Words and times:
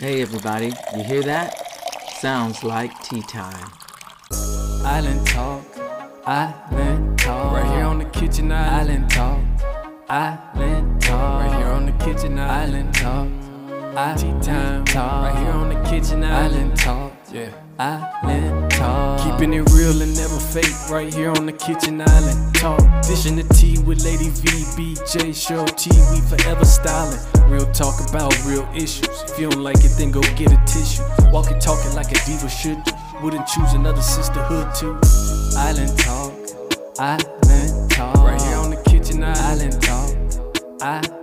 Hey 0.00 0.22
everybody, 0.22 0.72
you 0.96 1.04
hear 1.04 1.22
that? 1.22 1.54
Sounds 2.18 2.64
like 2.64 2.90
tea 3.04 3.22
time. 3.22 3.70
Island 4.84 5.24
talk, 5.24 5.64
island 6.26 7.16
talk. 7.16 7.52
Right 7.52 7.76
here 7.76 7.84
on 7.84 8.00
the 8.00 8.04
kitchen 8.06 8.50
island, 8.50 8.90
island 8.90 9.10
talk, 9.10 10.10
island 10.10 11.00
talk. 11.00 11.44
Right 11.44 11.58
here 11.58 11.68
on 11.68 11.86
the 11.86 11.92
kitchen 12.04 12.40
island, 12.40 12.96
island 12.98 13.94
talk, 13.94 14.18
tea 14.18 14.32
time 14.44 14.84
talk. 14.84 15.32
Right 15.32 15.44
here 15.44 15.52
on 15.52 15.68
the 15.68 15.88
kitchen 15.88 16.24
island, 16.24 16.54
island 16.54 16.76
talk, 16.76 17.12
yeah. 17.32 17.63
Island 17.78 18.70
talk. 18.70 19.20
Keeping 19.20 19.52
it 19.54 19.68
real 19.72 20.00
and 20.00 20.14
never 20.16 20.38
fake. 20.38 20.74
Right 20.90 21.12
here 21.12 21.30
on 21.30 21.46
the 21.46 21.52
kitchen 21.52 22.00
island 22.00 22.54
talk. 22.54 22.80
Dishing 23.02 23.36
the 23.36 23.42
tea 23.54 23.78
with 23.82 24.04
Lady 24.04 24.30
V, 24.30 24.48
BJ, 24.76 25.30
Cheryl 25.34 25.66
T. 25.76 25.90
We 26.12 26.20
forever 26.28 26.64
styling. 26.64 27.18
Real 27.50 27.66
talk 27.72 27.94
about 28.08 28.32
real 28.44 28.68
issues. 28.74 29.08
If 29.22 29.38
you 29.38 29.50
don't 29.50 29.62
like 29.62 29.84
it, 29.84 29.92
then 29.98 30.10
go 30.12 30.20
get 30.36 30.52
a 30.52 30.60
tissue. 30.66 31.02
Walking, 31.32 31.58
talking 31.58 31.94
like 31.94 32.12
a 32.12 32.24
diva 32.24 32.48
should 32.48 32.82
do. 32.84 32.92
Wouldn't 33.22 33.46
choose 33.48 33.72
another 33.72 34.02
sisterhood 34.02 34.74
too. 34.74 34.98
Island 35.56 35.98
talk, 35.98 36.32
island 36.98 37.90
talk. 37.90 38.16
Right 38.16 38.40
here 38.42 38.56
on 38.56 38.70
the 38.70 38.82
kitchen 38.88 39.24
island, 39.24 39.38
island 39.40 39.82
talk, 39.82 40.82
island 40.82 41.13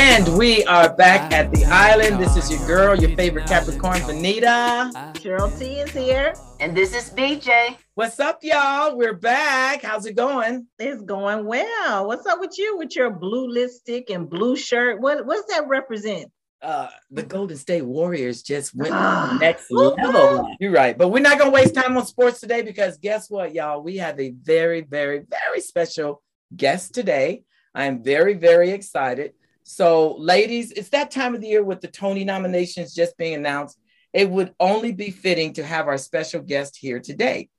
And 0.00 0.38
we 0.38 0.64
are 0.66 0.94
back 0.94 1.32
at 1.32 1.50
the 1.50 1.64
island. 1.64 2.22
This 2.22 2.36
is 2.36 2.48
your 2.52 2.64
girl, 2.68 2.96
your 2.96 3.16
favorite 3.16 3.48
Capricorn, 3.48 3.96
Venita. 4.02 4.92
Cheryl 5.14 5.58
T 5.58 5.80
is 5.80 5.90
here. 5.90 6.34
And 6.60 6.76
this 6.76 6.94
is 6.94 7.10
BJ. 7.10 7.76
What's 7.96 8.20
up, 8.20 8.38
y'all? 8.44 8.96
We're 8.96 9.16
back. 9.16 9.82
How's 9.82 10.06
it 10.06 10.14
going? 10.14 10.68
It's 10.78 11.02
going 11.02 11.46
well. 11.46 12.06
What's 12.06 12.26
up 12.26 12.38
with 12.38 12.56
you 12.56 12.78
with 12.78 12.94
your 12.94 13.10
blue 13.10 13.48
lipstick 13.48 14.08
and 14.10 14.30
blue 14.30 14.54
shirt? 14.54 15.00
What 15.00 15.26
what 15.26 15.34
does 15.34 15.56
that 15.56 15.66
represent? 15.66 16.30
Uh, 16.62 16.90
the 17.10 17.24
Golden 17.24 17.56
State 17.56 17.84
Warriors 17.84 18.42
just 18.42 18.76
went 18.76 18.94
next 19.40 19.68
level. 19.68 20.48
You're 20.60 20.70
right, 20.70 20.96
but 20.96 21.08
we're 21.08 21.24
not 21.24 21.40
gonna 21.40 21.50
waste 21.50 21.74
time 21.74 21.96
on 21.96 22.06
sports 22.06 22.38
today 22.38 22.62
because 22.62 22.98
guess 22.98 23.28
what, 23.28 23.52
y'all? 23.52 23.82
We 23.82 23.96
have 23.96 24.20
a 24.20 24.30
very, 24.30 24.82
very, 24.82 25.24
very 25.28 25.60
special 25.60 26.22
guest 26.54 26.94
today. 26.94 27.42
I 27.74 27.86
am 27.86 28.04
very, 28.04 28.34
very 28.34 28.70
excited. 28.70 29.32
So, 29.68 30.16
ladies, 30.16 30.72
it's 30.72 30.88
that 30.88 31.10
time 31.10 31.34
of 31.34 31.42
the 31.42 31.48
year 31.48 31.62
with 31.62 31.82
the 31.82 31.88
Tony 31.88 32.24
nominations 32.24 32.94
just 32.94 33.18
being 33.18 33.34
announced. 33.34 33.78
It 34.14 34.30
would 34.30 34.54
only 34.58 34.92
be 34.92 35.10
fitting 35.10 35.52
to 35.52 35.62
have 35.62 35.88
our 35.88 35.98
special 35.98 36.40
guest 36.40 36.78
here 36.78 37.00
today. 37.00 37.50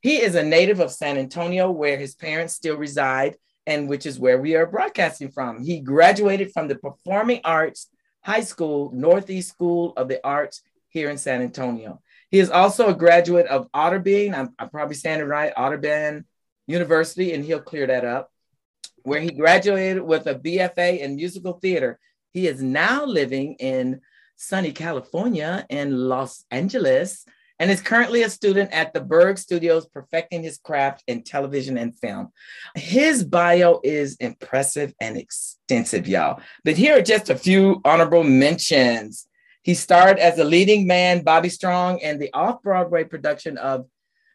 He 0.00 0.22
is 0.22 0.34
a 0.34 0.42
native 0.42 0.80
of 0.80 0.90
San 0.90 1.18
Antonio, 1.18 1.70
where 1.70 1.98
his 1.98 2.14
parents 2.14 2.54
still 2.54 2.78
reside, 2.78 3.36
and 3.66 3.86
which 3.86 4.06
is 4.06 4.18
where 4.18 4.40
we 4.40 4.56
are 4.56 4.64
broadcasting 4.64 5.30
from. 5.30 5.62
He 5.62 5.80
graduated 5.80 6.52
from 6.52 6.68
the 6.68 6.76
Performing 6.76 7.42
Arts 7.44 7.88
High 8.22 8.40
School, 8.40 8.90
Northeast 8.94 9.50
School 9.50 9.92
of 9.98 10.08
the 10.08 10.26
Arts 10.26 10.62
here 10.88 11.10
in 11.10 11.18
San 11.18 11.42
Antonio. 11.42 12.00
He 12.30 12.38
is 12.38 12.48
also 12.48 12.88
a 12.88 12.94
graduate 12.94 13.46
of 13.48 13.70
Otterbein, 13.72 14.32
I'm, 14.32 14.54
I'm 14.58 14.70
probably 14.70 14.96
saying 14.96 15.20
it 15.20 15.24
right, 15.24 15.54
Otterbein 15.54 16.24
University, 16.66 17.34
and 17.34 17.44
he'll 17.44 17.60
clear 17.60 17.86
that 17.88 18.06
up, 18.06 18.31
where 19.04 19.20
he 19.20 19.30
graduated 19.30 20.02
with 20.02 20.26
a 20.26 20.34
BFA 20.34 21.00
in 21.00 21.16
musical 21.16 21.54
theater. 21.54 21.98
He 22.32 22.46
is 22.46 22.62
now 22.62 23.04
living 23.04 23.54
in 23.54 24.00
sunny 24.36 24.72
California 24.72 25.66
and 25.70 26.08
Los 26.08 26.44
Angeles, 26.50 27.24
and 27.58 27.70
is 27.70 27.80
currently 27.80 28.22
a 28.24 28.30
student 28.30 28.72
at 28.72 28.92
the 28.92 29.00
Berg 29.00 29.38
Studios, 29.38 29.86
perfecting 29.86 30.42
his 30.42 30.58
craft 30.58 31.04
in 31.06 31.22
television 31.22 31.78
and 31.78 31.96
film. 31.96 32.32
His 32.74 33.22
bio 33.22 33.80
is 33.84 34.16
impressive 34.16 34.92
and 35.00 35.16
extensive, 35.16 36.08
y'all. 36.08 36.40
But 36.64 36.76
here 36.76 36.98
are 36.98 37.02
just 37.02 37.30
a 37.30 37.36
few 37.36 37.80
honorable 37.84 38.24
mentions. 38.24 39.28
He 39.62 39.74
starred 39.74 40.18
as 40.18 40.38
a 40.38 40.44
leading 40.44 40.88
man, 40.88 41.22
Bobby 41.22 41.50
Strong, 41.50 42.00
in 42.00 42.18
the 42.18 42.32
off 42.32 42.62
Broadway 42.62 43.04
production 43.04 43.58
of 43.58 43.86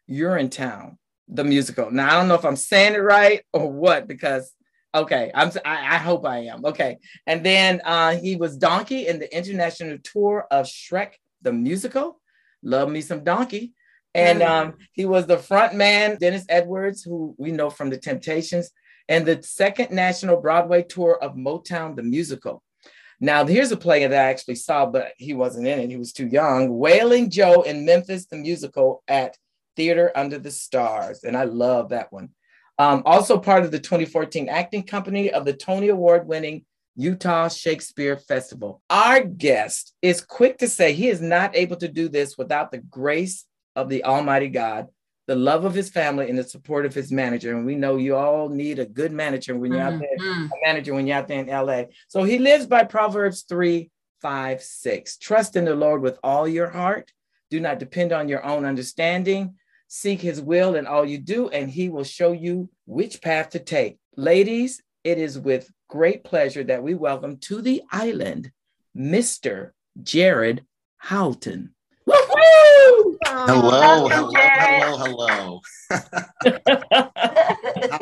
Urinetown, 0.08 0.96
the 1.28 1.44
musical. 1.44 1.90
Now, 1.90 2.08
I 2.08 2.12
don't 2.12 2.28
know 2.28 2.34
if 2.34 2.46
I'm 2.46 2.56
saying 2.56 2.94
it 2.94 3.02
right 3.02 3.42
or 3.52 3.70
what, 3.70 4.08
because 4.08 4.50
Okay, 4.94 5.30
I'm. 5.34 5.50
I, 5.64 5.96
I, 5.96 5.98
hope 5.98 6.24
I 6.24 6.38
am. 6.44 6.64
Okay, 6.64 6.96
and 7.26 7.44
then 7.44 7.82
uh, 7.84 8.16
he 8.16 8.36
was 8.36 8.56
Donkey 8.56 9.06
in 9.06 9.18
the 9.18 9.36
international 9.36 9.98
tour 10.02 10.46
of 10.50 10.66
Shrek 10.66 11.12
the 11.42 11.52
musical. 11.52 12.20
Love 12.62 12.88
me 12.88 13.02
some 13.02 13.22
Donkey, 13.22 13.74
and 14.14 14.42
um, 14.42 14.74
he 14.92 15.04
was 15.04 15.26
the 15.26 15.36
front 15.36 15.74
man, 15.74 16.16
Dennis 16.18 16.46
Edwards, 16.48 17.02
who 17.02 17.34
we 17.38 17.52
know 17.52 17.68
from 17.68 17.90
the 17.90 17.98
Temptations, 17.98 18.70
and 19.08 19.26
the 19.26 19.42
second 19.42 19.90
national 19.90 20.40
Broadway 20.40 20.82
tour 20.82 21.18
of 21.22 21.34
Motown 21.34 21.94
the 21.94 22.02
musical. 22.02 22.62
Now, 23.20 23.44
here's 23.44 23.72
a 23.72 23.76
play 23.76 24.06
that 24.06 24.26
I 24.26 24.30
actually 24.30 24.54
saw, 24.54 24.86
but 24.86 25.12
he 25.18 25.34
wasn't 25.34 25.66
in 25.66 25.80
it. 25.80 25.90
He 25.90 25.96
was 25.96 26.12
too 26.12 26.28
young. 26.28 26.78
Wailing 26.78 27.30
Joe 27.30 27.62
in 27.62 27.84
Memphis 27.84 28.26
the 28.26 28.36
musical 28.36 29.02
at 29.08 29.36
Theater 29.76 30.12
Under 30.14 30.38
the 30.38 30.50
Stars, 30.50 31.24
and 31.24 31.36
I 31.36 31.44
love 31.44 31.90
that 31.90 32.12
one. 32.12 32.30
Um, 32.78 33.02
also 33.04 33.38
part 33.38 33.64
of 33.64 33.70
the 33.72 33.80
2014 33.80 34.48
acting 34.48 34.84
company 34.84 35.32
of 35.32 35.44
the 35.44 35.52
Tony 35.52 35.88
Award 35.88 36.28
winning 36.28 36.64
Utah 36.94 37.48
Shakespeare 37.48 38.16
Festival. 38.16 38.82
Our 38.90 39.22
guest 39.22 39.94
is 40.02 40.20
quick 40.20 40.58
to 40.58 40.68
say 40.68 40.92
he 40.92 41.08
is 41.08 41.20
not 41.20 41.56
able 41.56 41.76
to 41.76 41.88
do 41.88 42.08
this 42.08 42.36
without 42.36 42.70
the 42.70 42.78
grace 42.78 43.44
of 43.76 43.88
the 43.88 44.04
Almighty 44.04 44.48
God, 44.48 44.88
the 45.28 45.36
love 45.36 45.64
of 45.64 45.74
his 45.74 45.90
family, 45.90 46.28
and 46.28 46.36
the 46.36 46.42
support 46.42 46.86
of 46.86 46.94
his 46.94 47.12
manager. 47.12 47.56
And 47.56 47.64
we 47.64 47.76
know 47.76 47.96
you 47.96 48.16
all 48.16 48.48
need 48.48 48.80
a 48.80 48.86
good 48.86 49.12
manager 49.12 49.56
when 49.56 49.72
you're 49.72 49.80
mm-hmm. 49.80 49.94
out 49.94 50.00
there, 50.00 50.18
mm-hmm. 50.18 50.46
a 50.46 50.66
manager 50.66 50.94
when 50.94 51.06
you're 51.06 51.16
out 51.16 51.28
there 51.28 51.40
in 51.40 51.46
LA. 51.46 51.84
So 52.08 52.24
he 52.24 52.38
lives 52.38 52.66
by 52.66 52.82
Proverbs 52.82 53.42
3, 53.48 53.90
5, 54.20 54.62
6. 54.62 55.18
Trust 55.18 55.54
in 55.54 55.64
the 55.64 55.76
Lord 55.76 56.02
with 56.02 56.18
all 56.24 56.48
your 56.48 56.68
heart. 56.68 57.12
Do 57.50 57.60
not 57.60 57.78
depend 57.78 58.12
on 58.12 58.28
your 58.28 58.44
own 58.44 58.64
understanding. 58.64 59.54
Seek 59.90 60.20
his 60.20 60.38
will 60.38 60.74
in 60.74 60.86
all 60.86 61.06
you 61.06 61.16
do, 61.16 61.48
and 61.48 61.70
he 61.70 61.88
will 61.88 62.04
show 62.04 62.32
you 62.32 62.68
which 62.84 63.22
path 63.22 63.48
to 63.50 63.58
take. 63.58 63.96
Ladies, 64.18 64.82
it 65.02 65.16
is 65.16 65.38
with 65.38 65.70
great 65.88 66.24
pleasure 66.24 66.62
that 66.64 66.82
we 66.82 66.94
welcome 66.94 67.38
to 67.38 67.62
the 67.62 67.80
island 67.90 68.52
Mr. 68.94 69.70
Jared 70.02 70.66
Howelton. 70.98 71.70
Hello, 72.06 73.16
hello, 73.24 74.30
hello, 74.34 74.98
hello. 74.98 75.60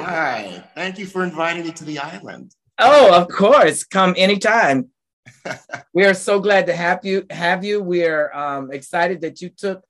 Hi, 0.00 0.64
thank 0.74 0.98
you 0.98 1.06
for 1.06 1.22
inviting 1.22 1.62
me 1.66 1.70
to 1.70 1.84
the 1.84 2.00
island. 2.00 2.52
Oh, 2.80 3.14
of 3.14 3.28
course, 3.28 3.84
come 3.84 4.12
anytime. 4.16 4.88
we 5.94 6.04
are 6.04 6.14
so 6.14 6.40
glad 6.40 6.66
to 6.66 6.74
have 6.74 7.04
you. 7.04 7.26
Have 7.30 7.62
you? 7.62 7.80
We 7.80 8.04
are 8.06 8.36
um, 8.36 8.72
excited 8.72 9.20
that 9.20 9.40
you 9.40 9.50
took 9.50 9.84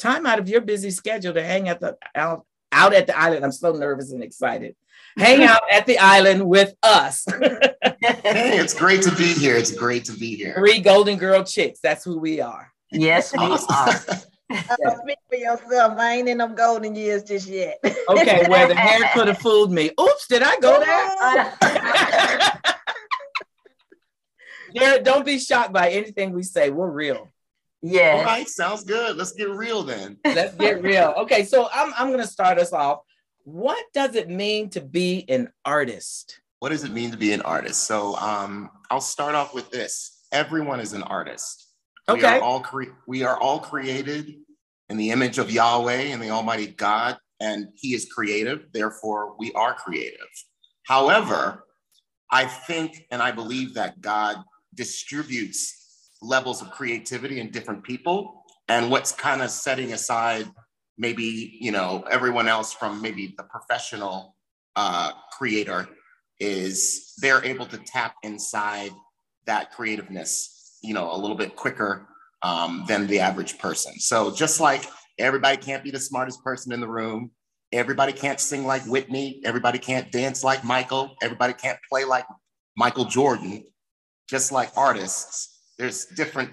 time 0.00 0.26
out 0.26 0.38
of 0.38 0.48
your 0.48 0.60
busy 0.60 0.90
schedule 0.90 1.34
to 1.34 1.42
hang 1.42 1.68
at 1.68 1.80
the 1.80 1.96
out, 2.14 2.46
out 2.72 2.94
at 2.94 3.06
the 3.06 3.18
island. 3.18 3.44
I'm 3.44 3.52
so 3.52 3.72
nervous 3.72 4.12
and 4.12 4.22
excited. 4.22 4.74
Hang 5.16 5.42
out 5.42 5.62
at 5.70 5.86
the 5.86 5.98
island 5.98 6.46
with 6.46 6.74
us. 6.82 7.24
hey, 7.28 8.58
it's 8.58 8.74
great 8.74 9.02
to 9.02 9.14
be 9.14 9.32
here. 9.32 9.56
It's 9.56 9.72
great 9.72 10.04
to 10.06 10.12
be 10.12 10.36
here. 10.36 10.54
Three 10.54 10.80
Golden 10.80 11.18
Girl 11.18 11.42
chicks. 11.44 11.80
That's 11.80 12.04
who 12.04 12.18
we 12.18 12.40
are. 12.40 12.72
Yes, 12.92 13.32
we 13.32 13.38
are. 13.40 13.58
Uh, 14.50 14.96
speak 15.02 15.18
for 15.28 15.36
yourself. 15.36 15.98
I 15.98 16.14
ain't 16.14 16.28
in 16.28 16.38
them 16.38 16.54
golden 16.54 16.94
years 16.94 17.22
just 17.22 17.48
yet. 17.48 17.78
okay, 18.08 18.46
well, 18.48 18.68
the 18.68 18.74
hair 18.74 19.10
could 19.14 19.28
have 19.28 19.38
fooled 19.38 19.72
me. 19.72 19.90
Oops, 20.00 20.26
did 20.28 20.42
I 20.44 20.56
go 20.60 20.80
there? 20.80 21.54
Jared, 24.74 25.04
don't 25.04 25.26
be 25.26 25.38
shocked 25.38 25.72
by 25.72 25.90
anything 25.90 26.32
we 26.32 26.42
say. 26.44 26.70
We're 26.70 26.90
real. 26.90 27.28
Yeah. 27.82 28.16
All 28.18 28.24
right, 28.24 28.48
sounds 28.48 28.84
good. 28.84 29.16
Let's 29.16 29.32
get 29.32 29.48
real 29.50 29.82
then. 29.82 30.18
Let's 30.24 30.54
get 30.54 30.82
real. 30.82 31.14
Okay, 31.18 31.44
so 31.44 31.68
I'm 31.72 31.92
I'm 31.96 32.10
gonna 32.10 32.26
start 32.26 32.58
us 32.58 32.72
off. 32.72 33.00
What 33.44 33.84
does 33.94 34.14
it 34.16 34.28
mean 34.28 34.68
to 34.70 34.80
be 34.80 35.24
an 35.28 35.50
artist? 35.64 36.40
What 36.58 36.70
does 36.70 36.84
it 36.84 36.92
mean 36.92 37.10
to 37.10 37.16
be 37.16 37.32
an 37.32 37.40
artist? 37.42 37.84
So 37.84 38.16
um, 38.16 38.70
I'll 38.90 39.00
start 39.00 39.34
off 39.34 39.54
with 39.54 39.70
this. 39.70 40.26
Everyone 40.30 40.78
is 40.78 40.92
an 40.92 41.02
artist. 41.02 41.68
Okay. 42.08 42.20
We 42.20 42.38
are 42.38 42.40
all 42.40 42.60
cre- 42.60 42.96
we 43.06 43.22
are 43.22 43.40
all 43.40 43.60
created 43.60 44.34
in 44.90 44.96
the 44.96 45.10
image 45.10 45.38
of 45.38 45.50
Yahweh 45.50 46.12
and 46.12 46.20
the 46.20 46.30
Almighty 46.30 46.66
God, 46.66 47.16
and 47.40 47.68
He 47.76 47.94
is 47.94 48.12
creative. 48.12 48.66
Therefore, 48.72 49.36
we 49.38 49.52
are 49.52 49.72
creative. 49.72 50.28
However, 50.82 51.64
I 52.30 52.44
think 52.44 53.06
and 53.10 53.22
I 53.22 53.30
believe 53.30 53.74
that 53.74 54.00
God 54.00 54.36
distributes 54.74 55.79
levels 56.22 56.62
of 56.62 56.70
creativity 56.70 57.40
in 57.40 57.50
different 57.50 57.82
people 57.82 58.44
and 58.68 58.90
what's 58.90 59.12
kind 59.12 59.42
of 59.42 59.50
setting 59.50 59.92
aside 59.92 60.46
maybe 60.98 61.56
you 61.60 61.72
know 61.72 62.04
everyone 62.10 62.48
else 62.48 62.72
from 62.72 63.00
maybe 63.00 63.34
the 63.36 63.44
professional 63.44 64.36
uh, 64.76 65.12
creator 65.36 65.88
is 66.38 67.14
they're 67.18 67.44
able 67.44 67.66
to 67.66 67.78
tap 67.78 68.14
inside 68.22 68.90
that 69.46 69.72
creativeness 69.72 70.78
you 70.82 70.94
know 70.94 71.10
a 71.12 71.16
little 71.16 71.36
bit 71.36 71.56
quicker 71.56 72.06
um, 72.42 72.84
than 72.88 73.06
the 73.06 73.18
average 73.18 73.58
person. 73.58 73.92
So 73.98 74.30
just 74.30 74.60
like 74.60 74.86
everybody 75.18 75.58
can't 75.58 75.84
be 75.84 75.90
the 75.90 76.00
smartest 76.00 76.42
person 76.42 76.72
in 76.72 76.80
the 76.80 76.88
room 76.88 77.30
everybody 77.72 78.12
can't 78.12 78.40
sing 78.40 78.66
like 78.66 78.82
whitney 78.86 79.40
everybody 79.44 79.78
can't 79.78 80.10
dance 80.10 80.42
like 80.42 80.64
michael 80.64 81.14
everybody 81.22 81.52
can't 81.52 81.78
play 81.88 82.04
like 82.04 82.24
michael 82.76 83.04
jordan 83.04 83.62
just 84.30 84.52
like 84.52 84.70
artists, 84.76 85.59
there's 85.80 86.04
different, 86.04 86.50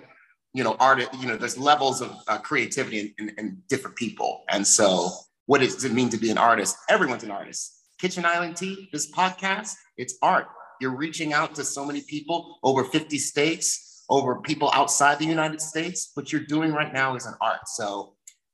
you 0.54 0.64
know, 0.64 0.78
art, 0.80 1.04
you 1.20 1.28
know, 1.28 1.36
there's 1.36 1.58
levels 1.58 2.02
of 2.02 2.16
uh, 2.30 2.38
creativity 2.38 3.14
in, 3.20 3.30
in, 3.30 3.36
in 3.38 3.62
different 3.68 3.98
people. 3.98 4.46
And 4.50 4.66
so, 4.66 5.12
what 5.46 5.60
does 5.60 5.84
it 5.84 5.92
mean 5.92 6.10
to 6.10 6.18
be 6.18 6.32
an 6.32 6.38
artist? 6.38 6.78
Everyone's 6.90 7.24
an 7.24 7.32
artist. 7.32 7.84
Kitchen 8.00 8.26
Island 8.26 8.56
Tea, 8.56 8.90
this 8.94 9.12
podcast, 9.12 9.74
it's 9.98 10.16
art. 10.22 10.48
You're 10.80 10.96
reaching 10.96 11.34
out 11.34 11.56
to 11.56 11.64
so 11.64 11.86
many 11.86 12.02
people 12.02 12.60
over 12.64 12.86
50 12.86 13.18
states, 13.18 14.06
over 14.10 14.40
people 14.42 14.72
outside 14.74 15.20
the 15.20 15.26
United 15.26 15.62
States. 15.62 16.12
What 16.14 16.32
you're 16.32 16.46
doing 16.46 16.72
right 16.72 16.94
now 16.94 17.16
is 17.16 17.26
an 17.26 17.34
art. 17.42 17.68
So 17.68 18.14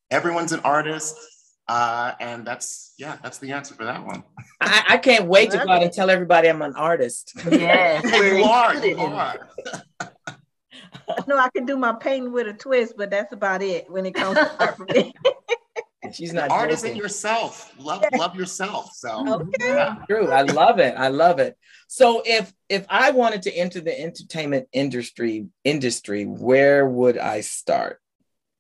everyone's 0.10 0.54
an 0.54 0.62
artist. 0.62 1.16
Uh, 1.68 2.14
and 2.20 2.46
that's, 2.46 2.94
yeah, 2.98 3.18
that's 3.24 3.38
the 3.38 3.52
answer 3.52 3.74
for 3.74 3.86
that 3.86 4.06
one. 4.06 4.24
I, 4.60 4.84
I 4.90 4.98
can't 4.98 5.28
wait 5.28 5.52
to 5.52 5.58
go 5.58 5.70
out 5.70 5.84
and 5.84 5.94
tell 5.94 6.10
everybody 6.10 6.50
I'm 6.50 6.62
an 6.62 6.76
artist. 6.76 7.34
Yes. 7.50 8.04
Hey, 8.10 8.38
you 8.38 8.44
are, 8.44 8.86
you 8.86 8.98
are. 8.98 9.50
I 11.10 11.24
know 11.28 11.38
I 11.38 11.50
can 11.50 11.66
do 11.66 11.78
my 11.78 11.94
painting 11.94 12.32
with 12.32 12.48
a 12.48 12.54
twist, 12.54 12.96
but 12.98 13.10
that's 13.10 13.34
about 13.34 13.62
it 13.62 13.90
when 13.90 14.06
it 14.06 14.14
comes 14.16 14.36
to 14.38 14.52
art 14.60 14.78
for 14.78 14.86
me. 14.86 15.14
She's 16.12 16.34
not 16.34 16.52
Art 16.52 16.70
is 16.70 16.84
in 16.84 16.98
yourself. 16.98 17.74
Love, 17.80 18.04
love 18.14 18.36
yourself. 18.36 18.92
So 18.94 19.26
Okay. 19.36 19.74
yeah. 19.74 19.96
True. 20.08 20.30
I 20.32 20.42
love 20.42 20.80
it. 20.80 20.96
I 20.98 21.08
love 21.08 21.40
it. 21.40 21.58
So 21.88 22.22
if 22.26 22.54
if 22.68 22.86
I 22.90 23.12
wanted 23.12 23.44
to 23.44 23.56
enter 23.56 23.80
the 23.80 23.98
entertainment 23.98 24.68
industry 24.74 25.48
industry, 25.64 26.26
where 26.26 26.86
would 26.86 27.18
I 27.18 27.42
start? 27.42 28.00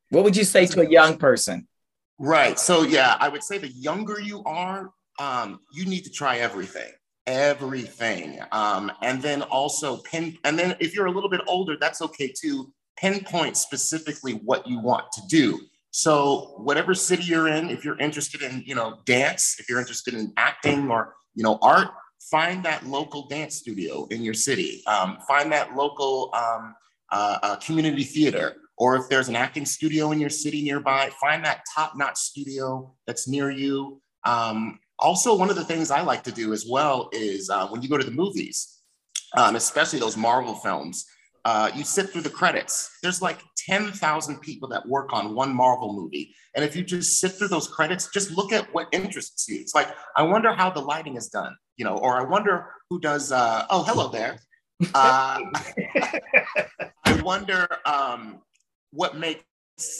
What 0.09 0.24
would 0.24 0.38
you 0.38 0.45
say 0.45 0.65
to 0.68 0.81
a 0.81 0.89
young 0.89 1.18
person? 1.18 1.68
Right. 2.18 2.57
So 2.57 2.83
yeah, 2.83 3.18
I 3.19 3.27
would 3.27 3.44
say 3.44 3.57
the 3.57 3.68
younger 3.68 4.19
you 4.21 4.44
are, 4.45 4.91
um, 5.19 5.59
you 5.74 5.86
need 5.86 6.06
to 6.06 6.12
try 6.12 6.38
everything, 6.38 6.91
everything, 7.27 8.39
um, 8.51 8.91
and 9.01 9.21
then 9.21 9.41
also 9.43 9.97
pin. 9.97 10.37
And 10.43 10.57
then 10.57 10.75
if 10.79 10.95
you're 10.95 11.07
a 11.07 11.11
little 11.11 11.29
bit 11.29 11.41
older, 11.47 11.77
that's 11.79 12.01
okay 12.01 12.33
too. 12.35 12.71
Pinpoint 12.97 13.57
specifically 13.57 14.33
what 14.33 14.67
you 14.67 14.79
want 14.79 15.11
to 15.13 15.21
do. 15.27 15.59
So 15.91 16.55
whatever 16.57 16.93
city 16.93 17.23
you're 17.23 17.47
in, 17.47 17.69
if 17.69 17.85
you're 17.85 17.99
interested 17.99 18.41
in 18.41 18.63
you 18.65 18.75
know 18.75 18.99
dance, 19.05 19.57
if 19.59 19.69
you're 19.69 19.79
interested 19.79 20.13
in 20.13 20.33
acting 20.37 20.89
or 20.89 21.15
you 21.35 21.43
know 21.43 21.59
art, 21.61 21.89
find 22.31 22.63
that 22.65 22.85
local 22.85 23.27
dance 23.27 23.55
studio 23.55 24.07
in 24.11 24.23
your 24.23 24.33
city. 24.33 24.83
Um, 24.87 25.17
find 25.27 25.51
that 25.51 25.75
local 25.75 26.31
um, 26.33 26.75
uh, 27.11 27.37
uh, 27.43 27.55
community 27.57 28.03
theater 28.03 28.55
or 28.77 28.95
if 28.95 29.07
there's 29.09 29.29
an 29.29 29.35
acting 29.35 29.65
studio 29.65 30.11
in 30.11 30.19
your 30.19 30.29
city 30.29 30.63
nearby, 30.63 31.09
find 31.21 31.45
that 31.45 31.61
top-notch 31.75 32.17
studio 32.17 32.93
that's 33.05 33.27
near 33.27 33.51
you. 33.51 34.01
Um, 34.25 34.79
also, 35.03 35.35
one 35.35 35.50
of 35.50 35.55
the 35.55 35.65
things 35.65 35.91
I 35.91 36.01
like 36.01 36.23
to 36.23 36.31
do 36.31 36.53
as 36.53 36.65
well 36.67 37.09
is 37.11 37.50
uh, 37.50 37.67
when 37.67 37.81
you 37.81 37.89
go 37.89 37.97
to 37.97 38.05
the 38.05 38.11
movies, 38.11 38.79
um, 39.35 39.55
especially 39.55 40.00
those 40.00 40.17
Marvel 40.17 40.55
films, 40.55 41.05
uh, 41.45 41.69
you 41.75 41.83
sit 41.83 42.09
through 42.09 42.21
the 42.21 42.29
credits. 42.29 42.89
There's 43.03 43.21
like 43.21 43.39
10,000 43.57 44.39
people 44.39 44.69
that 44.69 44.88
work 44.88 45.11
on 45.11 45.35
one 45.35 45.53
Marvel 45.53 45.94
movie. 45.94 46.33
And 46.55 46.63
if 46.63 46.75
you 46.75 46.83
just 46.83 47.19
sit 47.19 47.33
through 47.33 47.50
those 47.50 47.67
credits, 47.67 48.09
just 48.11 48.31
look 48.31 48.53
at 48.53 48.73
what 48.73 48.88
interests 48.94 49.50
you. 49.50 49.59
It's 49.59 49.75
like, 49.75 49.89
I 50.15 50.23
wonder 50.23 50.53
how 50.53 50.69
the 50.69 50.79
lighting 50.79 51.17
is 51.17 51.27
done, 51.27 51.55
you 51.75 51.83
know, 51.83 51.97
or 51.97 52.17
I 52.17 52.23
wonder 52.23 52.69
who 52.89 53.00
does, 53.00 53.31
uh, 53.31 53.65
oh, 53.69 53.83
hello 53.83 54.09
there. 54.09 54.39
Uh, 54.94 55.39
I 57.05 57.21
wonder 57.23 57.67
um, 57.85 58.41
what 58.91 59.17
makes 59.17 59.44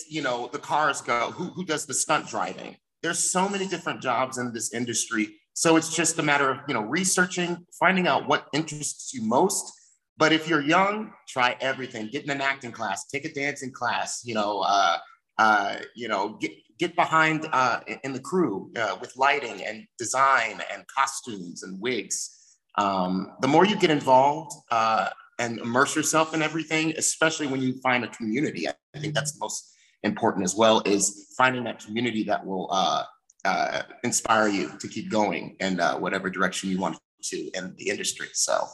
you 0.10 0.22
know 0.22 0.50
the 0.52 0.60
cars 0.60 1.00
go. 1.00 1.32
Who 1.32 1.46
who 1.46 1.64
does 1.64 1.86
the 1.86 1.94
stunt 1.94 2.28
driving? 2.28 2.76
There's 3.04 3.20
so 3.20 3.48
many 3.48 3.68
different 3.68 4.02
jobs 4.02 4.38
in 4.38 4.54
this 4.54 4.74
industry. 4.74 5.36
So 5.54 5.76
it's 5.76 5.96
just 5.96 6.18
a 6.18 6.24
matter 6.24 6.50
of 6.50 6.60
you 6.68 6.74
know 6.74 6.82
researching, 6.82 7.66
finding 7.80 8.08
out 8.08 8.28
what 8.28 8.48
interests 8.54 9.14
you 9.14 9.22
most. 9.22 9.72
But 10.18 10.32
if 10.32 10.48
you're 10.48 10.62
young, 10.62 11.12
try 11.28 11.56
everything. 11.60 12.10
Get 12.12 12.24
in 12.24 12.30
an 12.30 12.42
acting 12.42 12.72
class, 12.72 13.08
take 13.08 13.26
a 13.26 13.34
dancing 13.34 13.72
class. 13.72 14.22
You 14.24 14.36
know, 14.36 14.62
uh, 14.62 14.98
uh, 15.38 15.76
you 15.96 16.08
know, 16.08 16.38
get 16.40 16.52
get 16.80 16.96
behind 16.96 17.48
uh, 17.52 17.82
in 18.04 18.14
the 18.14 18.20
crew 18.20 18.72
uh, 18.78 18.98
with 19.00 19.16
lighting 19.18 19.64
and 19.64 19.86
design 19.98 20.62
and 20.72 20.84
costumes 20.88 21.64
and 21.64 21.80
wigs. 21.80 22.58
Um, 22.78 23.34
the 23.42 23.48
more 23.48 23.66
you 23.66 23.76
get 23.76 23.92
involved 23.92 24.52
uh, 24.72 25.10
and 25.40 25.60
immerse 25.60 25.96
yourself 25.96 26.34
in 26.34 26.42
everything, 26.42 26.94
especially 26.98 27.48
when 27.48 27.62
you 27.62 27.80
find 27.82 28.04
a 28.04 28.08
community, 28.08 28.68
I 28.68 29.00
think 29.00 29.14
that's 29.14 29.34
the 29.34 29.40
most 29.40 29.74
important 30.04 30.44
as 30.44 30.56
well. 30.56 30.82
Is 30.86 31.34
finding 31.38 31.64
that 31.66 31.84
community 31.84 32.24
that 32.26 32.46
will 32.46 32.70
uh, 32.72 33.04
uh, 33.46 33.82
inspire 34.04 34.48
you 34.48 34.72
to 34.80 34.88
keep 34.88 35.10
going 35.10 35.56
in 35.60 35.80
uh, 35.80 35.98
whatever 35.98 36.30
direction 36.30 36.70
you 36.70 36.80
want 36.80 36.98
to 37.24 37.50
in 37.52 37.76
the 37.78 37.90
industry. 37.90 38.28
So. 38.34 38.66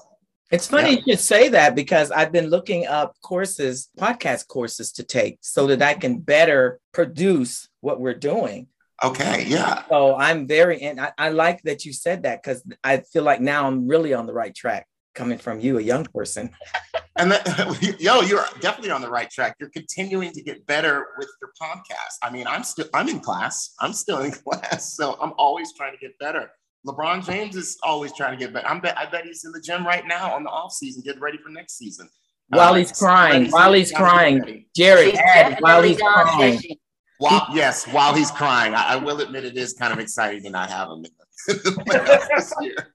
It's 0.52 0.66
funny 0.68 0.94
Yeah. 0.94 0.96
you 1.06 1.14
should 1.14 1.20
say 1.20 1.50
that 1.50 1.76
because 1.76 2.10
I've 2.10 2.32
been 2.32 2.48
looking 2.48 2.88
up 2.88 3.16
courses, 3.22 3.90
podcast 4.00 4.48
courses 4.48 4.92
to 4.94 5.04
take 5.04 5.38
so 5.42 5.68
that 5.68 5.84
I 5.84 5.94
can 5.94 6.18
better 6.20 6.80
produce 6.92 7.70
what 7.82 8.00
we're 8.00 8.16
doing. 8.16 8.68
Okay, 9.04 9.46
yeah. 9.48 9.84
So 9.90 10.16
I'm 10.16 10.48
very, 10.48 10.82
and 10.82 11.00
I, 11.00 11.12
I 11.20 11.30
like 11.30 11.62
that 11.64 11.86
you 11.86 11.94
said 11.94 12.24
that 12.24 12.42
because 12.42 12.64
I 12.84 12.98
feel 12.98 13.22
like 13.24 13.42
now 13.42 13.68
I'm 13.68 13.88
really 13.88 14.16
on 14.16 14.26
the 14.26 14.34
right 14.34 14.54
track 14.54 14.88
coming 15.20 15.38
from 15.38 15.60
you, 15.60 15.78
a 15.78 15.82
young 15.82 16.06
person. 16.06 16.50
And 17.18 17.30
that, 17.32 17.46
yo, 18.00 18.22
you're 18.22 18.46
definitely 18.62 18.92
on 18.92 19.02
the 19.02 19.10
right 19.10 19.30
track. 19.30 19.56
You're 19.60 19.70
continuing 19.70 20.32
to 20.32 20.42
get 20.42 20.66
better 20.66 21.06
with 21.18 21.28
your 21.42 21.52
podcast. 21.62 22.16
I 22.24 22.30
mean, 22.32 22.48
I'm 22.48 22.64
still, 22.64 22.88
I'm 22.94 23.10
in 23.10 23.20
class. 23.20 23.74
I'm 23.82 23.92
still 23.92 24.20
in 24.22 24.32
class. 24.46 24.96
So 24.96 25.18
I'm 25.22 25.34
always 25.38 25.74
trying 25.74 25.92
to 25.92 25.98
get 26.00 26.18
better. 26.20 26.50
LeBron 26.88 27.26
James 27.26 27.58
is 27.58 27.78
always 27.84 28.14
trying 28.16 28.40
to 28.40 28.44
get 28.44 28.54
better. 28.54 28.66
I'm 28.66 28.80
bet, 28.80 28.98
I 28.98 29.06
bet 29.10 29.26
he's 29.26 29.44
in 29.44 29.52
the 29.52 29.60
gym 29.60 29.86
right 29.86 30.08
now 30.08 30.34
on 30.34 30.44
the 30.44 30.50
off 30.50 30.72
season, 30.72 31.04
getting 31.06 31.22
ready 31.22 31.38
for 31.38 31.50
next 31.50 31.78
season. 31.78 32.08
While 32.48 32.72
Uh, 32.74 32.78
he's 32.78 32.92
crying, 32.94 33.42
he's- 33.42 33.54
while 33.54 33.74
he's 33.74 33.92
crying. 33.92 34.66
add 35.18 35.58
while 35.60 35.82
definitely 35.82 35.96
crying. 36.02 36.62
While, 37.18 37.48
yes, 37.54 37.86
while 37.88 38.14
he's 38.16 38.32
crying, 38.32 38.74
I, 38.74 38.94
I 38.94 38.96
will 38.96 39.20
admit 39.20 39.44
it 39.44 39.58
is 39.58 39.74
kind 39.74 39.92
of 39.92 40.00
exciting 40.00 40.42
to 40.44 40.50
not 40.50 40.70
have 40.70 40.88
him 40.90 41.04
in 41.04 41.12
the, 41.18 41.54
in 41.54 41.58
the 41.76 41.84
playoffs 41.84 42.28
this 42.34 42.54
year. 42.62 42.94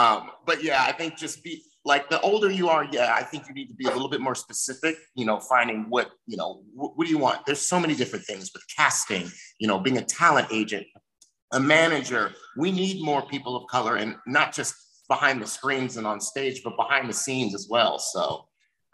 Um, 0.00 0.30
but 0.46 0.62
yeah, 0.62 0.84
I 0.84 0.92
think 0.92 1.16
just 1.16 1.42
be 1.44 1.62
like 1.84 2.10
the 2.10 2.20
older 2.20 2.50
you 2.50 2.68
are, 2.68 2.84
yeah, 2.90 3.14
I 3.14 3.22
think 3.22 3.48
you 3.48 3.54
need 3.54 3.68
to 3.68 3.74
be 3.74 3.86
a 3.86 3.90
little 3.90 4.08
bit 4.08 4.20
more 4.20 4.34
specific. 4.34 4.96
You 5.14 5.26
know, 5.26 5.40
finding 5.40 5.86
what 5.88 6.10
you 6.26 6.36
know, 6.36 6.62
wh- 6.74 6.96
what 6.96 7.06
do 7.06 7.10
you 7.10 7.18
want? 7.18 7.46
There's 7.46 7.60
so 7.60 7.78
many 7.80 7.94
different 7.94 8.24
things 8.24 8.50
with 8.52 8.62
casting. 8.74 9.30
You 9.58 9.68
know, 9.68 9.78
being 9.78 9.98
a 9.98 10.04
talent 10.04 10.48
agent, 10.52 10.86
a 11.52 11.60
manager. 11.60 12.32
We 12.56 12.72
need 12.72 13.02
more 13.02 13.22
people 13.26 13.56
of 13.56 13.66
color, 13.68 13.96
and 13.96 14.16
not 14.26 14.52
just 14.52 14.74
behind 15.08 15.42
the 15.42 15.46
screens 15.46 15.96
and 15.96 16.06
on 16.06 16.20
stage, 16.20 16.62
but 16.62 16.76
behind 16.76 17.08
the 17.08 17.12
scenes 17.12 17.54
as 17.54 17.66
well. 17.68 17.98
So 17.98 18.46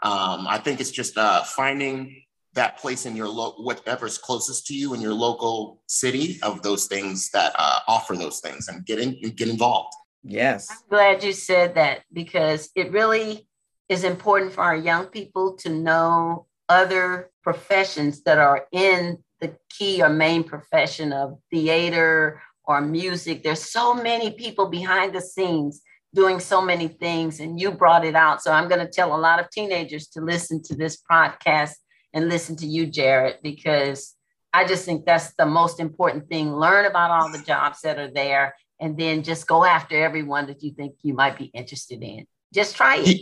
um, 0.02 0.46
I 0.48 0.58
think 0.58 0.80
it's 0.80 0.90
just 0.90 1.18
uh, 1.18 1.42
finding 1.42 2.22
that 2.54 2.78
place 2.78 3.04
in 3.04 3.14
your 3.14 3.28
lo- 3.28 3.54
whatever's 3.58 4.16
closest 4.16 4.66
to 4.66 4.74
you 4.74 4.94
in 4.94 5.00
your 5.00 5.12
local 5.12 5.82
city 5.86 6.38
of 6.42 6.62
those 6.62 6.86
things 6.86 7.30
that 7.30 7.52
uh, 7.58 7.80
offer 7.86 8.16
those 8.16 8.40
things 8.40 8.68
and 8.68 8.86
get 8.86 8.98
in 8.98 9.20
get 9.36 9.48
involved. 9.48 9.92
Yes. 10.28 10.68
I'm 10.70 10.88
glad 10.90 11.22
you 11.22 11.32
said 11.32 11.76
that 11.76 12.02
because 12.12 12.70
it 12.74 12.90
really 12.90 13.46
is 13.88 14.02
important 14.02 14.52
for 14.52 14.62
our 14.62 14.76
young 14.76 15.06
people 15.06 15.54
to 15.58 15.68
know 15.68 16.46
other 16.68 17.30
professions 17.42 18.22
that 18.24 18.38
are 18.38 18.66
in 18.72 19.18
the 19.40 19.56
key 19.70 20.02
or 20.02 20.08
main 20.08 20.42
profession 20.42 21.12
of 21.12 21.38
theater 21.52 22.42
or 22.64 22.80
music. 22.80 23.44
There's 23.44 23.70
so 23.70 23.94
many 23.94 24.32
people 24.32 24.66
behind 24.66 25.14
the 25.14 25.20
scenes 25.20 25.80
doing 26.12 26.40
so 26.40 26.62
many 26.62 26.88
things, 26.88 27.40
and 27.40 27.60
you 27.60 27.70
brought 27.70 28.04
it 28.04 28.16
out. 28.16 28.42
So 28.42 28.50
I'm 28.50 28.68
going 28.68 28.84
to 28.84 28.90
tell 28.90 29.14
a 29.14 29.20
lot 29.20 29.38
of 29.38 29.50
teenagers 29.50 30.08
to 30.08 30.20
listen 30.20 30.62
to 30.64 30.74
this 30.74 30.98
podcast 31.08 31.74
and 32.14 32.28
listen 32.28 32.56
to 32.56 32.66
you, 32.66 32.86
Jared, 32.86 33.36
because 33.42 34.14
I 34.52 34.66
just 34.66 34.86
think 34.86 35.04
that's 35.04 35.34
the 35.34 35.46
most 35.46 35.78
important 35.78 36.28
thing. 36.28 36.54
Learn 36.54 36.86
about 36.86 37.10
all 37.10 37.30
the 37.30 37.44
jobs 37.44 37.82
that 37.82 37.98
are 37.98 38.10
there 38.10 38.54
and 38.80 38.96
then 38.96 39.22
just 39.22 39.46
go 39.46 39.64
after 39.64 40.02
everyone 40.02 40.46
that 40.46 40.62
you 40.62 40.72
think 40.72 40.94
you 41.02 41.14
might 41.14 41.38
be 41.38 41.46
interested 41.46 42.02
in. 42.02 42.26
Just 42.52 42.76
try 42.76 42.98
it. 42.98 43.20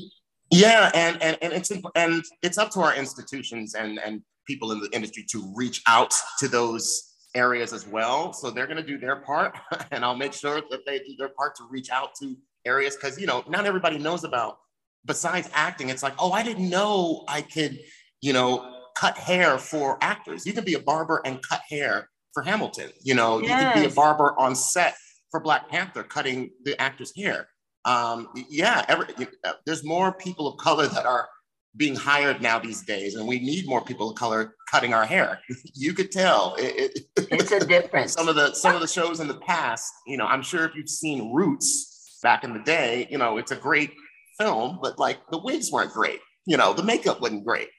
Yeah, 0.50 0.90
and 0.94 1.20
and, 1.22 1.38
and 1.42 1.52
it's 1.52 1.72
and 1.94 2.22
it's 2.42 2.58
up 2.58 2.70
to 2.72 2.80
our 2.80 2.94
institutions 2.94 3.74
and 3.74 3.98
and 3.98 4.22
people 4.46 4.72
in 4.72 4.80
the 4.80 4.90
industry 4.92 5.24
to 5.30 5.52
reach 5.54 5.82
out 5.86 6.12
to 6.38 6.48
those 6.48 7.14
areas 7.34 7.72
as 7.72 7.86
well. 7.86 8.32
So 8.32 8.50
they're 8.50 8.66
going 8.66 8.76
to 8.76 8.86
do 8.86 8.98
their 8.98 9.16
part, 9.16 9.56
and 9.90 10.04
I'll 10.04 10.16
make 10.16 10.32
sure 10.32 10.60
that 10.70 10.86
they 10.86 10.98
do 10.98 11.16
their 11.18 11.30
part 11.30 11.56
to 11.56 11.64
reach 11.70 11.90
out 11.90 12.14
to 12.20 12.36
areas 12.64 12.96
because 12.96 13.18
you 13.18 13.26
know 13.26 13.44
not 13.48 13.66
everybody 13.66 13.98
knows 13.98 14.24
about. 14.24 14.58
Besides 15.06 15.50
acting, 15.52 15.90
it's 15.90 16.02
like, 16.02 16.14
oh, 16.18 16.32
I 16.32 16.42
didn't 16.42 16.70
know 16.70 17.24
I 17.28 17.42
could, 17.42 17.78
you 18.22 18.32
know, 18.32 18.74
cut 18.96 19.18
hair 19.18 19.58
for 19.58 19.98
actors. 20.00 20.46
You 20.46 20.54
can 20.54 20.64
be 20.64 20.74
a 20.74 20.80
barber 20.80 21.20
and 21.26 21.42
cut 21.46 21.60
hair 21.68 22.08
for 22.32 22.42
Hamilton. 22.42 22.90
You 23.02 23.14
know, 23.14 23.38
you 23.38 23.48
could 23.48 23.74
be 23.74 23.84
a 23.84 23.90
barber 23.90 24.34
on 24.38 24.54
set 24.54 24.94
for 25.34 25.40
Black 25.40 25.68
Panther, 25.68 26.04
cutting 26.04 26.48
the 26.62 26.80
actor's 26.80 27.12
hair. 27.16 27.48
Um, 27.84 28.28
yeah, 28.48 28.84
every, 28.86 29.08
uh, 29.42 29.54
there's 29.66 29.82
more 29.82 30.12
people 30.12 30.46
of 30.46 30.58
color 30.58 30.86
that 30.86 31.06
are 31.06 31.28
being 31.76 31.96
hired 31.96 32.40
now 32.40 32.60
these 32.60 32.82
days, 32.82 33.16
and 33.16 33.26
we 33.26 33.40
need 33.40 33.66
more 33.66 33.84
people 33.84 34.10
of 34.10 34.16
color 34.16 34.54
cutting 34.70 34.94
our 34.94 35.04
hair. 35.04 35.40
you 35.74 35.92
could 35.92 36.12
tell 36.12 36.54
it, 36.56 36.92
it, 37.16 37.28
It's 37.32 37.50
a 37.50 37.66
difference. 37.66 38.12
some 38.18 38.28
of 38.28 38.36
the 38.36 38.54
some 38.54 38.76
of 38.76 38.80
the 38.80 38.86
shows 38.86 39.18
in 39.18 39.26
the 39.26 39.40
past. 39.40 39.92
You 40.06 40.18
know, 40.18 40.26
I'm 40.26 40.40
sure 40.40 40.66
if 40.66 40.76
you've 40.76 40.88
seen 40.88 41.34
Roots 41.34 42.20
back 42.22 42.44
in 42.44 42.52
the 42.52 42.62
day, 42.62 43.08
you 43.10 43.18
know, 43.18 43.36
it's 43.36 43.50
a 43.50 43.56
great 43.56 43.90
film, 44.38 44.78
but 44.80 45.00
like 45.00 45.18
the 45.32 45.38
wigs 45.38 45.72
weren't 45.72 45.92
great. 45.92 46.20
You 46.46 46.58
know, 46.58 46.74
the 46.74 46.84
makeup 46.84 47.20
wasn't 47.20 47.44
great. 47.44 47.70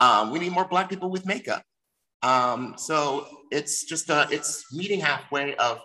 Um, 0.00 0.32
we 0.32 0.40
need 0.40 0.50
more 0.50 0.66
black 0.66 0.90
people 0.90 1.10
with 1.10 1.26
makeup. 1.26 1.62
Um, 2.24 2.74
so 2.76 3.28
it's 3.52 3.84
just 3.84 4.10
a, 4.10 4.26
it's 4.32 4.64
meeting 4.72 4.98
halfway 4.98 5.54
of 5.56 5.78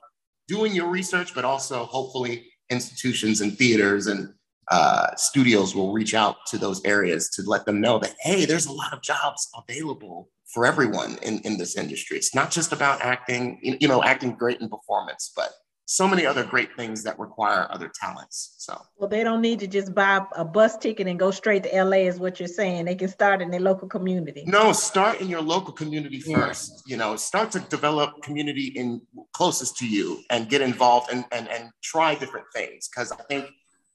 doing 0.50 0.74
your 0.74 0.88
research, 0.88 1.34
but 1.34 1.46
also 1.46 1.86
hopefully 1.86 2.48
institutions 2.70 3.42
and 3.42 3.58
theaters 3.58 4.08
and 4.08 4.34
uh, 4.70 5.16
studios 5.16 5.76
will 5.76 5.94
reach 5.94 6.14
out 6.14 6.46
to 6.48 6.58
those 6.58 6.84
areas 6.86 7.30
to 7.30 7.42
let 7.44 7.66
them 7.66 7.80
know 7.80 7.98
that 8.00 8.16
hey, 8.20 8.46
there's 8.46 8.66
a 8.66 8.72
lot 8.72 8.94
of 8.94 9.02
jobs 9.02 9.50
available 9.56 10.30
for 10.54 10.66
everyone 10.66 11.18
in, 11.22 11.40
in 11.40 11.58
this 11.58 11.78
industry. 11.78 12.18
It's 12.18 12.36
not 12.36 12.52
just 12.52 12.72
about 12.72 13.02
acting, 13.02 13.60
you 13.62 13.88
know, 13.88 14.04
acting 14.04 14.34
great 14.34 14.60
in 14.62 14.70
performance, 14.70 15.32
but 15.36 15.52
so 15.92 16.08
many 16.08 16.24
other 16.24 16.44
great 16.44 16.76
things 16.76 17.02
that 17.02 17.18
require 17.18 17.66
other 17.72 17.92
talents. 18.00 18.54
So, 18.60 18.80
well, 18.98 19.10
they 19.10 19.24
don't 19.24 19.42
need 19.42 19.58
to 19.62 19.68
just 19.68 19.96
buy 19.96 20.24
a 20.36 20.46
bus 20.46 20.78
ticket 20.78 21.08
and 21.08 21.18
go 21.18 21.32
straight 21.32 21.64
to 21.64 21.84
LA, 21.84 22.06
is 22.06 22.20
what 22.20 22.40
you're 22.40 22.48
saying. 22.48 22.86
They 22.86 22.94
can 22.94 23.08
start 23.08 23.42
in 23.42 23.50
their 23.50 23.60
local 23.60 23.88
community. 23.88 24.44
No, 24.46 24.72
start 24.72 25.20
in 25.20 25.28
your 25.28 25.42
local 25.42 25.74
community 25.74 26.20
first. 26.20 26.84
Yeah. 26.86 26.92
You 26.92 26.98
know, 26.98 27.16
start 27.16 27.50
to 27.54 27.60
develop 27.60 28.22
community 28.22 28.68
in 28.76 29.02
closest 29.34 29.78
to 29.78 29.88
you 29.88 30.20
and 30.30 30.48
get 30.48 30.62
involved 30.62 31.12
and 31.12 31.26
and, 31.32 31.50
and 31.50 31.72
try 31.82 32.14
different 32.14 32.46
things 32.54 32.88
because 32.88 33.12
I 33.12 33.24
think 33.24 33.50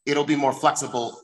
it'll 0.04 0.24
be 0.24 0.34
more 0.34 0.52
flexible 0.52 1.16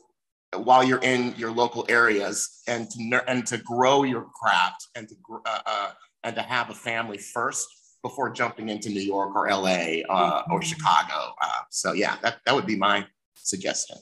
while 0.55 0.85
you're 0.85 1.03
in 1.03 1.35
your 1.35 1.51
local 1.51 1.85
areas 1.89 2.61
and 2.69 2.89
to 2.91 3.23
and 3.27 3.45
to 3.47 3.57
grow 3.57 4.03
your 4.03 4.25
craft 4.41 4.87
and 4.95 5.09
to 5.09 5.15
uh, 5.45 5.59
uh, 5.65 5.91
and 6.23 6.33
to 6.37 6.41
have 6.41 6.69
a 6.69 6.73
family 6.73 7.17
first 7.17 7.67
before 8.01 8.29
jumping 8.29 8.69
into 8.69 8.89
New 8.89 9.01
York 9.01 9.35
or 9.35 9.49
LA 9.49 10.01
uh, 10.09 10.43
or 10.49 10.59
mm-hmm. 10.59 10.61
Chicago. 10.61 11.33
Uh, 11.41 11.61
so 11.69 11.93
yeah, 11.93 12.17
that, 12.21 12.39
that 12.45 12.55
would 12.55 12.65
be 12.65 12.75
my 12.75 13.05
suggestion. 13.35 13.97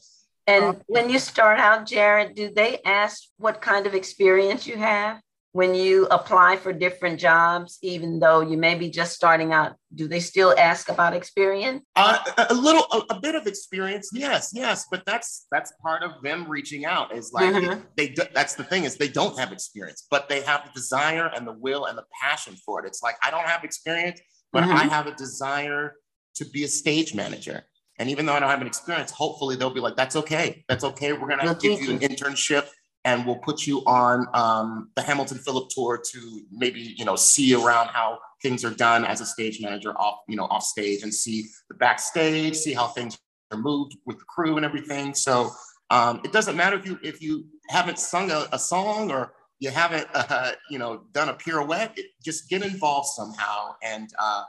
And 0.48 0.82
when 0.88 1.10
you 1.10 1.20
start 1.20 1.60
out, 1.60 1.86
Jared, 1.86 2.34
do 2.34 2.52
they 2.52 2.80
ask 2.84 3.24
what 3.38 3.62
kind 3.62 3.86
of 3.86 3.94
experience 3.94 4.66
you 4.66 4.78
have? 4.78 5.22
When 5.52 5.74
you 5.74 6.06
apply 6.12 6.58
for 6.58 6.72
different 6.72 7.20
jobs, 7.20 7.80
even 7.82 8.20
though 8.20 8.42
you 8.42 8.56
may 8.56 8.76
be 8.76 8.90
just 8.90 9.14
starting 9.14 9.52
out, 9.52 9.74
do 9.96 10.08
they 10.08 10.20
still 10.20 10.54
ask 10.58 10.90
about 10.90 11.16
experience? 11.16 11.84
Uh, 11.96 12.20
a 12.50 12.54
little, 12.54 12.86
a, 12.92 13.16
a, 13.16 13.20
bit 13.20 13.34
of 13.34 13.48
experience, 13.48 14.12
yes, 14.14 14.52
yes, 14.54 14.86
but 14.92 15.04
that's 15.08 15.48
that's 15.52 15.74
part 15.82 16.04
of 16.04 16.22
them 16.22 16.48
reaching 16.48 16.86
out. 16.86 17.16
Is 17.16 17.34
like 17.34 17.54
mm-hmm. 17.54 17.82
they, 17.98 18.10
they 18.10 18.28
that's 18.34 18.54
the 18.54 18.64
thing 18.64 18.84
is 18.84 18.96
they 18.96 19.08
don't 19.08 19.38
have 19.40 19.52
experience, 19.52 20.06
but 20.12 20.30
they 20.30 20.42
have 20.42 20.66
the 20.66 20.72
desire 20.72 21.32
and 21.36 21.48
the 21.48 21.54
will 21.54 21.86
and 21.86 21.98
the 21.98 22.06
passion 22.22 22.56
for 22.64 22.84
it. 22.84 22.88
It's 22.88 23.02
like 23.02 23.16
I 23.24 23.32
don't 23.32 23.46
have 23.46 23.64
experience, 23.64 24.22
but 24.54 24.64
mm-hmm. 24.64 24.78
I 24.78 24.84
have 24.84 25.08
a 25.08 25.16
desire 25.16 25.96
to 26.36 26.46
be 26.46 26.64
a 26.64 26.68
stage 26.68 27.16
manager. 27.16 27.64
And 27.98 28.10
even 28.10 28.26
though 28.26 28.34
I 28.34 28.40
don't 28.40 28.50
have 28.50 28.62
an 28.62 28.68
experience, 28.68 29.12
hopefully 29.12 29.56
they'll 29.56 29.74
be 29.74 29.82
like, 29.82 29.96
"That's 29.96 30.16
okay. 30.16 30.64
That's 30.70 30.84
okay. 30.84 31.12
We're 31.14 31.28
gonna 31.28 31.44
we'll 31.44 31.56
give 31.56 31.82
you 31.82 31.92
an 31.92 32.00
internship." 32.00 32.68
And 33.10 33.26
we'll 33.26 33.38
put 33.38 33.66
you 33.66 33.80
on 33.86 34.28
um, 34.34 34.90
the 34.96 35.02
Hamilton 35.02 35.40
Philip 35.40 35.70
tour 35.70 36.00
to 36.12 36.42
maybe 36.52 36.80
you 36.98 37.06
know 37.06 37.16
see 37.16 37.56
around 37.56 37.88
how 37.88 38.20
things 38.42 38.64
are 38.64 38.74
done 38.74 39.04
as 39.04 39.20
a 39.20 39.26
stage 39.26 39.60
manager 39.62 39.98
off 39.98 40.20
you 40.28 40.36
know 40.36 40.46
off 40.46 40.64
stage 40.64 41.02
and 41.04 41.14
see 41.14 41.46
the 41.70 41.76
backstage, 41.76 42.56
see 42.56 42.74
how 42.74 42.88
things 42.88 43.18
are 43.52 43.58
moved 43.58 43.98
with 44.06 44.20
the 44.20 44.26
crew 44.26 44.58
and 44.58 44.66
everything. 44.66 45.14
So 45.16 45.52
um, 45.90 46.22
it 46.24 46.32
doesn't 46.32 46.56
matter 46.56 46.78
if 46.78 46.86
you 46.86 47.00
if 47.04 47.22
you 47.22 47.46
haven't 47.70 47.98
sung 47.98 48.30
a, 48.32 48.48
a 48.52 48.60
song 48.60 49.12
or 49.12 49.34
you 49.60 49.72
haven't 49.72 50.08
uh, 50.14 50.52
you 50.70 50.78
know 50.78 51.02
done 51.12 51.30
a 51.30 51.34
pirouette. 51.34 51.98
It, 51.98 52.06
just 52.24 52.48
get 52.48 52.64
involved 52.64 53.08
somehow 53.10 53.76
and 53.84 54.08
uh, 54.20 54.44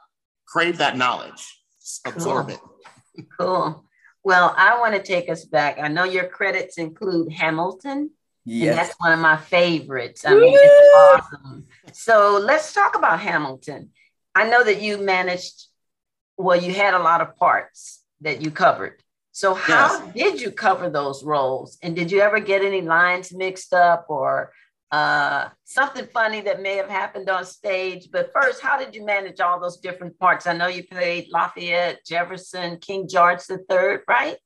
crave 0.46 0.76
that 0.78 0.98
knowledge, 0.98 1.42
absorb 2.06 2.48
cool. 2.48 2.56
it. 3.16 3.26
cool. 3.38 3.84
Well, 4.22 4.54
I 4.54 4.78
want 4.78 4.94
to 4.94 5.02
take 5.02 5.30
us 5.30 5.46
back. 5.46 5.78
I 5.80 5.88
know 5.88 6.04
your 6.04 6.26
credits 6.26 6.76
include 6.76 7.32
Hamilton, 7.32 8.10
Yes. 8.44 8.70
And 8.70 8.78
that's 8.78 8.94
one 8.98 9.12
of 9.12 9.18
my 9.18 9.36
favorites. 9.36 10.24
I 10.24 10.34
mean, 10.34 10.54
it's 10.56 10.96
awesome. 10.96 11.66
So 11.92 12.40
let's 12.42 12.72
talk 12.72 12.96
about 12.96 13.20
Hamilton. 13.20 13.90
I 14.34 14.48
know 14.48 14.64
that 14.64 14.80
you 14.80 14.98
managed, 14.98 15.66
well, 16.36 16.60
you 16.60 16.72
had 16.72 16.94
a 16.94 16.98
lot 16.98 17.20
of 17.20 17.36
parts 17.36 18.02
that 18.20 18.42
you 18.42 18.50
covered. 18.50 19.02
So 19.32 19.54
how 19.54 20.04
yes. 20.04 20.14
did 20.14 20.40
you 20.40 20.50
cover 20.50 20.90
those 20.90 21.22
roles? 21.22 21.78
And 21.82 21.94
did 21.94 22.10
you 22.10 22.20
ever 22.20 22.40
get 22.40 22.64
any 22.64 22.82
lines 22.82 23.32
mixed 23.32 23.72
up 23.72 24.06
or 24.08 24.52
uh, 24.90 25.48
something 25.64 26.06
funny 26.12 26.40
that 26.40 26.60
may 26.60 26.76
have 26.76 26.88
happened 26.88 27.28
on 27.30 27.44
stage? 27.44 28.08
But 28.10 28.32
first, 28.32 28.60
how 28.60 28.78
did 28.78 28.94
you 28.94 29.04
manage 29.04 29.40
all 29.40 29.60
those 29.60 29.78
different 29.78 30.18
parts? 30.18 30.46
I 30.46 30.54
know 30.54 30.66
you 30.66 30.84
played 30.86 31.28
Lafayette, 31.30 32.04
Jefferson, 32.04 32.78
King 32.78 33.08
George 33.08 33.40
III, 33.48 33.98
right? 34.08 34.36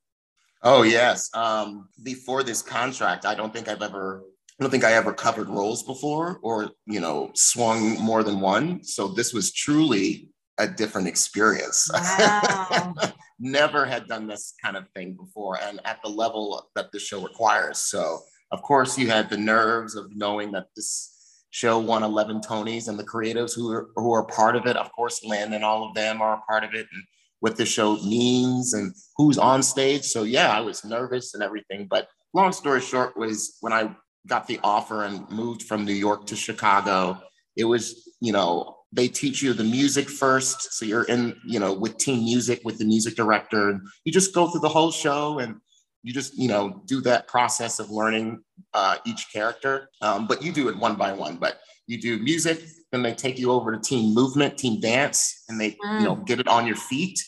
Oh 0.65 0.81
yes. 0.81 1.29
Um, 1.35 1.87
before 2.01 2.41
this 2.41 2.63
contract, 2.63 3.25
I 3.25 3.35
don't 3.35 3.53
think 3.53 3.67
I've 3.67 3.83
ever 3.83 4.23
I 4.59 4.63
don't 4.63 4.71
think 4.71 4.83
I 4.83 4.93
ever 4.93 5.13
covered 5.13 5.47
roles 5.47 5.83
before 5.83 6.39
or 6.41 6.71
you 6.87 6.99
know 6.99 7.31
swung 7.35 7.99
more 7.99 8.23
than 8.23 8.39
one. 8.39 8.83
So 8.83 9.07
this 9.07 9.31
was 9.31 9.53
truly 9.53 10.29
a 10.57 10.67
different 10.67 11.07
experience. 11.07 11.89
Wow. 11.93 12.93
Never 13.39 13.85
had 13.85 14.07
done 14.07 14.27
this 14.27 14.53
kind 14.63 14.75
of 14.77 14.89
thing 14.95 15.13
before 15.13 15.59
and 15.61 15.81
at 15.85 15.99
the 16.03 16.09
level 16.09 16.69
that 16.75 16.91
the 16.91 16.99
show 16.99 17.21
requires. 17.21 17.77
So 17.77 18.21
of 18.51 18.63
course 18.63 18.97
you 18.97 19.07
had 19.07 19.29
the 19.29 19.37
nerves 19.37 19.95
of 19.95 20.15
knowing 20.15 20.51
that 20.53 20.67
this 20.75 21.43
show 21.51 21.77
won 21.77 22.01
11 22.01 22.41
Tonys 22.41 22.87
and 22.87 22.97
the 22.97 23.03
creatives 23.03 23.55
who 23.55 23.71
are, 23.71 23.89
who 23.95 24.13
are 24.13 24.25
part 24.25 24.55
of 24.55 24.65
it, 24.65 24.77
of 24.77 24.91
course, 24.93 25.23
Lin 25.23 25.53
and 25.53 25.63
all 25.63 25.87
of 25.87 25.93
them 25.93 26.21
are 26.21 26.35
a 26.35 26.41
part 26.49 26.63
of 26.63 26.73
it. 26.73 26.87
And 26.91 27.03
what 27.39 27.57
the 27.57 27.65
show 27.65 27.97
means 27.97 28.73
and 28.73 28.93
who's 29.17 29.37
on 29.37 29.61
stage. 29.61 30.05
So 30.05 30.23
yeah, 30.23 30.51
I 30.51 30.61
was 30.61 30.85
nervous 30.85 31.33
and 31.33 31.43
everything. 31.43 31.87
But 31.89 32.07
long 32.33 32.51
story 32.51 32.81
short 32.81 33.17
was 33.17 33.57
when 33.61 33.73
I 33.73 33.95
got 34.27 34.47
the 34.47 34.59
offer 34.63 35.03
and 35.03 35.29
moved 35.29 35.63
from 35.63 35.85
New 35.85 35.93
York 35.93 36.25
to 36.27 36.35
Chicago, 36.35 37.21
it 37.55 37.65
was, 37.65 38.09
you 38.21 38.31
know, 38.31 38.77
they 38.91 39.07
teach 39.07 39.41
you 39.41 39.53
the 39.53 39.63
music 39.63 40.09
first. 40.09 40.73
So 40.73 40.85
you're 40.85 41.03
in, 41.03 41.35
you 41.45 41.59
know, 41.59 41.73
with 41.73 41.97
team 41.97 42.23
music 42.23 42.61
with 42.63 42.77
the 42.77 42.85
music 42.85 43.15
director. 43.15 43.69
And 43.69 43.81
you 44.05 44.11
just 44.11 44.33
go 44.33 44.47
through 44.47 44.61
the 44.61 44.69
whole 44.69 44.91
show 44.91 45.39
and 45.39 45.57
you 46.03 46.13
just, 46.13 46.37
you 46.37 46.47
know, 46.47 46.81
do 46.85 47.01
that 47.01 47.27
process 47.27 47.79
of 47.79 47.89
learning 47.89 48.41
uh, 48.73 48.97
each 49.05 49.31
character. 49.33 49.89
Um, 50.01 50.27
but 50.27 50.41
you 50.41 50.51
do 50.51 50.69
it 50.69 50.77
one 50.77 50.95
by 50.95 51.11
one. 51.11 51.37
But 51.37 51.59
you 51.87 51.99
do 51.99 52.17
music, 52.19 52.61
then 52.95 53.03
they 53.03 53.13
take 53.13 53.37
you 53.37 53.51
over 53.51 53.71
to 53.71 53.79
team 53.79 54.13
movement, 54.13 54.57
team 54.57 54.79
dance, 54.79 55.43
and 55.49 55.59
they, 55.59 55.71
mm. 55.71 55.99
you 55.99 56.05
know, 56.05 56.15
mm. 56.15 56.25
get 56.25 56.39
it 56.39 56.47
on 56.47 56.65
your 56.65 56.75
feet. 56.75 57.19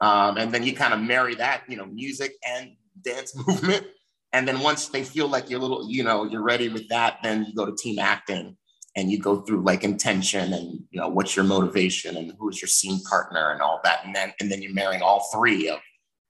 Um, 0.00 0.38
and 0.38 0.52
then 0.52 0.62
you 0.62 0.74
kind 0.74 0.94
of 0.94 1.00
marry 1.00 1.34
that, 1.36 1.62
you 1.68 1.76
know, 1.76 1.86
music 1.86 2.32
and 2.46 2.70
dance 3.02 3.36
movement. 3.46 3.86
And 4.32 4.46
then 4.48 4.60
once 4.60 4.88
they 4.88 5.04
feel 5.04 5.28
like 5.28 5.50
you're 5.50 5.60
a 5.60 5.62
little, 5.62 5.90
you 5.90 6.02
know, 6.02 6.24
you're 6.24 6.42
ready 6.42 6.68
with 6.68 6.88
that, 6.88 7.18
then 7.22 7.44
you 7.44 7.54
go 7.54 7.66
to 7.66 7.76
team 7.76 7.98
acting 7.98 8.56
and 8.96 9.10
you 9.10 9.18
go 9.18 9.40
through 9.40 9.62
like 9.62 9.84
intention 9.84 10.52
and 10.52 10.80
you 10.90 11.00
know 11.00 11.08
what's 11.08 11.34
your 11.34 11.44
motivation 11.44 12.16
and 12.16 12.32
who's 12.38 12.60
your 12.60 12.68
scene 12.68 13.00
partner 13.08 13.50
and 13.50 13.60
all 13.60 13.80
that. 13.84 14.04
And 14.04 14.14
then 14.14 14.32
and 14.40 14.50
then 14.50 14.62
you're 14.62 14.74
marrying 14.74 15.02
all 15.02 15.28
three 15.32 15.68
of 15.68 15.78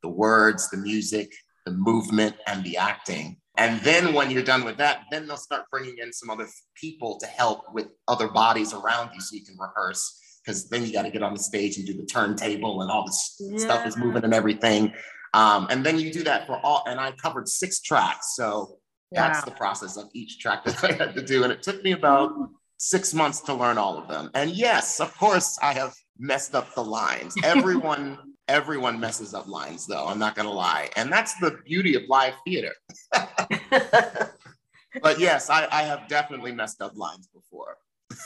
the 0.02 0.08
words, 0.08 0.70
the 0.70 0.76
music, 0.76 1.32
the 1.66 1.72
movement, 1.72 2.36
and 2.46 2.62
the 2.64 2.76
acting. 2.76 3.38
And 3.56 3.80
then 3.82 4.14
when 4.14 4.30
you're 4.30 4.42
done 4.42 4.64
with 4.64 4.78
that, 4.78 5.02
then 5.10 5.26
they'll 5.26 5.36
start 5.36 5.64
bringing 5.70 5.98
in 5.98 6.12
some 6.12 6.28
other 6.28 6.48
people 6.74 7.18
to 7.18 7.26
help 7.26 7.72
with 7.72 7.86
other 8.08 8.28
bodies 8.28 8.74
around 8.74 9.10
you 9.14 9.20
so 9.20 9.36
you 9.36 9.44
can 9.44 9.56
rehearse 9.58 10.20
because 10.44 10.68
then 10.68 10.84
you 10.84 10.92
got 10.92 11.02
to 11.02 11.10
get 11.10 11.22
on 11.22 11.32
the 11.32 11.40
stage 11.40 11.76
and 11.76 11.86
do 11.86 11.94
the 11.94 12.04
turntable 12.04 12.82
and 12.82 12.90
all 12.90 13.06
this 13.06 13.36
yeah. 13.40 13.58
stuff 13.58 13.86
is 13.86 13.96
moving 13.96 14.24
and 14.24 14.34
everything. 14.34 14.92
Um, 15.32 15.66
and 15.70 15.84
then 15.84 15.98
you 15.98 16.12
do 16.12 16.22
that 16.24 16.46
for 16.46 16.60
all, 16.64 16.84
and 16.86 17.00
I 17.00 17.12
covered 17.12 17.48
six 17.48 17.80
tracks. 17.80 18.34
So 18.36 18.78
that's 19.10 19.44
the 19.44 19.50
process 19.52 19.96
of 19.96 20.08
each 20.12 20.38
track 20.38 20.64
that 20.64 20.82
I 20.84 20.92
had 20.92 21.14
to 21.14 21.22
do. 21.22 21.44
And 21.44 21.52
it 21.52 21.62
took 21.62 21.82
me 21.82 21.92
about 21.92 22.32
six 22.78 23.14
months 23.14 23.40
to 23.42 23.54
learn 23.54 23.78
all 23.78 23.96
of 23.96 24.08
them. 24.08 24.30
And 24.34 24.50
yes, 24.50 25.00
of 25.00 25.16
course, 25.16 25.58
I 25.62 25.72
have 25.72 25.94
messed 26.18 26.54
up 26.54 26.74
the 26.74 26.84
lines. 26.84 27.34
Everyone, 27.44 28.18
everyone 28.48 29.00
messes 29.00 29.34
up 29.34 29.48
lines, 29.48 29.86
though. 29.86 30.06
I'm 30.06 30.18
not 30.18 30.34
going 30.34 30.46
to 30.46 30.52
lie. 30.52 30.90
And 30.96 31.10
that's 31.10 31.34
the 31.38 31.58
beauty 31.64 31.94
of 31.94 32.02
live 32.08 32.34
theater. 32.44 32.72
but 33.10 35.18
yes, 35.18 35.50
I, 35.50 35.68
I 35.70 35.82
have 35.82 36.08
definitely 36.08 36.52
messed 36.52 36.82
up 36.82 36.96
lines 36.96 37.28
before. 37.28 37.78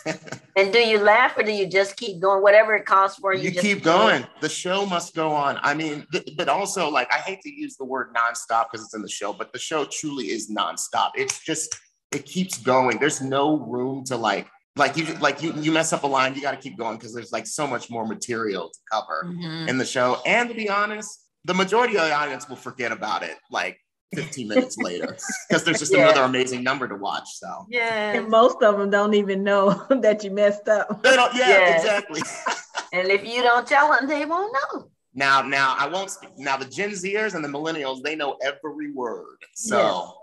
and 0.56 0.72
do 0.72 0.78
you 0.78 0.98
laugh 0.98 1.36
or 1.38 1.42
do 1.42 1.52
you 1.52 1.66
just 1.66 1.96
keep 1.96 2.20
going? 2.20 2.42
Whatever 2.42 2.76
it 2.76 2.84
costs 2.84 3.18
for 3.18 3.32
you. 3.32 3.50
You 3.50 3.60
keep 3.60 3.82
going. 3.82 4.26
The 4.40 4.48
show 4.48 4.84
must 4.84 5.14
go 5.14 5.30
on. 5.30 5.58
I 5.62 5.74
mean, 5.74 6.06
th- 6.12 6.34
but 6.36 6.48
also 6.48 6.90
like 6.90 7.12
I 7.12 7.18
hate 7.18 7.40
to 7.42 7.50
use 7.50 7.76
the 7.76 7.84
word 7.84 8.14
nonstop 8.14 8.66
because 8.70 8.84
it's 8.84 8.94
in 8.94 9.02
the 9.02 9.08
show, 9.08 9.32
but 9.32 9.52
the 9.52 9.58
show 9.58 9.86
truly 9.86 10.26
is 10.26 10.50
nonstop. 10.50 11.12
It's 11.14 11.42
just 11.42 11.78
it 12.12 12.26
keeps 12.26 12.58
going. 12.58 12.98
There's 12.98 13.20
no 13.20 13.58
room 13.58 14.04
to 14.04 14.16
like 14.16 14.48
like 14.78 14.96
you 14.96 15.04
like 15.14 15.42
you 15.42 15.52
you 15.56 15.72
mess 15.72 15.92
up 15.92 16.04
a 16.04 16.06
line, 16.06 16.34
you 16.34 16.42
got 16.42 16.52
to 16.52 16.56
keep 16.56 16.78
going 16.78 16.96
because 16.96 17.14
there's 17.14 17.32
like 17.32 17.46
so 17.46 17.66
much 17.66 17.90
more 17.90 18.06
material 18.06 18.70
to 18.70 18.78
cover 18.90 19.24
mm-hmm. 19.26 19.68
in 19.68 19.78
the 19.78 19.84
show. 19.84 20.18
And 20.24 20.48
to 20.48 20.54
be 20.54 20.68
honest, 20.68 21.26
the 21.44 21.54
majority 21.54 21.96
of 21.96 22.04
the 22.04 22.12
audience 22.12 22.48
will 22.48 22.56
forget 22.56 22.92
about 22.92 23.22
it. 23.22 23.36
Like 23.50 23.78
15 24.14 24.48
minutes 24.48 24.78
later 24.82 25.16
because 25.48 25.64
there's 25.64 25.78
just 25.78 25.92
yeah. 25.92 26.04
another 26.04 26.22
amazing 26.22 26.62
number 26.62 26.88
to 26.88 26.96
watch. 26.96 27.28
So 27.34 27.66
yeah, 27.68 28.12
and 28.12 28.28
most 28.28 28.62
of 28.62 28.78
them 28.78 28.90
don't 28.90 29.14
even 29.14 29.42
know 29.42 29.86
that 30.00 30.24
you 30.24 30.30
messed 30.30 30.68
up. 30.68 31.02
They 31.02 31.16
don't. 31.16 31.34
Yeah, 31.34 31.48
yeah. 31.48 31.76
exactly. 31.76 32.22
and 32.92 33.08
if 33.08 33.24
you 33.24 33.42
don't 33.42 33.66
tell 33.66 33.92
them, 33.92 34.08
they 34.08 34.24
won't 34.24 34.52
know. 34.52 34.90
Now, 35.18 35.42
now 35.42 35.74
I 35.76 35.88
won't 35.88 36.10
speak. 36.10 36.30
Now 36.38 36.56
the 36.56 36.64
Gen 36.64 36.90
Zers 36.90 37.34
and 37.34 37.44
the 37.44 37.48
millennials, 37.48 38.04
they 38.04 38.14
know 38.14 38.38
every 38.40 38.92
word. 38.92 39.38
So 39.52 40.14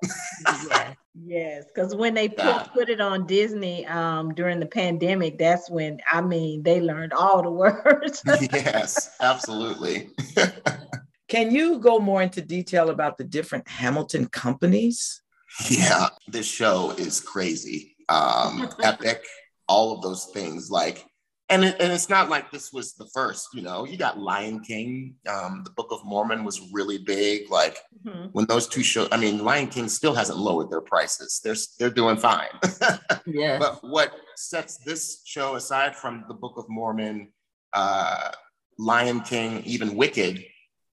Yeah. 0.70 0.94
Yes, 1.14 1.66
because 1.76 1.94
when 1.94 2.14
they 2.14 2.30
put, 2.30 2.72
put 2.72 2.90
it 2.90 3.02
on 3.02 3.28
Disney 3.28 3.86
um, 3.88 4.34
during 4.34 4.62
the 4.62 4.66
pandemic, 4.66 5.38
that's 5.38 5.70
when 5.70 6.00
I 6.10 6.22
mean 6.22 6.64
they 6.64 6.80
learned 6.80 7.12
all 7.12 7.44
the 7.44 7.52
words. 7.64 8.24
yes, 8.54 9.14
absolutely. 9.20 10.12
Can 11.28 11.52
you 11.52 11.80
go 11.80 12.00
more 12.00 12.22
into 12.22 12.42
detail 12.42 12.90
about 12.90 13.18
the 13.18 13.26
different 13.26 13.68
Hamilton 13.68 14.28
companies? 14.28 15.22
Yeah, 15.70 16.08
this 16.30 16.48
show 16.48 16.92
is 16.92 17.20
crazy. 17.20 17.98
Um, 18.08 18.70
epic, 18.82 19.26
all 19.68 19.94
of 19.94 20.02
those 20.02 20.28
things. 20.34 20.72
Like, 20.72 21.06
and 21.50 21.64
it, 21.64 21.76
and 21.80 21.94
it's 21.94 22.10
not 22.10 22.30
like 22.30 22.52
this 22.52 22.74
was 22.74 22.94
the 22.94 23.08
first. 23.14 23.50
You 23.54 23.62
know, 23.62 23.86
you 23.86 23.98
got 23.98 24.18
Lion 24.20 24.60
King. 24.62 25.16
Um, 25.30 25.62
the 25.64 25.70
Book 25.72 25.90
of 25.92 26.04
Mormon 26.04 26.44
was 26.44 26.60
really 26.74 26.98
big. 26.98 27.50
Like 27.52 27.78
Mhm. 28.06 28.30
when 28.34 28.46
those 28.46 28.68
two 28.68 28.84
shows. 28.84 29.08
I 29.12 29.18
mean, 29.18 29.44
Lion 29.44 29.68
King 29.68 29.88
still 29.90 30.14
hasn't 30.16 30.38
lowered 30.40 30.70
their 30.72 30.82
prices. 30.82 31.40
They're 31.44 31.56
they're 31.80 31.90
doing 32.02 32.18
fine. 32.18 32.50
Yeah. 33.28 33.58
But 33.58 33.84
what 33.84 34.14
sets 34.36 34.78
this 34.78 35.22
show 35.26 35.56
aside 35.56 35.96
from 35.96 36.26
the 36.28 36.34
Book 36.36 36.58
of 36.58 36.66
Mormon, 36.70 37.32
uh, 37.74 38.32
Lion 38.78 39.22
King, 39.22 39.64
even 39.66 39.96
Wicked, 39.96 40.44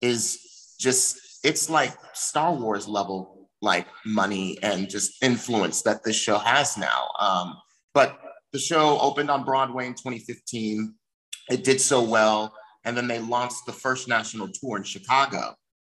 is 0.00 0.74
just 0.78 1.18
it's 1.44 1.68
like 1.68 1.92
Star 2.14 2.54
Wars 2.54 2.86
level 2.88 3.48
like 3.60 3.86
money 4.04 4.58
and 4.62 4.88
just 4.90 5.22
influence 5.22 5.82
that 5.82 6.02
this 6.04 6.16
show 6.16 6.38
has 6.38 6.76
now. 6.76 7.08
Um, 7.20 7.56
but 7.94 8.18
the 8.52 8.58
show 8.58 8.98
opened 9.00 9.30
on 9.30 9.44
Broadway 9.44 9.86
in 9.86 9.94
2015. 9.94 10.94
It 11.50 11.64
did 11.64 11.80
so 11.80 12.02
well, 12.02 12.54
and 12.84 12.96
then 12.96 13.08
they 13.08 13.18
launched 13.18 13.66
the 13.66 13.72
first 13.72 14.08
national 14.08 14.48
tour 14.48 14.76
in 14.76 14.84
Chicago. 14.84 15.54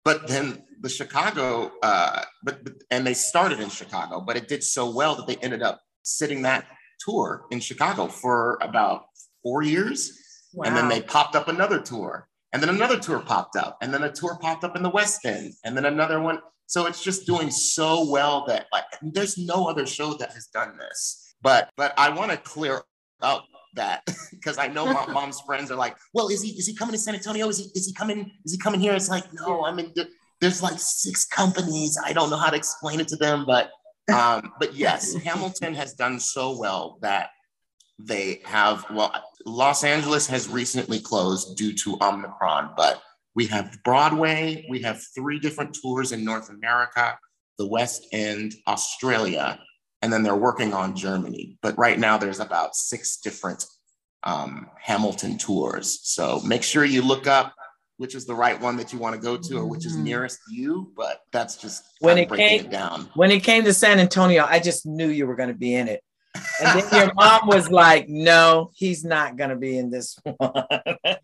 But 0.05 0.27
then 0.27 0.63
the 0.81 0.89
Chicago, 0.89 1.71
uh, 1.81 2.23
but, 2.43 2.63
but 2.63 2.73
and 2.91 3.07
they 3.07 3.13
started 3.13 3.59
in 3.59 3.69
Chicago, 3.69 4.21
but 4.21 4.35
it 4.35 4.47
did 4.47 4.63
so 4.63 4.89
well 4.89 5.15
that 5.15 5.27
they 5.27 5.37
ended 5.37 5.61
up 5.61 5.81
sitting 6.03 6.41
that 6.41 6.65
tour 6.99 7.45
in 7.51 7.59
Chicago 7.59 8.07
for 8.07 8.57
about 8.61 9.05
four 9.41 9.63
years. 9.63 10.19
And 10.63 10.77
then 10.77 10.87
they 10.87 11.01
popped 11.01 11.35
up 11.35 11.47
another 11.47 11.79
tour. 11.79 12.27
And 12.51 12.61
then 12.61 12.69
another 12.69 12.99
tour 12.99 13.19
popped 13.19 13.55
up. 13.55 13.77
And 13.81 13.91
then 13.93 14.03
a 14.03 14.11
tour 14.11 14.37
popped 14.39 14.63
up 14.63 14.75
in 14.75 14.83
the 14.83 14.89
West 14.89 15.25
End. 15.25 15.53
And 15.65 15.75
then 15.75 15.85
another 15.85 16.19
one. 16.21 16.39
So 16.67 16.85
it's 16.85 17.03
just 17.03 17.25
doing 17.25 17.49
so 17.49 18.09
well 18.09 18.45
that 18.47 18.67
like 18.71 18.85
there's 19.01 19.37
no 19.37 19.67
other 19.67 19.85
show 19.85 20.13
that 20.15 20.31
has 20.33 20.47
done 20.47 20.77
this. 20.77 21.22
But 21.43 21.69
but 21.77 21.93
I 21.97 22.09
want 22.09 22.31
to 22.31 22.37
clear 22.37 22.81
up 23.21 23.45
that 23.75 24.03
because 24.31 24.57
I 24.57 24.67
know 24.67 24.85
my 24.85 25.05
mom's 25.13 25.41
friends 25.41 25.69
are 25.69 25.75
like, 25.75 25.95
well, 26.13 26.29
is 26.29 26.41
he 26.41 26.49
is 26.51 26.65
he 26.65 26.75
coming 26.75 26.93
to 26.93 26.99
San 26.99 27.13
Antonio? 27.13 27.47
Is 27.49 27.59
he 27.59 27.65
is 27.75 27.85
he 27.85 27.93
coming? 27.93 28.31
Is 28.45 28.53
he 28.53 28.57
coming 28.57 28.79
here? 28.79 28.93
It's 28.93 29.09
like, 29.09 29.25
no, 29.33 29.65
I 29.65 29.73
mean 29.73 29.93
there's 30.41 30.63
like 30.63 30.79
six 30.79 31.25
companies. 31.25 31.97
I 32.03 32.13
don't 32.13 32.29
know 32.29 32.37
how 32.37 32.49
to 32.49 32.57
explain 32.57 32.99
it 32.99 33.07
to 33.09 33.17
them, 33.17 33.45
but 33.45 33.69
um, 34.11 34.53
but 34.59 34.73
yes, 34.73 35.13
Hamilton 35.23 35.73
has 35.75 35.93
done 35.93 36.19
so 36.19 36.57
well 36.57 36.97
that 37.01 37.29
they 37.99 38.41
have 38.43 38.85
well 38.89 39.13
los 39.45 39.83
angeles 39.83 40.25
has 40.25 40.49
recently 40.49 40.99
closed 40.99 41.55
due 41.55 41.71
to 41.73 41.95
omicron 42.01 42.71
but 42.75 43.01
we 43.35 43.45
have 43.45 43.77
broadway 43.83 44.65
we 44.67 44.81
have 44.81 44.99
three 45.13 45.39
different 45.39 45.77
tours 45.79 46.11
in 46.11 46.25
north 46.25 46.49
america 46.49 47.17
the 47.59 47.67
west 47.67 48.07
end 48.11 48.55
australia 48.67 49.59
and 50.03 50.11
then 50.13 50.21
they're 50.21 50.35
working 50.49 50.73
on 50.73 50.95
germany 50.95 51.57
but 51.63 51.75
right 51.77 51.97
now 51.97 52.17
there's 52.17 52.39
about 52.39 52.75
six 52.75 53.17
different 53.17 53.65
um, 54.23 54.69
hamilton 54.79 55.37
tours 55.37 55.99
so 56.03 56.39
make 56.45 56.61
sure 56.63 56.83
you 56.85 57.01
look 57.01 57.25
up 57.25 57.53
which 57.97 58.15
is 58.15 58.25
the 58.25 58.35
right 58.35 58.59
one 58.59 58.75
that 58.77 58.91
you 58.91 58.99
want 58.99 59.15
to 59.15 59.21
go 59.21 59.37
to 59.37 59.57
or 59.59 59.65
which 59.65 59.85
is 59.85 59.95
Mhm. 59.95 60.03
nearest 60.03 60.39
you 60.51 60.91
but 60.95 61.21
that's 61.31 61.55
just 61.57 61.83
When 61.99 62.17
it 62.17 62.27
breaking 62.29 62.47
came- 62.59 62.65
it 62.65 62.69
down 62.71 63.09
When 63.15 63.31
it 63.31 63.41
came 63.43 63.63
to 63.63 63.73
San 63.73 63.99
Antonio, 63.99 64.45
I 64.45 64.59
just 64.59 64.85
knew 64.85 65.07
you 65.07 65.25
were 65.27 65.35
going 65.35 65.49
to 65.55 65.55
be 65.67 65.73
in 65.75 65.87
it. 65.87 66.01
And 66.35 66.81
then 66.81 67.05
your 67.05 67.13
mom 67.13 67.47
was 67.47 67.69
like, 67.69 68.09
no, 68.09 68.71
he's 68.75 69.03
not 69.03 69.37
going 69.37 69.49
to 69.49 69.55
be 69.55 69.77
in 69.77 69.89
this 69.89 70.17
one. 70.37 70.51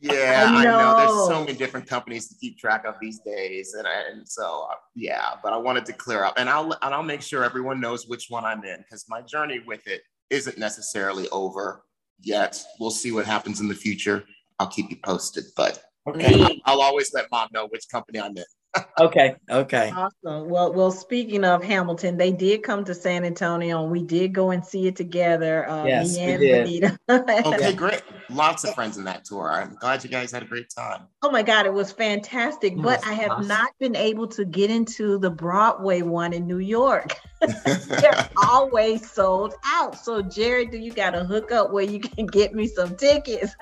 Yeah, 0.01 0.45
I 0.47 0.61
I 0.61 0.63
know. 0.63 0.97
There's 0.97 1.27
so 1.27 1.43
many 1.43 1.57
different 1.57 1.87
companies 1.87 2.27
to 2.29 2.35
keep 2.35 2.57
track 2.57 2.85
of 2.85 2.95
these 3.01 3.19
days, 3.19 3.73
and, 3.73 3.87
and 3.87 4.27
so 4.27 4.67
uh, 4.69 4.75
yeah. 4.95 5.35
But 5.41 5.53
I 5.53 5.57
wanted 5.57 5.85
to 5.87 5.93
clear 5.93 6.23
up, 6.23 6.35
and 6.37 6.49
I'll 6.49 6.71
and 6.81 6.93
I'll 6.93 7.03
make 7.03 7.21
sure 7.21 7.43
everyone 7.43 7.79
knows 7.79 8.07
which 8.07 8.27
one 8.29 8.45
I'm 8.45 8.63
in 8.63 8.77
because 8.79 9.05
my 9.09 9.21
journey 9.21 9.59
with 9.65 9.87
it 9.87 10.01
isn't 10.29 10.57
necessarily 10.57 11.27
over 11.29 11.83
yet. 12.21 12.61
We'll 12.79 12.91
see 12.91 13.11
what 13.11 13.25
happens 13.25 13.61
in 13.61 13.67
the 13.67 13.75
future. 13.75 14.25
I'll 14.59 14.67
keep 14.67 14.89
you 14.89 14.97
posted, 15.03 15.45
but 15.55 15.83
okay. 16.07 16.35
Neat. 16.35 16.61
I'll 16.65 16.81
always 16.81 17.13
let 17.13 17.31
mom 17.31 17.49
know 17.53 17.67
which 17.67 17.85
company 17.89 18.19
I'm 18.19 18.37
in. 18.37 18.43
Okay. 18.99 19.35
Okay. 19.49 19.91
Awesome. 19.95 20.49
Well, 20.49 20.73
well, 20.73 20.91
speaking 20.91 21.43
of 21.43 21.63
Hamilton, 21.63 22.17
they 22.17 22.31
did 22.31 22.63
come 22.63 22.83
to 22.85 22.93
San 22.93 23.23
Antonio 23.25 23.81
and 23.81 23.91
we 23.91 24.03
did 24.03 24.33
go 24.33 24.51
and 24.51 24.63
see 24.63 24.87
it 24.87 24.95
together. 24.95 25.67
Uh, 25.67 25.85
Yes, 25.85 26.17
me 26.17 26.25
we 26.25 26.31
and 26.33 26.41
did. 26.41 26.67
Venita. 26.67 26.97
Okay, 27.45 27.73
great. 27.73 28.01
Lots 28.29 28.63
of 28.63 28.75
friends 28.75 28.97
in 28.97 29.03
that 29.05 29.25
tour. 29.25 29.51
I'm 29.51 29.75
glad 29.75 30.03
you 30.03 30.09
guys 30.09 30.31
had 30.31 30.43
a 30.43 30.45
great 30.45 30.69
time. 30.69 31.03
Oh 31.21 31.31
my 31.31 31.41
God, 31.41 31.65
it 31.65 31.73
was 31.73 31.91
fantastic. 31.91 32.73
It 32.73 32.81
But 32.81 32.99
was 32.99 33.07
I 33.07 33.13
have 33.13 33.31
awesome. 33.31 33.47
not 33.47 33.71
been 33.79 33.95
able 33.95 34.27
to 34.27 34.45
get 34.45 34.69
into 34.69 35.17
the 35.17 35.29
Broadway 35.29 36.01
one 36.01 36.33
in 36.33 36.45
New 36.45 36.59
York. 36.59 37.17
They're 37.87 38.29
always 38.37 39.09
sold 39.09 39.53
out. 39.65 39.97
So, 39.97 40.21
Jared, 40.21 40.71
do 40.71 40.77
you 40.77 40.91
got 40.91 41.15
a 41.15 41.23
hookup 41.23 41.71
where 41.71 41.85
you 41.85 41.99
can 41.99 42.27
get 42.27 42.53
me 42.53 42.67
some 42.67 42.95
tickets? 42.95 43.55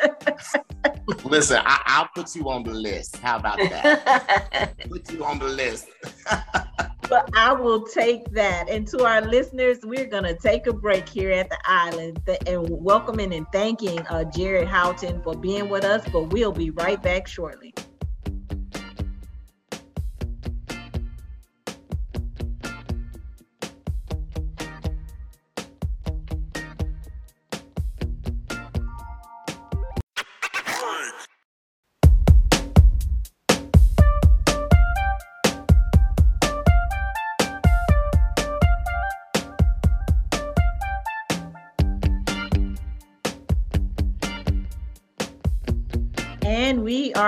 Listen, 1.24 1.62
I, 1.66 1.82
I'll 1.86 2.10
put 2.14 2.36
you 2.36 2.50
on 2.50 2.64
the 2.64 2.74
list. 2.74 3.18
How 3.18 3.38
about 3.38 3.58
that? 3.58 4.78
put 4.90 5.12
you 5.12 5.24
on 5.24 5.40
the 5.40 5.48
list. 5.48 5.88
but 7.10 7.30
I 7.34 7.54
will 7.54 7.86
take 7.86 8.30
that. 8.32 8.70
And 8.70 8.86
to 8.90 9.06
our 9.06 9.22
listeners, 9.22 9.80
we're 9.84 10.08
going 10.08 10.26
to 10.26 10.36
take 10.36 10.68
a 10.68 10.74
break 10.74 11.08
here 11.08 11.32
at 11.32 11.50
the 11.50 11.58
island 11.66 12.20
and 12.46 12.68
welcoming 12.70 13.34
and 13.34 13.46
thanking 13.54 14.00
uh, 14.08 14.26
Jared 14.26 14.68
Howelton 14.68 15.24
for 15.24 15.34
being 15.34 15.70
with 15.70 15.86
us. 15.86 16.06
But 16.12 16.34
we'll 16.34 16.52
be 16.52 16.72
right 16.72 17.02
back 17.02 17.28
shortly. 17.28 17.74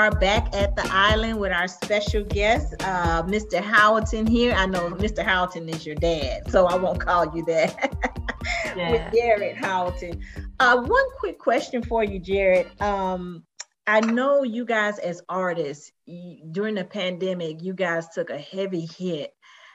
Are 0.10 0.20
back 0.20 0.56
at 0.56 0.76
the 0.76 0.82
island 0.92 1.40
with 1.40 1.52
our 1.52 1.68
special 1.68 2.24
guest, 2.24 2.74
uh, 2.80 3.22
Mr. 3.22 3.62
Howelton 3.62 4.28
here. 4.28 4.54
I 4.54 4.66
know 4.66 4.90
Mr. 4.90 5.24
Howelton 5.24 5.70
is 5.70 5.86
your 5.86 5.94
dad, 5.94 6.50
so 6.50 6.66
I 6.66 6.78
won't 6.78 7.00
call 7.00 7.32
you 7.36 7.46
that. 7.46 7.94
Yeah. 8.76 8.92
with 8.92 9.14
Jared 9.14 9.58
Howelton. 9.58 10.20
Uh, 10.60 10.82
one 10.82 11.06
quick 11.20 11.38
question 11.38 11.84
for 11.84 12.04
you, 12.04 12.18
Jared. 12.20 12.70
Um, 12.82 13.44
I 13.86 14.00
know 14.00 14.42
you 14.44 14.66
guys 14.66 14.98
as 14.98 15.22
artists 15.30 15.92
y- 16.08 16.40
during 16.52 16.74
the 16.76 16.86
pandemic, 16.86 17.62
you 17.62 17.74
guys 17.74 18.08
took 18.10 18.32
a 18.32 18.38
heavy 18.40 18.88
hit. 18.98 19.34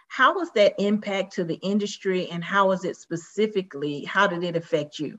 How 0.09 0.35
was 0.35 0.51
that 0.57 0.75
impact 0.79 1.35
to 1.35 1.45
the 1.45 1.57
industry, 1.57 2.29
and 2.31 2.43
how 2.43 2.67
was 2.69 2.85
it 2.85 2.97
specifically? 2.97 4.03
How 4.05 4.27
did 4.27 4.43
it 4.43 4.57
affect 4.57 4.99
you? 4.99 5.19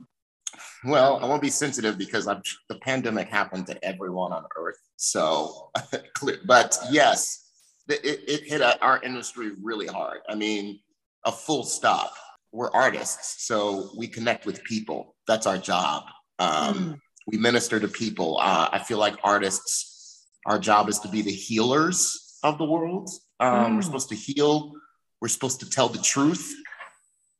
Well, 0.84 1.18
I 1.22 1.26
won't 1.26 1.42
be 1.42 1.50
sensitive 1.50 1.96
because 1.98 2.26
I'm, 2.26 2.42
the 2.68 2.78
pandemic 2.80 3.28
happened 3.28 3.66
to 3.68 3.84
everyone 3.84 4.32
on 4.32 4.44
Earth. 4.56 4.78
So. 4.96 5.70
But 6.46 6.78
yes, 6.90 7.44
it, 7.88 8.00
it 8.04 8.20
it 8.26 8.42
hit 8.50 8.60
our 8.82 9.00
industry 9.02 9.52
really 9.62 9.86
hard. 9.86 10.20
I 10.28 10.34
mean, 10.34 10.80
a 11.24 11.32
full 11.32 11.62
stop. 11.64 12.12
We're 12.52 12.70
artists, 12.72 13.46
so 13.46 13.90
we 13.96 14.06
connect 14.08 14.46
with 14.46 14.62
people. 14.64 15.14
That's 15.28 15.46
our 15.46 15.58
job. 15.58 16.04
Um, 16.38 17.00
We 17.26 17.36
minister 17.38 17.78
to 17.80 17.88
people. 17.88 18.38
Uh, 18.40 18.68
I 18.72 18.78
feel 18.88 18.98
like 18.98 19.16
artists, 19.24 20.26
our 20.46 20.58
job 20.58 20.88
is 20.88 20.98
to 21.00 21.08
be 21.08 21.22
the 21.22 21.32
healers 21.48 22.38
of 22.42 22.56
the 22.58 22.64
world. 22.64 23.10
Um, 23.40 23.74
We're 23.76 23.82
Mm. 23.82 23.84
supposed 23.84 24.08
to 24.10 24.16
heal. 24.16 24.72
We're 25.20 25.28
supposed 25.36 25.60
to 25.60 25.68
tell 25.76 25.88
the 25.96 26.02
truth. 26.14 26.44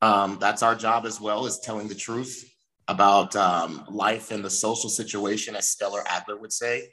Um, 0.02 0.38
that's 0.40 0.62
our 0.62 0.74
job 0.74 1.06
as 1.06 1.20
well, 1.20 1.46
is 1.46 1.58
telling 1.60 1.88
the 1.88 1.94
truth 2.08 2.34
about 2.88 3.34
um, 3.36 3.84
life 3.88 4.30
and 4.30 4.44
the 4.44 4.50
social 4.50 4.88
situation, 4.88 5.56
as 5.56 5.68
Stella 5.68 6.02
Adler 6.06 6.38
would 6.38 6.52
say. 6.52 6.90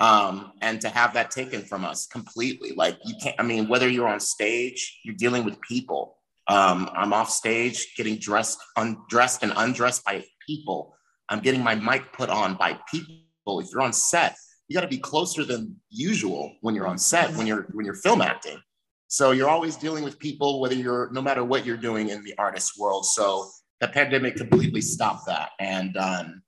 Um, 0.00 0.52
and 0.62 0.80
to 0.80 0.88
have 0.88 1.14
that 1.14 1.30
taken 1.30 1.62
from 1.62 1.84
us 1.84 2.06
completely. 2.06 2.72
Like 2.72 2.98
you 3.04 3.14
can't, 3.20 3.36
I 3.38 3.42
mean, 3.42 3.68
whether 3.68 3.88
you're 3.88 4.08
on 4.08 4.20
stage, 4.20 5.00
you're 5.04 5.16
dealing 5.16 5.44
with 5.44 5.60
people. 5.60 6.16
Um, 6.46 6.88
I'm 6.94 7.12
off 7.12 7.30
stage 7.30 7.94
getting 7.96 8.16
dressed, 8.16 8.58
undressed 8.76 9.42
and 9.42 9.52
undressed 9.56 10.04
by 10.04 10.24
people. 10.46 10.94
I'm 11.28 11.40
getting 11.40 11.62
my 11.62 11.74
mic 11.74 12.12
put 12.12 12.30
on 12.30 12.54
by 12.54 12.78
people. 12.90 13.60
If 13.60 13.68
you're 13.72 13.82
on 13.82 13.92
set, 13.92 14.36
you 14.68 14.74
got 14.74 14.82
to 14.82 14.88
be 14.88 14.98
closer 14.98 15.44
than 15.44 15.76
usual 15.90 16.54
when 16.60 16.74
you're 16.74 16.86
on 16.86 16.98
set 16.98 17.34
when 17.34 17.46
you're 17.46 17.66
when 17.72 17.84
you're 17.84 17.94
film 17.94 18.20
acting 18.20 18.60
so 19.08 19.30
you're 19.30 19.48
always 19.48 19.76
dealing 19.76 20.04
with 20.04 20.18
people 20.18 20.60
whether 20.60 20.74
you're 20.74 21.10
no 21.12 21.22
matter 21.22 21.42
what 21.42 21.64
you're 21.64 21.76
doing 21.76 22.10
in 22.10 22.22
the 22.22 22.34
artist 22.38 22.78
world 22.78 23.04
so 23.04 23.48
the 23.80 23.88
pandemic 23.88 24.36
completely 24.36 24.80
stopped 24.80 25.26
that 25.26 25.50
and 25.60 25.96
um 25.96 26.42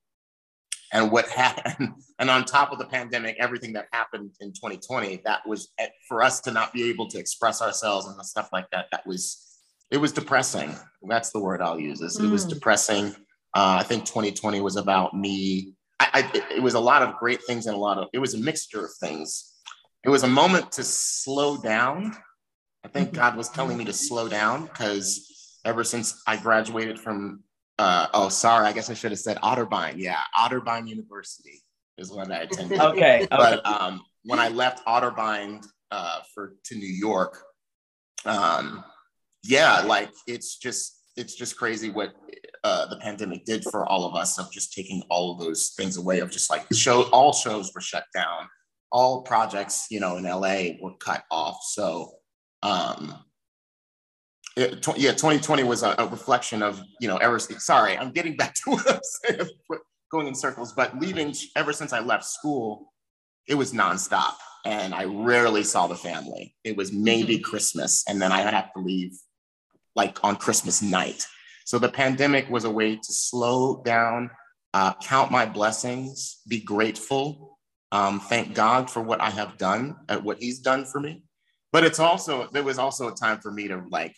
and 0.93 1.11
what 1.11 1.29
happened 1.29 1.93
and 2.19 2.31
on 2.31 2.45
top 2.45 2.73
of 2.73 2.79
the 2.79 2.87
pandemic 2.87 3.37
everything 3.39 3.73
that 3.73 3.87
happened 3.93 4.31
in 4.41 4.49
2020 4.49 5.21
that 5.25 5.47
was 5.47 5.69
eh, 5.79 5.89
for 6.09 6.23
us 6.23 6.41
to 6.41 6.51
not 6.51 6.73
be 6.73 6.89
able 6.89 7.09
to 7.09 7.19
express 7.19 7.63
ourselves 7.63 8.07
and 8.07 8.27
stuff 8.27 8.49
like 8.53 8.69
that 8.71 8.87
that 8.93 9.07
was 9.07 9.47
it 9.91 9.99
was 9.99 10.13
depressing 10.13 10.75
that's 11.09 11.31
the 11.31 11.41
word 11.41 11.61
i'll 11.61 11.81
use 11.81 12.01
is 12.01 12.19
mm. 12.19 12.25
it 12.25 12.31
was 12.31 12.45
hmm. 12.45 12.51
depressing 12.51 13.07
uh, 13.55 13.77
i 13.79 13.83
think 13.83 14.05
2020 14.05 14.61
was 14.61 14.77
about 14.77 15.15
me 15.15 15.75
I, 16.01 16.09
I, 16.35 16.55
it 16.55 16.63
was 16.63 16.75
a 16.75 16.81
lot 16.81 17.03
of 17.03 17.17
great 17.17 17.45
things 17.45 17.67
and 17.67 17.77
a 17.77 17.79
lot 17.79 17.99
of 17.99 18.09
it 18.13 18.19
was 18.19 18.35
a 18.35 18.39
mixture 18.39 18.85
of 18.85 18.91
things. 19.01 19.53
It 20.03 20.09
was 20.09 20.23
a 20.23 20.29
moment 20.29 20.73
to 20.73 20.83
slow 20.83 21.59
down. 21.59 22.17
I 22.83 22.89
think 22.89 23.09
mm-hmm. 23.09 23.17
God 23.17 23.37
was 23.37 23.51
telling 23.51 23.77
me 23.77 23.85
to 23.85 23.93
slow 23.93 24.27
down 24.27 24.65
because 24.65 25.30
ever 25.65 25.85
since 25.85 26.23
I 26.27 26.37
graduated 26.37 26.99
from 26.99 27.43
uh, 27.79 28.09
oh 28.13 28.29
sorry, 28.29 28.67
I 28.67 28.73
guess 28.73 28.91
I 28.91 28.95
should 28.95 29.11
have 29.13 29.21
said 29.21 29.39
Otterbein. 29.39 29.95
Yeah, 29.97 30.19
Otterbein 30.39 30.87
University 30.87 31.63
is 31.97 32.13
what 32.13 32.31
I 32.31 32.41
attended. 32.41 32.79
okay, 32.81 33.27
but 33.31 33.65
um, 33.67 34.03
when 34.25 34.39
I 34.39 34.49
left 34.49 34.85
Otterbein 34.87 35.65
uh, 35.91 36.21
for 36.35 36.57
to 36.65 36.75
New 36.75 36.87
York, 36.87 37.43
um, 38.27 38.85
yeah, 39.43 39.81
like 39.81 40.11
it's 40.27 40.59
just 40.59 41.01
it's 41.17 41.35
just 41.35 41.57
crazy 41.57 41.91
what 41.91 42.13
uh, 42.65 42.87
the 42.89 42.97
pandemic 42.99 43.45
did 43.47 43.65
for 43.65 43.87
all 43.87 44.05
of 44.05 44.15
us 44.15 44.39
of 44.39 44.53
just 44.53 44.75
taking 44.75 45.03
all 45.09 45.33
of 45.33 45.39
those 45.39 45.73
things 45.77 45.97
away 45.97 46.21
of 46.21 46.31
just 46.31 46.51
like 46.51 46.67
show 46.73 47.03
all 47.11 47.33
shows 47.33 47.73
were 47.75 47.81
shut 47.81 48.05
down 48.15 48.47
all 48.93 49.23
projects 49.23 49.87
you 49.91 50.01
know 50.01 50.17
in 50.17 50.25
la 50.25 50.57
were 50.81 50.97
cut 50.99 51.25
off 51.31 51.59
so 51.63 52.13
um 52.63 53.15
it, 54.61 54.83
tw- 54.83 54.99
yeah 54.99 55.13
2020 55.13 55.65
was 55.65 55.83
a, 55.83 55.95
a, 55.99 56.07
reflection 56.07 56.63
of 56.63 56.83
you 57.01 57.09
know 57.09 57.17
ever 57.19 57.39
sorry 57.39 57.97
i'm 57.97 58.13
getting 58.13 58.37
back 58.37 58.55
to 58.65 58.71
what 58.71 58.91
i'm 58.91 59.01
saying 59.03 59.49
going 60.11 60.27
in 60.27 60.35
circles 60.35 60.73
but 60.73 60.99
leaving 60.99 61.35
ever 61.57 61.73
since 61.73 61.93
i 61.93 62.01
left 62.01 62.25
school 62.25 62.93
it 63.49 63.55
was 63.55 63.73
nonstop 63.73 64.35
and 64.65 64.95
i 64.95 65.05
rarely 65.05 65.63
saw 65.63 65.87
the 65.87 65.95
family 65.95 66.55
it 66.65 66.77
was 66.77 66.93
maybe 66.93 67.37
mm-hmm. 67.37 67.45
christmas 67.45 68.05
and 68.09 68.21
then 68.21 68.33
i 68.33 68.41
have 68.41 68.73
to 68.73 68.81
leave 68.81 69.13
like 69.97 70.23
on 70.25 70.37
christmas 70.37 70.83
night 70.83 71.27
so 71.71 71.79
the 71.79 71.89
pandemic 71.89 72.51
was 72.51 72.65
a 72.65 72.71
way 72.71 72.97
to 72.97 73.13
slow 73.13 73.81
down, 73.85 74.33
uh, 74.75 74.93
count 74.95 75.31
my 75.31 75.47
blessings, 75.47 76.41
be 76.49 76.61
grateful, 76.61 77.61
um, 77.93 78.19
thank 78.19 78.57
God 78.57 78.91
for 78.91 79.01
what 79.01 79.21
I 79.21 79.31
have 79.31 79.57
done, 79.57 79.95
at 80.09 80.25
what 80.25 80.39
He's 80.39 80.59
done 80.59 80.85
for 80.85 80.99
me. 80.99 81.23
But 81.71 81.85
it's 81.85 82.01
also 82.01 82.49
there 82.53 82.65
was 82.65 82.81
also 82.81 83.07
a 83.07 83.15
time 83.15 83.39
for 83.39 83.53
me 83.53 83.69
to 83.69 83.85
like 83.89 84.17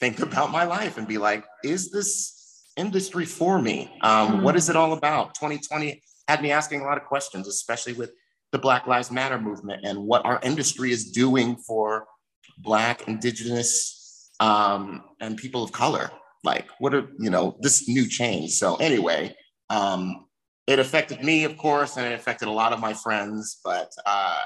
think 0.00 0.20
about 0.28 0.50
my 0.50 0.64
life 0.64 0.98
and 0.98 1.06
be 1.06 1.18
like, 1.18 1.44
is 1.64 1.90
this 1.90 2.64
industry 2.76 3.24
for 3.24 3.60
me? 3.60 3.90
Um, 4.02 4.28
mm-hmm. 4.28 4.42
what 4.42 4.56
is 4.56 4.68
it 4.68 4.76
all 4.76 4.92
about? 4.92 5.34
2020 5.34 6.02
had 6.28 6.42
me 6.42 6.50
asking 6.50 6.80
a 6.80 6.84
lot 6.84 6.98
of 6.98 7.04
questions, 7.04 7.48
especially 7.48 7.94
with 7.94 8.12
the 8.52 8.58
Black 8.58 8.86
Lives 8.86 9.10
Matter 9.10 9.38
movement 9.38 9.84
and 9.84 9.98
what 9.98 10.24
our 10.24 10.40
industry 10.42 10.92
is 10.92 11.10
doing 11.10 11.56
for 11.56 12.06
Black, 12.58 13.06
Indigenous, 13.08 14.30
um, 14.40 15.04
and 15.20 15.36
people 15.36 15.62
of 15.62 15.72
color 15.72 16.10
like 16.44 16.68
what 16.78 16.94
are 16.94 17.08
you 17.18 17.30
know 17.30 17.56
this 17.60 17.88
new 17.88 18.06
change 18.08 18.52
so 18.52 18.76
anyway 18.76 19.34
um 19.70 20.26
it 20.66 20.78
affected 20.78 21.22
me 21.22 21.44
of 21.44 21.56
course 21.56 21.96
and 21.96 22.06
it 22.06 22.12
affected 22.12 22.48
a 22.48 22.50
lot 22.50 22.72
of 22.72 22.80
my 22.80 22.92
friends 22.92 23.58
but 23.64 23.90
uh 24.06 24.38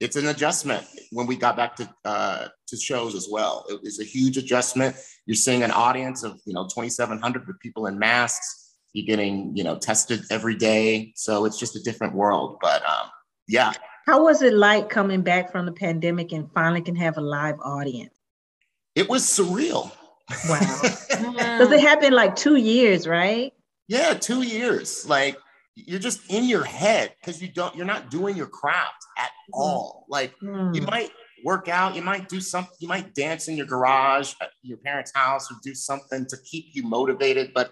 it's 0.00 0.16
an 0.16 0.26
adjustment 0.26 0.84
when 1.10 1.26
we 1.26 1.36
got 1.36 1.56
back 1.56 1.76
to 1.76 1.88
uh, 2.04 2.48
to 2.68 2.76
shows 2.76 3.14
as 3.14 3.28
well. 3.30 3.64
It 3.68 3.80
was 3.82 4.00
a 4.00 4.04
huge 4.04 4.36
adjustment. 4.36 4.96
You're 5.26 5.34
seeing 5.34 5.62
an 5.62 5.70
audience 5.70 6.22
of 6.22 6.40
you 6.44 6.52
know 6.52 6.64
2,700 6.64 7.46
with 7.46 7.58
people 7.60 7.86
in 7.86 7.98
masks. 7.98 8.74
You're 8.92 9.06
getting 9.06 9.56
you 9.56 9.64
know 9.64 9.78
tested 9.78 10.24
every 10.30 10.56
day, 10.56 11.12
so 11.16 11.44
it's 11.44 11.58
just 11.58 11.76
a 11.76 11.82
different 11.82 12.14
world. 12.14 12.58
But 12.60 12.82
um, 12.82 13.10
yeah. 13.48 13.72
How 14.06 14.22
was 14.22 14.42
it 14.42 14.54
like 14.54 14.88
coming 14.88 15.22
back 15.22 15.50
from 15.50 15.66
the 15.66 15.72
pandemic 15.72 16.32
and 16.32 16.48
finally 16.52 16.80
can 16.80 16.94
have 16.96 17.16
a 17.18 17.20
live 17.20 17.56
audience? 17.60 18.14
It 18.94 19.08
was 19.08 19.22
surreal. 19.24 19.92
Wow. 20.48 20.82
Because 21.16 21.72
it 21.72 21.80
happened 21.80 22.14
like 22.14 22.36
two 22.36 22.56
years, 22.56 23.06
right? 23.06 23.52
Yeah, 23.88 24.14
two 24.14 24.42
years. 24.42 25.08
Like 25.08 25.38
you're 25.76 26.00
just 26.00 26.30
in 26.30 26.44
your 26.44 26.64
head 26.64 27.14
because 27.20 27.40
you 27.40 27.48
don't, 27.48 27.76
you're 27.76 27.86
not 27.86 28.10
doing 28.10 28.36
your 28.36 28.46
craft 28.46 29.04
at 29.18 29.28
mm. 29.28 29.52
all. 29.52 30.06
Like 30.08 30.34
mm. 30.42 30.74
you 30.74 30.82
might 30.82 31.10
work 31.44 31.68
out, 31.68 31.94
you 31.94 32.02
might 32.02 32.28
do 32.28 32.40
something, 32.40 32.74
you 32.80 32.88
might 32.88 33.14
dance 33.14 33.48
in 33.48 33.56
your 33.56 33.66
garage 33.66 34.32
at 34.40 34.50
your 34.62 34.78
parents' 34.78 35.12
house 35.14 35.50
or 35.50 35.56
do 35.62 35.74
something 35.74 36.26
to 36.26 36.36
keep 36.50 36.70
you 36.72 36.82
motivated. 36.82 37.52
But 37.54 37.70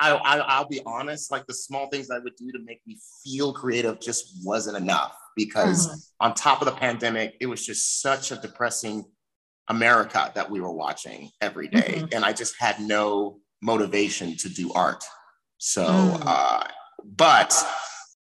I, 0.00 0.12
I, 0.12 0.60
will 0.60 0.68
be 0.68 0.80
honest, 0.84 1.30
like 1.30 1.46
the 1.46 1.54
small 1.54 1.88
things 1.88 2.10
I 2.10 2.18
would 2.18 2.34
do 2.36 2.50
to 2.52 2.58
make 2.58 2.80
me 2.86 2.98
feel 3.24 3.52
creative 3.52 4.00
just 4.00 4.44
wasn't 4.44 4.76
enough 4.76 5.16
because 5.36 5.86
mm-hmm. 5.86 6.26
on 6.26 6.34
top 6.34 6.60
of 6.60 6.66
the 6.66 6.72
pandemic, 6.72 7.36
it 7.40 7.46
was 7.46 7.64
just 7.64 8.00
such 8.00 8.32
a 8.32 8.36
depressing 8.36 9.04
America 9.68 10.32
that 10.34 10.50
we 10.50 10.60
were 10.60 10.72
watching 10.72 11.30
every 11.40 11.68
day. 11.68 11.96
Mm-hmm. 11.98 12.06
And 12.12 12.24
I 12.24 12.32
just 12.32 12.54
had 12.58 12.80
no 12.80 13.38
motivation 13.62 14.36
to 14.38 14.48
do 14.48 14.72
art. 14.72 15.04
So, 15.58 15.84
mm. 15.84 16.22
uh, 16.24 16.64
but 17.16 17.54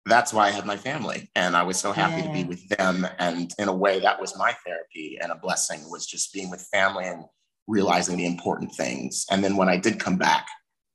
that's 0.07 0.33
why 0.33 0.49
I 0.49 0.51
had 0.51 0.67
my 0.67 0.77
family. 0.77 1.31
And 1.35 1.57
I 1.57 1.63
was 1.63 1.79
so 1.79 1.93
happy 1.93 2.23
yeah. 2.23 2.29
to 2.29 2.33
be 2.33 2.45
with 2.45 2.69
them. 2.69 3.07
And 3.19 3.53
in 3.59 3.69
a 3.69 3.75
way, 3.75 4.01
that 4.01 4.21
was 4.21 4.37
my 4.37 4.55
therapy 4.67 5.19
and 5.21 5.33
a 5.33 5.37
blessing 5.37 5.81
was 5.91 6.07
just 6.07 6.33
being 6.33 6.51
with 6.51 6.69
family 6.73 7.07
and 7.07 7.25
realizing 7.67 8.17
the 8.17 8.27
important 8.27 8.73
things. 8.75 9.25
And 9.31 9.43
then 9.43 9.57
when 9.57 9.69
I 9.69 9.79
did 9.79 9.99
come 9.99 10.17
back 10.17 10.47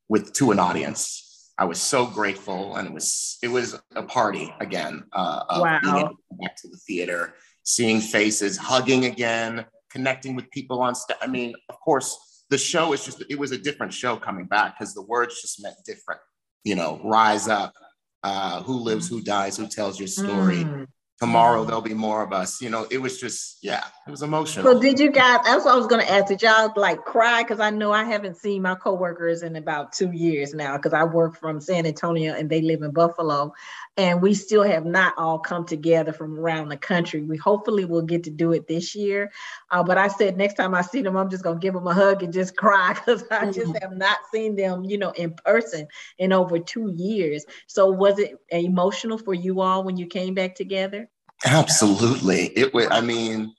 with 0.07 0.33
to 0.33 0.51
an 0.51 0.59
audience, 0.59 1.25
I 1.57 1.65
was 1.65 1.81
so 1.81 2.05
grateful, 2.05 2.77
and 2.77 2.87
it 2.87 2.93
was 2.93 3.37
it 3.43 3.49
was 3.49 3.77
a 3.93 4.03
party 4.03 4.53
again. 4.61 5.03
Uh, 5.11 5.43
wow! 5.59 5.79
Being 5.83 5.97
able 5.97 6.09
to 6.11 6.37
back 6.39 6.55
to 6.61 6.69
the 6.69 6.77
theater, 6.77 7.33
seeing 7.63 7.99
faces, 7.99 8.55
hugging 8.55 9.03
again, 9.03 9.65
connecting 9.91 10.35
with 10.35 10.49
people 10.51 10.81
on 10.81 10.95
stage. 10.95 11.17
I 11.21 11.27
mean, 11.27 11.53
of 11.67 11.75
course, 11.81 12.45
the 12.49 12.57
show 12.57 12.93
is 12.93 13.03
just, 13.03 13.23
it 13.29 13.37
was 13.37 13.51
a 13.51 13.57
different 13.57 13.93
show 13.93 14.15
coming 14.15 14.45
back 14.45 14.79
because 14.79 14.93
the 14.93 15.01
words 15.01 15.41
just 15.41 15.61
meant 15.61 15.75
different. 15.85 16.21
You 16.63 16.75
know, 16.75 17.01
rise 17.03 17.49
up, 17.49 17.73
uh, 18.23 18.61
who 18.63 18.77
lives, 18.79 19.07
who 19.07 19.21
dies, 19.21 19.57
who 19.57 19.67
tells 19.67 19.99
your 19.99 20.07
story. 20.07 20.63
Mm. 20.63 20.87
Tomorrow 21.19 21.65
there'll 21.65 21.81
be 21.81 21.93
more 21.93 22.23
of 22.23 22.31
us. 22.31 22.61
You 22.61 22.69
know, 22.69 22.87
it 22.89 23.01
was 23.01 23.19
just, 23.19 23.57
yeah, 23.61 23.83
it 24.07 24.09
was 24.09 24.21
emotional. 24.21 24.63
So 24.63 24.79
did 24.79 24.97
you 25.01 25.11
guys, 25.11 25.39
that's 25.43 25.65
what 25.65 25.73
I 25.73 25.77
was 25.77 25.87
gonna 25.87 26.03
ask, 26.03 26.27
did 26.27 26.41
y'all 26.41 26.71
like 26.77 27.03
cry? 27.03 27.43
Cause 27.43 27.59
I 27.59 27.71
know 27.71 27.91
I 27.91 28.05
haven't 28.05 28.37
seen 28.37 28.61
my 28.61 28.75
coworkers 28.75 29.43
in 29.43 29.57
about 29.57 29.91
two 29.91 30.11
years 30.11 30.53
now, 30.53 30.77
because 30.77 30.93
I 30.93 31.03
work 31.03 31.35
from 31.35 31.59
San 31.59 31.85
Antonio 31.85 32.33
and 32.33 32.49
they 32.49 32.61
live 32.61 32.83
in 32.83 32.91
Buffalo 32.91 33.51
and 33.99 34.21
we 34.21 34.33
still 34.33 34.63
have 34.63 34.85
not 34.85 35.13
all 35.17 35.37
come 35.37 35.65
together 35.65 36.13
from 36.13 36.39
around 36.39 36.69
the 36.69 36.77
country. 36.77 37.21
We 37.21 37.35
hopefully 37.35 37.83
will 37.83 38.01
get 38.01 38.23
to 38.23 38.29
do 38.29 38.53
it 38.53 38.65
this 38.65 38.95
year. 38.95 39.29
Uh, 39.71 39.83
but 39.83 39.97
I 39.97 40.07
said 40.07 40.37
next 40.37 40.53
time 40.53 40.73
I 40.73 40.81
see 40.81 41.01
them, 41.01 41.17
I'm 41.17 41.29
just 41.29 41.43
gonna 41.43 41.59
give 41.59 41.73
them 41.73 41.85
a 41.85 41.93
hug 41.93 42.23
and 42.23 42.31
just 42.31 42.55
cry 42.57 42.93
because 42.93 43.25
I 43.29 43.47
just 43.47 43.73
mm-hmm. 43.73 43.81
have 43.81 43.97
not 43.97 44.17
seen 44.33 44.55
them, 44.55 44.85
you 44.85 44.97
know, 44.97 45.11
in 45.11 45.33
person 45.33 45.85
in 46.17 46.31
over 46.31 46.59
two 46.59 46.93
years. 46.95 47.45
So 47.67 47.91
was 47.91 48.19
it 48.19 48.37
emotional 48.47 49.17
for 49.17 49.33
you 49.33 49.59
all 49.59 49.83
when 49.83 49.97
you 49.97 50.07
came 50.07 50.33
back 50.33 50.55
together? 50.55 51.09
Absolutely. 51.45 52.57
It 52.57 52.73
was. 52.73 52.87
I 52.89 53.01
mean, 53.01 53.53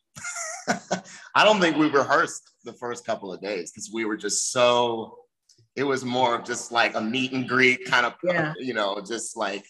I 1.34 1.44
don't 1.44 1.60
think 1.60 1.76
we 1.76 1.90
rehearsed 1.90 2.50
the 2.64 2.72
first 2.72 3.04
couple 3.04 3.30
of 3.30 3.42
days 3.42 3.70
because 3.70 3.90
we 3.92 4.06
were 4.06 4.16
just 4.16 4.52
so. 4.52 5.18
It 5.76 5.84
was 5.84 6.02
more 6.02 6.34
of 6.34 6.46
just 6.46 6.72
like 6.72 6.94
a 6.94 7.00
meet 7.00 7.32
and 7.32 7.48
greet 7.48 7.84
kind 7.84 8.04
of, 8.04 8.14
yeah. 8.24 8.54
you 8.58 8.74
know, 8.74 9.02
just 9.06 9.36
like 9.36 9.64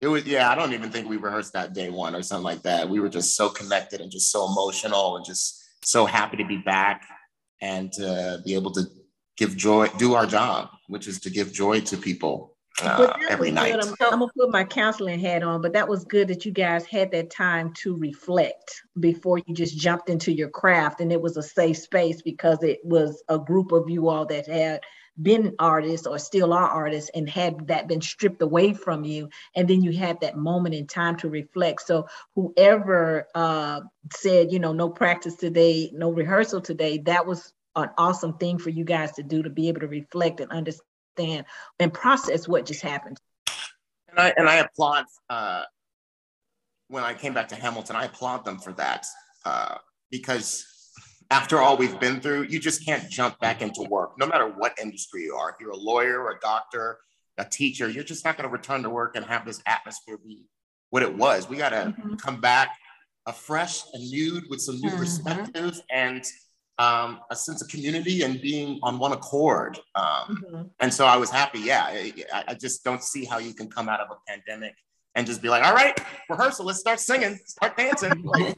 it 0.00 0.08
was, 0.08 0.26
yeah, 0.26 0.50
I 0.50 0.54
don't 0.54 0.72
even 0.72 0.90
think 0.90 1.08
we 1.08 1.16
rehearsed 1.16 1.52
that 1.52 1.74
day 1.74 1.90
one 1.90 2.14
or 2.14 2.22
something 2.22 2.44
like 2.44 2.62
that. 2.62 2.88
We 2.88 3.00
were 3.00 3.08
just 3.08 3.36
so 3.36 3.48
connected 3.48 4.00
and 4.00 4.10
just 4.10 4.30
so 4.30 4.46
emotional 4.50 5.16
and 5.16 5.24
just 5.24 5.62
so 5.84 6.06
happy 6.06 6.38
to 6.38 6.44
be 6.44 6.58
back 6.58 7.06
and 7.60 7.92
to 7.92 8.40
be 8.44 8.54
able 8.54 8.70
to 8.72 8.84
give 9.36 9.56
joy, 9.56 9.88
do 9.98 10.14
our 10.14 10.26
job, 10.26 10.70
which 10.88 11.06
is 11.06 11.20
to 11.20 11.30
give 11.30 11.52
joy 11.52 11.80
to 11.80 11.96
people 11.96 12.56
uh, 12.82 13.12
every 13.28 13.50
night. 13.50 13.74
I'm, 13.74 13.88
I'm, 14.00 14.18
gonna 14.18 14.32
put 14.36 14.50
my 14.50 14.64
counseling 14.64 15.20
hat 15.20 15.42
on, 15.42 15.60
but 15.60 15.72
that 15.74 15.88
was 15.88 16.04
good 16.04 16.28
that 16.28 16.46
you 16.46 16.52
guys 16.52 16.86
had 16.86 17.10
that 17.12 17.30
time 17.30 17.72
to 17.82 17.96
reflect 17.96 18.82
before 19.00 19.38
you 19.38 19.54
just 19.54 19.76
jumped 19.76 20.08
into 20.08 20.32
your 20.32 20.48
craft, 20.48 21.00
and 21.00 21.12
it 21.12 21.20
was 21.20 21.36
a 21.36 21.42
safe 21.42 21.76
space 21.76 22.22
because 22.22 22.62
it 22.62 22.80
was 22.82 23.22
a 23.28 23.38
group 23.38 23.72
of 23.72 23.88
you 23.90 24.08
all 24.08 24.24
that 24.26 24.46
had 24.46 24.80
been 25.20 25.54
artists 25.58 26.06
or 26.06 26.18
still 26.18 26.52
are 26.52 26.68
artists 26.68 27.10
and 27.14 27.28
had 27.28 27.68
that 27.68 27.88
been 27.88 28.00
stripped 28.00 28.42
away 28.42 28.72
from 28.72 29.04
you 29.04 29.28
and 29.54 29.68
then 29.68 29.82
you 29.82 29.92
had 29.92 30.20
that 30.20 30.36
moment 30.36 30.74
in 30.74 30.86
time 30.86 31.16
to 31.16 31.28
reflect. 31.28 31.82
So 31.82 32.06
whoever 32.34 33.26
uh, 33.34 33.80
said 34.12 34.52
you 34.52 34.58
know 34.58 34.72
no 34.72 34.88
practice 34.88 35.36
today 35.36 35.90
no 35.92 36.10
rehearsal 36.10 36.60
today 36.60 36.98
that 36.98 37.26
was 37.26 37.52
an 37.76 37.90
awesome 37.98 38.36
thing 38.38 38.58
for 38.58 38.70
you 38.70 38.84
guys 38.84 39.12
to 39.12 39.22
do 39.22 39.42
to 39.42 39.50
be 39.50 39.68
able 39.68 39.80
to 39.80 39.88
reflect 39.88 40.40
and 40.40 40.50
understand 40.50 41.44
and 41.78 41.92
process 41.92 42.48
what 42.48 42.66
just 42.66 42.82
happened. 42.82 43.18
And 44.08 44.18
i 44.18 44.34
and 44.36 44.48
i 44.48 44.56
applaud 44.56 45.04
uh, 45.28 45.62
when 46.90 47.04
I 47.04 47.14
came 47.14 47.32
back 47.32 47.48
to 47.48 47.54
Hamilton, 47.54 47.94
I 47.94 48.06
applaud 48.06 48.44
them 48.44 48.58
for 48.58 48.72
that 48.72 49.06
uh, 49.46 49.76
because 50.10 50.66
after 51.30 51.60
all 51.60 51.76
we've 51.76 51.98
been 52.00 52.20
through, 52.20 52.42
you 52.44 52.58
just 52.58 52.84
can't 52.84 53.08
jump 53.08 53.38
back 53.38 53.62
into 53.62 53.82
work, 53.82 54.18
no 54.18 54.26
matter 54.26 54.46
what 54.46 54.76
industry 54.82 55.22
you 55.22 55.34
are. 55.34 55.50
If 55.50 55.56
you're 55.60 55.70
a 55.70 55.76
lawyer, 55.76 56.28
a 56.30 56.38
doctor, 56.40 56.98
a 57.38 57.44
teacher, 57.44 57.88
you're 57.88 58.04
just 58.04 58.24
not 58.24 58.36
going 58.36 58.48
to 58.48 58.52
return 58.52 58.82
to 58.82 58.90
work 58.90 59.16
and 59.16 59.24
have 59.24 59.46
this 59.46 59.62
atmosphere 59.66 60.18
be 60.18 60.44
what 60.90 61.02
it 61.02 61.16
was. 61.16 61.48
We 61.48 61.56
got 61.56 61.70
to 61.70 61.94
mm-hmm. 61.96 62.16
come 62.16 62.40
back 62.40 62.76
afresh 63.26 63.82
and 63.92 64.10
nude 64.10 64.44
with 64.50 64.60
some 64.60 64.80
new 64.80 64.90
mm-hmm. 64.90 64.98
perspectives 64.98 65.82
and 65.90 66.24
um, 66.78 67.20
a 67.30 67.36
sense 67.36 67.62
of 67.62 67.68
community 67.68 68.22
and 68.22 68.40
being 68.40 68.80
on 68.82 68.98
one 68.98 69.12
accord. 69.12 69.78
Um, 69.94 70.04
mm-hmm. 70.04 70.62
And 70.80 70.92
so 70.92 71.06
I 71.06 71.16
was 71.16 71.30
happy. 71.30 71.60
Yeah, 71.60 71.84
I, 71.84 72.44
I 72.48 72.54
just 72.54 72.82
don't 72.82 73.04
see 73.04 73.24
how 73.24 73.38
you 73.38 73.54
can 73.54 73.68
come 73.68 73.88
out 73.88 74.00
of 74.00 74.08
a 74.10 74.16
pandemic 74.26 74.74
and 75.14 75.26
just 75.26 75.42
be 75.42 75.48
like, 75.48 75.64
all 75.64 75.74
right, 75.74 75.98
rehearsal, 76.28 76.66
let's 76.66 76.78
start 76.78 77.00
singing, 77.00 77.38
start 77.44 77.76
dancing. 77.76 78.12
Like, 78.24 78.54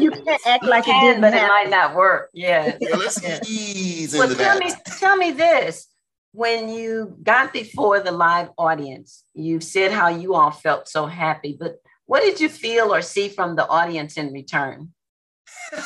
you 0.00 0.10
can't 0.10 0.40
act 0.46 0.64
like 0.64 0.84
can, 0.84 1.04
it 1.04 1.08
didn't 1.08 1.20
but 1.20 1.34
happen. 1.34 1.44
it 1.44 1.48
might 1.48 1.70
not 1.70 1.94
work. 1.94 2.30
Yeah. 2.32 2.76
yeah 2.80 2.96
let's 2.96 3.20
ease 3.48 4.14
well, 4.14 4.22
into 4.22 4.36
tell 4.36 4.58
that. 4.58 4.64
Me, 4.64 4.72
tell 4.98 5.16
me 5.16 5.32
this. 5.32 5.88
When 6.32 6.70
you 6.70 7.18
got 7.22 7.52
before 7.52 8.00
the 8.00 8.10
live 8.10 8.48
audience, 8.56 9.22
you 9.34 9.60
said 9.60 9.92
how 9.92 10.08
you 10.08 10.34
all 10.34 10.50
felt 10.50 10.88
so 10.88 11.04
happy, 11.04 11.56
but 11.58 11.76
what 12.06 12.22
did 12.22 12.40
you 12.40 12.48
feel 12.48 12.92
or 12.94 13.02
see 13.02 13.28
from 13.28 13.54
the 13.54 13.66
audience 13.68 14.16
in 14.16 14.32
return? 14.32 14.92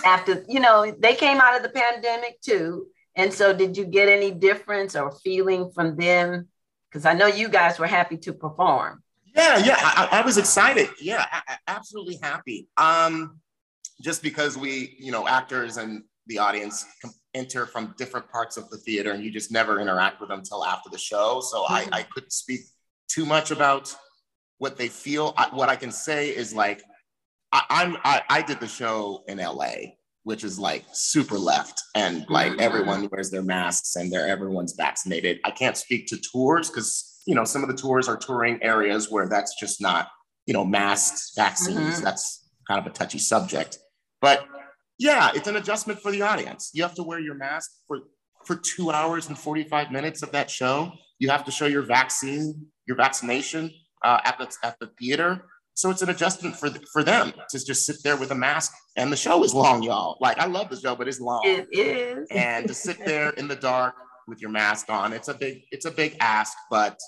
After, 0.05 0.45
you 0.49 0.61
know, 0.61 0.95
they 0.97 1.15
came 1.17 1.41
out 1.41 1.57
of 1.57 1.63
the 1.63 1.69
pandemic 1.69 2.41
too. 2.41 2.87
And 3.17 3.33
so 3.33 3.53
did 3.53 3.77
you 3.77 3.85
get 3.85 4.09
any 4.09 4.31
difference 4.31 4.95
or 4.95 5.11
feeling 5.11 5.71
from 5.71 5.97
them? 5.97 6.49
Because 6.89 7.07
I 7.07 7.15
know 7.15 7.27
you 7.27 7.49
guys 7.49 7.79
were 7.79 7.87
happy 7.87 8.19
to 8.19 8.33
perform. 8.33 9.03
Yeah, 9.37 9.59
yeah, 9.59 9.77
I, 9.79 10.09
I 10.13 10.21
was 10.23 10.39
excited. 10.39 10.89
Yeah, 11.01 11.27
I, 11.31 11.59
absolutely 11.69 12.19
happy. 12.23 12.69
Um, 12.79 13.39
just 14.01 14.23
because 14.23 14.57
we, 14.57 14.97
you 14.99 15.13
know, 15.13 15.29
actors 15.29 15.77
and 15.77 16.05
the 16.27 16.39
audience 16.39 16.87
enter 17.35 17.67
from 17.67 17.95
different 17.99 18.31
parts 18.31 18.57
of 18.57 18.71
the 18.71 18.79
theater, 18.79 19.13
and 19.13 19.23
you 19.23 19.31
just 19.31 19.53
never 19.53 19.79
interact 19.79 20.21
with 20.21 20.31
them 20.31 20.39
until 20.39 20.65
after 20.65 20.89
the 20.91 20.99
show. 20.99 21.41
So 21.41 21.65
mm-hmm. 21.65 21.95
I, 21.95 21.99
I 21.99 22.03
couldn't 22.05 22.33
speak 22.33 22.61
too 23.09 23.27
much 23.27 23.51
about 23.51 23.95
what 24.59 24.79
they 24.79 24.89
feel. 24.89 25.35
I, 25.37 25.49
what 25.53 25.69
I 25.69 25.77
can 25.77 25.93
say 25.93 26.31
is 26.31 26.55
like, 26.55 26.83
I, 27.53 27.63
I'm 27.69 27.97
I, 28.05 28.23
I 28.31 28.43
did 28.43 28.59
the 28.59 28.67
show 28.67 29.23
in 29.29 29.37
LA, 29.37 29.75
which 30.25 30.45
is 30.45 30.59
like 30.59 30.85
super 30.93 31.39
left, 31.39 31.81
and 31.95 32.25
like 32.31 32.53
mm-hmm. 32.53 32.61
everyone 32.61 33.09
wears 33.13 33.31
their 33.31 33.43
masks 33.43 33.97
and 33.97 34.11
they're 34.11 34.27
everyone's 34.27 34.73
vaccinated. 34.73 35.41
I 35.45 35.51
can't 35.51 35.77
speak 35.77 36.07
to 36.09 36.17
tours 36.33 36.71
because 36.71 37.06
you 37.27 37.35
know, 37.35 37.45
some 37.45 37.63
of 37.63 37.69
the 37.69 37.77
tours 37.77 38.09
are 38.09 38.17
touring 38.17 38.63
areas 38.63 39.11
where 39.11 39.29
that's 39.29 39.59
just 39.59 39.81
not, 39.81 40.09
you 40.47 40.55
know, 40.55 40.65
masks, 40.65 41.33
vaccines. 41.37 41.97
Mm-hmm. 41.97 42.05
That's 42.05 42.49
kind 42.69 42.81
of 42.81 42.87
a 42.87 42.95
touchy 42.95 43.19
subject. 43.19 43.79
But 44.21 44.47
yeah, 44.99 45.31
it's 45.35 45.49
an 45.49 45.57
adjustment 45.57 46.01
for 46.01 46.11
the 46.11 46.23
audience. 46.23 46.71
You 46.73 46.83
have 46.83 46.95
to 46.95 47.03
wear 47.03 47.19
your 47.19 47.35
mask 47.35 47.71
for 47.87 48.01
for 48.45 48.57
two 48.57 48.93
hours 48.93 49.27
and 49.27 49.37
45 49.37 49.91
minutes 49.91 50.23
of 50.23 50.31
that 50.33 50.49
show. 50.49 50.93
You 51.19 51.31
have 51.31 51.45
to 51.47 51.51
show 51.51 51.67
your 51.67 51.83
vaccine, 51.83 52.67
your 52.87 52.97
vaccination 52.97 53.73
uh, 54.05 54.21
at 54.25 54.39
the 54.39 54.55
at 54.63 54.79
the 54.79 54.91
theater. 54.99 55.45
So 55.75 55.91
it's 55.91 56.01
an 56.01 56.09
adjustment 56.09 56.57
for 56.57 56.71
for 56.93 57.03
them 57.03 57.33
to 57.51 57.65
just 57.65 57.85
sit 57.85 57.97
there 58.05 58.17
with 58.17 58.31
a 58.31 58.35
mask. 58.35 58.73
And 58.97 59.13
the 59.13 59.17
show 59.17 59.43
is 59.45 59.53
long, 59.53 59.83
y'all. 59.83 60.17
Like 60.21 60.39
I 60.39 60.47
love 60.47 60.71
the 60.71 60.77
show, 60.77 60.95
but 60.95 61.09
it's 61.09 61.21
long. 61.21 61.43
It 61.45 61.69
is. 61.73 62.29
And 62.31 62.69
to 62.69 62.75
sit 62.75 63.05
there 63.05 63.31
in 63.31 63.49
the 63.49 63.57
dark 63.57 63.95
with 64.29 64.41
your 64.41 64.51
mask 64.51 64.91
on, 64.91 65.13
it's 65.13 65.29
a 65.29 65.35
big 65.35 65.63
it's 65.73 65.85
a 65.85 65.91
big 65.91 66.17
ask, 66.21 66.57
but 66.71 66.99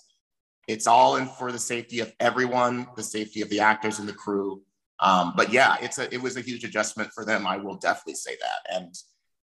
it's 0.69 0.87
all 0.87 1.17
in 1.17 1.27
for 1.27 1.51
the 1.51 1.59
safety 1.59 2.01
of 2.01 2.13
everyone, 2.21 2.87
the 2.95 3.03
safety 3.03 3.41
of 3.41 3.49
the 3.49 3.61
actors 3.61 3.99
and 3.99 4.09
the 4.09 4.13
crew. 4.13 4.63
Um, 5.01 5.33
but 5.37 5.53
yeah, 5.53 5.77
it's 5.81 5.99
a 5.99 6.13
it 6.13 6.21
was 6.21 6.37
a 6.37 6.41
huge 6.41 6.65
adjustment 6.65 7.11
for 7.13 7.25
them. 7.25 7.47
I 7.47 7.57
will 7.57 7.77
definitely 7.77 8.15
say 8.15 8.37
that. 8.41 8.77
And 8.77 8.95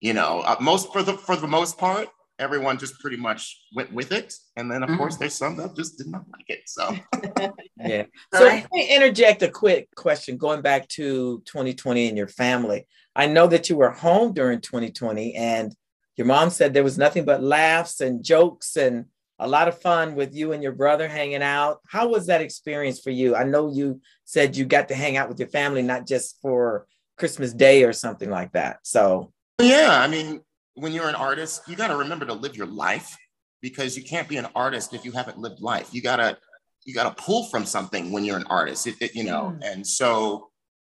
you 0.01 0.13
know, 0.13 0.41
uh, 0.41 0.57
most 0.59 0.91
for 0.91 1.03
the 1.03 1.13
for 1.13 1.35
the 1.35 1.47
most 1.47 1.77
part, 1.77 2.09
everyone 2.39 2.79
just 2.79 2.99
pretty 2.99 3.17
much 3.17 3.61
went 3.75 3.93
with 3.93 4.11
it. 4.11 4.33
And 4.55 4.71
then 4.71 4.81
of 4.81 4.89
mm-hmm. 4.89 4.97
course 4.97 5.17
there's 5.17 5.35
some 5.35 5.55
that 5.57 5.75
just 5.75 5.97
did 5.97 6.07
not 6.07 6.23
like 6.31 6.45
it. 6.47 6.61
So 6.65 6.95
yeah. 7.77 8.05
So 8.33 8.43
let 8.43 8.71
me 8.71 8.95
interject 8.95 9.43
a 9.43 9.49
quick 9.49 9.93
question 9.95 10.37
going 10.37 10.61
back 10.61 10.87
to 10.89 11.43
2020 11.45 12.07
and 12.07 12.17
your 12.17 12.27
family. 12.27 12.87
I 13.15 13.27
know 13.27 13.45
that 13.47 13.69
you 13.69 13.75
were 13.75 13.91
home 13.91 14.33
during 14.33 14.61
2020 14.61 15.35
and 15.35 15.75
your 16.15 16.25
mom 16.25 16.49
said 16.49 16.73
there 16.73 16.83
was 16.83 16.97
nothing 16.97 17.25
but 17.25 17.43
laughs 17.43 18.01
and 18.01 18.23
jokes 18.23 18.77
and 18.77 19.05
a 19.43 19.47
lot 19.47 19.67
of 19.67 19.81
fun 19.81 20.15
with 20.15 20.33
you 20.33 20.53
and 20.53 20.63
your 20.63 20.71
brother 20.71 21.07
hanging 21.07 21.43
out. 21.43 21.79
How 21.87 22.07
was 22.07 22.27
that 22.27 22.41
experience 22.41 22.99
for 23.01 23.09
you? 23.09 23.35
I 23.35 23.43
know 23.43 23.71
you 23.71 24.01
said 24.23 24.55
you 24.55 24.65
got 24.65 24.87
to 24.87 24.95
hang 24.95 25.17
out 25.17 25.27
with 25.27 25.37
your 25.37 25.49
family, 25.49 25.81
not 25.81 26.07
just 26.07 26.39
for 26.41 26.87
Christmas 27.17 27.53
Day 27.53 27.83
or 27.83 27.91
something 27.91 28.29
like 28.29 28.53
that. 28.53 28.79
So, 28.83 29.33
yeah, 29.61 29.99
I 29.99 30.07
mean, 30.07 30.41
when 30.75 30.93
you're 30.93 31.09
an 31.09 31.15
artist, 31.15 31.61
you 31.67 31.75
got 31.75 31.89
to 31.89 31.97
remember 31.97 32.25
to 32.25 32.33
live 32.33 32.55
your 32.55 32.67
life 32.67 33.17
because 33.61 33.97
you 33.97 34.03
can't 34.03 34.29
be 34.29 34.37
an 34.37 34.47
artist 34.55 34.93
if 34.93 35.03
you 35.03 35.11
haven't 35.11 35.37
lived 35.37 35.61
life. 35.61 35.89
You 35.93 36.01
gotta 36.01 36.37
you 36.85 36.93
gotta 36.93 37.15
pull 37.15 37.45
from 37.45 37.65
something 37.65 38.11
when 38.11 38.25
you're 38.25 38.37
an 38.37 38.47
artist, 38.49 38.87
it, 38.87 38.95
it, 39.01 39.15
you 39.15 39.23
know. 39.23 39.55
Mm. 39.57 39.71
And 39.73 39.87
so, 39.87 40.49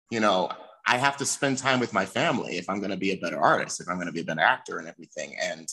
you 0.10 0.20
know, 0.20 0.50
I 0.88 0.98
have 0.98 1.18
to 1.18 1.26
spend 1.26 1.58
time 1.58 1.82
with 1.82 1.92
my 1.92 2.06
family 2.06 2.58
if 2.58 2.70
I'm 2.70 2.80
going 2.80 2.92
to 2.92 2.98
be 2.98 3.12
a 3.12 3.18
better 3.18 3.38
artist, 3.38 3.82
if 3.82 3.90
I'm 3.90 3.96
going 3.96 4.08
to 4.08 4.14
be 4.14 4.22
a 4.22 4.26
better 4.26 4.40
actor 4.40 4.80
and 4.80 4.88
everything. 4.88 5.36
And 5.42 5.68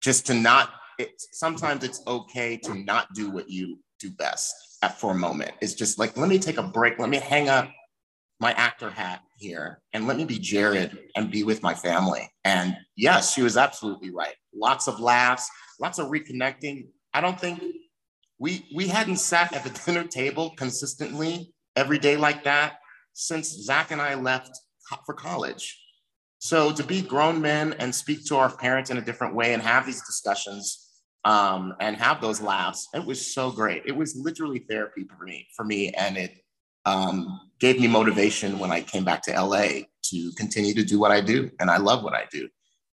just 0.00 0.26
to 0.26 0.34
not 0.34 0.70
it's 0.98 1.28
sometimes 1.32 1.84
it's 1.84 2.02
okay 2.06 2.56
to 2.58 2.74
not 2.74 3.12
do 3.14 3.30
what 3.30 3.48
you 3.48 3.78
do 4.00 4.10
best 4.10 4.54
at 4.82 4.98
for 4.98 5.12
a 5.12 5.14
moment. 5.14 5.52
It's 5.60 5.74
just 5.74 5.98
like, 5.98 6.16
let 6.16 6.28
me 6.28 6.38
take 6.38 6.58
a 6.58 6.62
break. 6.62 6.98
Let 6.98 7.08
me 7.08 7.18
hang 7.18 7.48
up 7.48 7.70
my 8.40 8.52
actor 8.52 8.90
hat 8.90 9.22
here 9.36 9.80
and 9.92 10.06
let 10.06 10.16
me 10.16 10.24
be 10.24 10.38
Jared 10.38 10.96
and 11.16 11.30
be 11.30 11.42
with 11.42 11.62
my 11.62 11.74
family. 11.74 12.30
And 12.44 12.76
yes, 12.96 13.34
she 13.34 13.42
was 13.42 13.56
absolutely 13.56 14.10
right. 14.10 14.34
Lots 14.54 14.86
of 14.86 15.00
laughs, 15.00 15.48
lots 15.80 15.98
of 15.98 16.08
reconnecting. 16.08 16.86
I 17.12 17.20
don't 17.20 17.40
think 17.40 17.62
we 18.38 18.66
we 18.74 18.86
hadn't 18.86 19.16
sat 19.16 19.52
at 19.52 19.64
the 19.64 19.70
dinner 19.84 20.04
table 20.04 20.54
consistently 20.56 21.52
every 21.74 21.98
day 21.98 22.16
like 22.16 22.44
that 22.44 22.78
since 23.12 23.48
Zach 23.48 23.90
and 23.90 24.00
I 24.00 24.14
left 24.14 24.50
for 25.04 25.14
college. 25.14 25.80
So 26.38 26.72
to 26.72 26.84
be 26.84 27.02
grown 27.02 27.40
men 27.40 27.74
and 27.80 27.92
speak 27.92 28.24
to 28.26 28.36
our 28.36 28.54
parents 28.54 28.90
in 28.90 28.96
a 28.96 29.02
different 29.02 29.34
way 29.34 29.54
and 29.54 29.62
have 29.62 29.84
these 29.84 30.02
discussions 30.06 30.87
um, 31.28 31.74
and 31.78 31.94
have 31.94 32.22
those 32.22 32.40
laughs. 32.40 32.88
It 32.94 33.04
was 33.04 33.34
so 33.34 33.50
great. 33.50 33.82
It 33.84 33.94
was 33.94 34.16
literally 34.16 34.60
therapy 34.60 35.04
for 35.04 35.22
me, 35.24 35.46
for 35.54 35.62
me, 35.62 35.90
and 35.90 36.16
it 36.16 36.38
um, 36.86 37.38
gave 37.60 37.78
me 37.78 37.86
motivation 37.86 38.58
when 38.58 38.70
I 38.70 38.80
came 38.80 39.04
back 39.04 39.20
to 39.24 39.32
LA 39.32 39.82
to 40.04 40.32
continue 40.38 40.72
to 40.72 40.82
do 40.82 40.98
what 40.98 41.10
I 41.10 41.20
do, 41.20 41.50
and 41.60 41.70
I 41.70 41.76
love 41.76 42.02
what 42.02 42.14
I 42.14 42.24
do. 42.30 42.48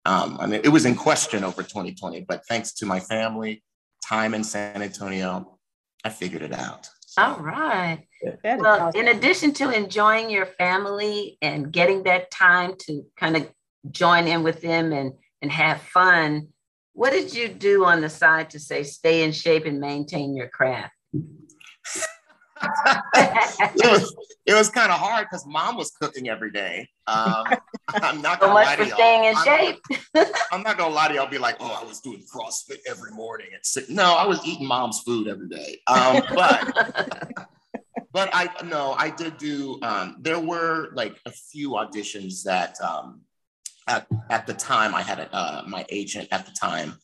Um, 0.06 0.38
I 0.40 0.46
mean, 0.46 0.60
it 0.62 0.68
was 0.68 0.86
in 0.86 0.94
question 0.94 1.42
over 1.42 1.64
2020, 1.64 2.20
but 2.20 2.46
thanks 2.46 2.72
to 2.74 2.86
my 2.86 3.00
family, 3.00 3.64
time 4.08 4.32
in 4.32 4.44
San 4.44 4.80
Antonio, 4.80 5.58
I 6.04 6.10
figured 6.10 6.42
it 6.42 6.52
out. 6.52 6.88
So. 7.04 7.22
All 7.22 7.40
right. 7.40 8.06
Well, 8.44 8.80
awesome. 8.80 9.00
in 9.00 9.08
addition 9.08 9.52
to 9.54 9.70
enjoying 9.70 10.30
your 10.30 10.46
family 10.46 11.36
and 11.42 11.72
getting 11.72 12.04
that 12.04 12.30
time 12.30 12.74
to 12.86 13.04
kind 13.16 13.36
of 13.36 13.50
join 13.90 14.28
in 14.28 14.44
with 14.44 14.62
them 14.62 14.92
and 14.92 15.14
and 15.42 15.50
have 15.50 15.80
fun, 15.80 16.48
what 17.00 17.12
did 17.12 17.34
you 17.34 17.48
do 17.48 17.84
on 17.86 18.02
the 18.02 18.10
side 18.10 18.50
to 18.50 18.60
say 18.60 18.82
stay 18.82 19.22
in 19.22 19.32
shape 19.32 19.64
and 19.64 19.80
maintain 19.80 20.36
your 20.36 20.48
craft? 20.48 20.92
it 21.14 21.24
was 23.90 24.14
it 24.44 24.52
was 24.52 24.68
kind 24.68 24.92
of 24.92 24.98
hard 24.98 25.24
because 25.24 25.46
mom 25.46 25.78
was 25.78 25.92
cooking 25.92 26.28
every 26.28 26.50
day. 26.50 26.86
Um, 27.06 27.46
I'm 27.88 28.20
not 28.20 28.38
gonna 28.38 28.52
so 28.52 28.54
lie 28.54 28.76
to 28.76 28.84
y'all. 28.84 28.96
staying 28.96 29.24
in 29.24 29.34
I'm 29.34 29.44
shape. 29.46 29.78
Not, 30.14 30.26
I'm 30.52 30.62
not 30.62 30.76
gonna 30.76 30.94
lie 30.94 31.08
to 31.08 31.14
y'all. 31.14 31.26
Be 31.26 31.38
like, 31.38 31.56
oh, 31.58 31.80
I 31.80 31.84
was 31.88 32.00
doing 32.00 32.22
CrossFit 32.30 32.80
every 32.86 33.12
morning 33.12 33.46
at 33.56 33.64
six. 33.64 33.88
No, 33.88 34.14
I 34.14 34.26
was 34.26 34.46
eating 34.46 34.66
mom's 34.66 35.00
food 35.00 35.26
every 35.26 35.48
day. 35.48 35.80
Um, 35.86 36.20
but 36.34 36.70
but 38.12 38.28
I 38.34 38.50
no, 38.66 38.94
I 38.98 39.08
did 39.08 39.38
do. 39.38 39.78
Um, 39.80 40.16
there 40.20 40.38
were 40.38 40.90
like 40.92 41.18
a 41.24 41.30
few 41.30 41.70
auditions 41.70 42.42
that 42.42 42.78
um, 42.82 43.22
at, 43.90 44.06
at 44.30 44.46
the 44.46 44.54
time 44.54 44.94
I 44.94 45.02
had 45.02 45.18
a, 45.18 45.34
uh, 45.34 45.62
my 45.66 45.84
agent 45.90 46.28
at 46.30 46.46
the 46.46 46.52
time 46.52 46.98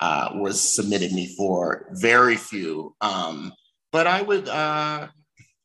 uh, 0.00 0.30
was 0.34 0.60
submitted 0.60 1.12
me 1.12 1.34
for 1.36 1.86
very 1.92 2.36
few. 2.36 2.94
Um, 3.00 3.52
but 3.92 4.06
I 4.06 4.22
would 4.22 4.48
uh, 4.48 5.08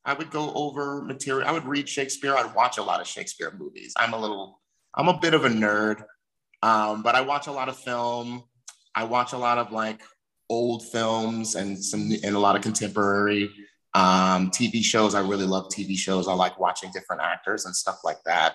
I 0.04 0.14
would 0.14 0.30
go 0.30 0.52
over 0.54 1.02
material. 1.02 1.48
I 1.48 1.52
would 1.52 1.64
read 1.64 1.88
Shakespeare. 1.88 2.36
I'd 2.36 2.54
watch 2.54 2.78
a 2.78 2.82
lot 2.82 3.00
of 3.00 3.06
Shakespeare 3.06 3.52
movies. 3.58 3.92
I'm 3.96 4.12
a 4.12 4.18
little 4.18 4.60
I'm 4.94 5.08
a 5.08 5.18
bit 5.18 5.34
of 5.34 5.44
a 5.44 5.48
nerd, 5.48 6.02
um, 6.62 7.02
but 7.02 7.14
I 7.14 7.22
watch 7.22 7.46
a 7.46 7.52
lot 7.52 7.68
of 7.68 7.76
film. 7.76 8.44
I 8.94 9.04
watch 9.04 9.32
a 9.32 9.38
lot 9.38 9.58
of 9.58 9.72
like 9.72 10.00
old 10.50 10.86
films 10.88 11.56
and 11.56 11.82
some 11.82 12.10
and 12.22 12.36
a 12.36 12.38
lot 12.38 12.56
of 12.56 12.62
contemporary 12.62 13.50
um, 13.94 14.50
TV 14.50 14.82
shows. 14.82 15.14
I 15.14 15.20
really 15.20 15.46
love 15.46 15.68
TV 15.68 15.96
shows. 15.96 16.28
I 16.28 16.34
like 16.34 16.58
watching 16.60 16.90
different 16.92 17.22
actors 17.22 17.64
and 17.64 17.74
stuff 17.74 18.00
like 18.04 18.22
that. 18.24 18.54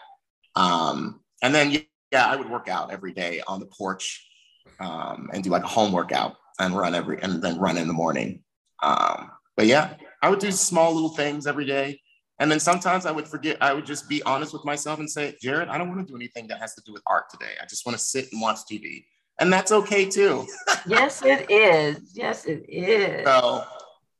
Um, 0.55 1.21
and 1.41 1.53
then 1.53 1.83
yeah, 2.13 2.27
I 2.27 2.35
would 2.35 2.49
work 2.49 2.69
out 2.69 2.91
every 2.91 3.11
day 3.11 3.41
on 3.47 3.59
the 3.59 3.65
porch 3.65 4.29
um, 4.79 5.29
and 5.33 5.43
do 5.43 5.49
like 5.49 5.63
a 5.63 5.67
home 5.67 5.91
workout 5.91 6.35
and 6.59 6.77
run 6.77 6.93
every 6.93 7.19
and 7.23 7.41
then 7.41 7.57
run 7.57 7.75
in 7.75 7.87
the 7.87 7.93
morning. 7.93 8.43
Um, 8.83 9.31
but 9.57 9.65
yeah, 9.65 9.95
I 10.21 10.29
would 10.29 10.37
do 10.37 10.51
small 10.51 10.93
little 10.93 11.09
things 11.09 11.47
every 11.47 11.65
day. 11.65 11.99
And 12.39 12.51
then 12.51 12.59
sometimes 12.59 13.07
I 13.07 13.11
would 13.11 13.27
forget, 13.27 13.57
I 13.61 13.73
would 13.73 13.85
just 13.85 14.07
be 14.07 14.21
honest 14.23 14.53
with 14.53 14.63
myself 14.63 14.99
and 14.99 15.09
say, 15.09 15.35
Jared, 15.41 15.69
I 15.69 15.77
don't 15.77 15.89
want 15.89 16.05
to 16.05 16.11
do 16.11 16.15
anything 16.15 16.47
that 16.47 16.59
has 16.59 16.75
to 16.75 16.81
do 16.85 16.93
with 16.93 17.01
art 17.07 17.29
today. 17.31 17.53
I 17.61 17.65
just 17.65 17.85
want 17.85 17.97
to 17.97 18.03
sit 18.03 18.31
and 18.31 18.39
watch 18.41 18.59
TV. 18.71 19.05
And 19.39 19.51
that's 19.51 19.71
okay 19.71 20.05
too. 20.05 20.45
yes, 20.87 21.23
it 21.23 21.49
is. 21.49 22.11
Yes, 22.13 22.45
it 22.45 22.63
is. 22.69 23.25
So, 23.25 23.63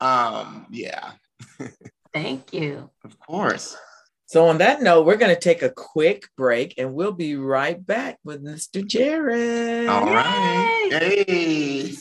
um, 0.01 0.65
yeah. 0.71 1.11
Thank 2.13 2.53
you. 2.53 2.89
Of 3.03 3.19
course. 3.19 3.77
So, 4.33 4.47
on 4.47 4.57
that 4.57 4.81
note, 4.81 5.05
we're 5.05 5.17
going 5.17 5.31
to 5.31 5.39
take 5.39 5.61
a 5.61 5.69
quick 5.69 6.27
break 6.35 6.73
and 6.79 6.95
we'll 6.95 7.11
be 7.11 7.35
right 7.35 7.85
back 7.85 8.17
with 8.23 8.43
Mr. 8.43 8.83
Jared. 8.83 9.87
All 9.87 10.07
right. 10.07 10.89
Hey. 10.91 11.93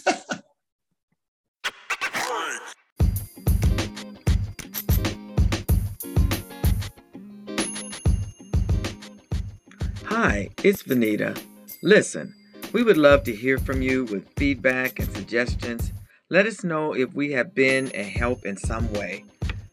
Hi, 10.07 10.49
it's 10.64 10.83
Venita. 10.85 11.38
Listen, 11.83 12.35
we 12.73 12.83
would 12.83 12.97
love 12.97 13.25
to 13.25 13.37
hear 13.37 13.59
from 13.59 13.83
you 13.83 14.07
with 14.07 14.27
feedback 14.38 14.99
and 14.99 15.14
suggestions. 15.14 15.92
Let 16.31 16.47
us 16.47 16.64
know 16.64 16.95
if 16.95 17.12
we 17.12 17.33
have 17.33 17.55
been 17.55 17.90
a 17.92 18.03
help 18.03 18.47
in 18.47 18.57
some 18.57 18.90
way. 18.95 19.27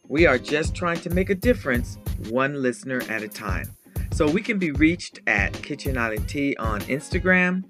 We 0.09 0.25
are 0.25 0.39
just 0.39 0.73
trying 0.73 0.99
to 1.01 1.11
make 1.11 1.29
a 1.29 1.35
difference 1.35 1.99
one 2.29 2.63
listener 2.63 3.03
at 3.09 3.21
a 3.21 3.27
time. 3.27 3.75
So 4.11 4.27
we 4.27 4.41
can 4.41 4.57
be 4.57 4.71
reached 4.71 5.19
at 5.27 5.53
Kitchen 5.53 5.99
Island 5.99 6.27
Tea 6.27 6.55
on 6.57 6.81
Instagram, 6.81 7.63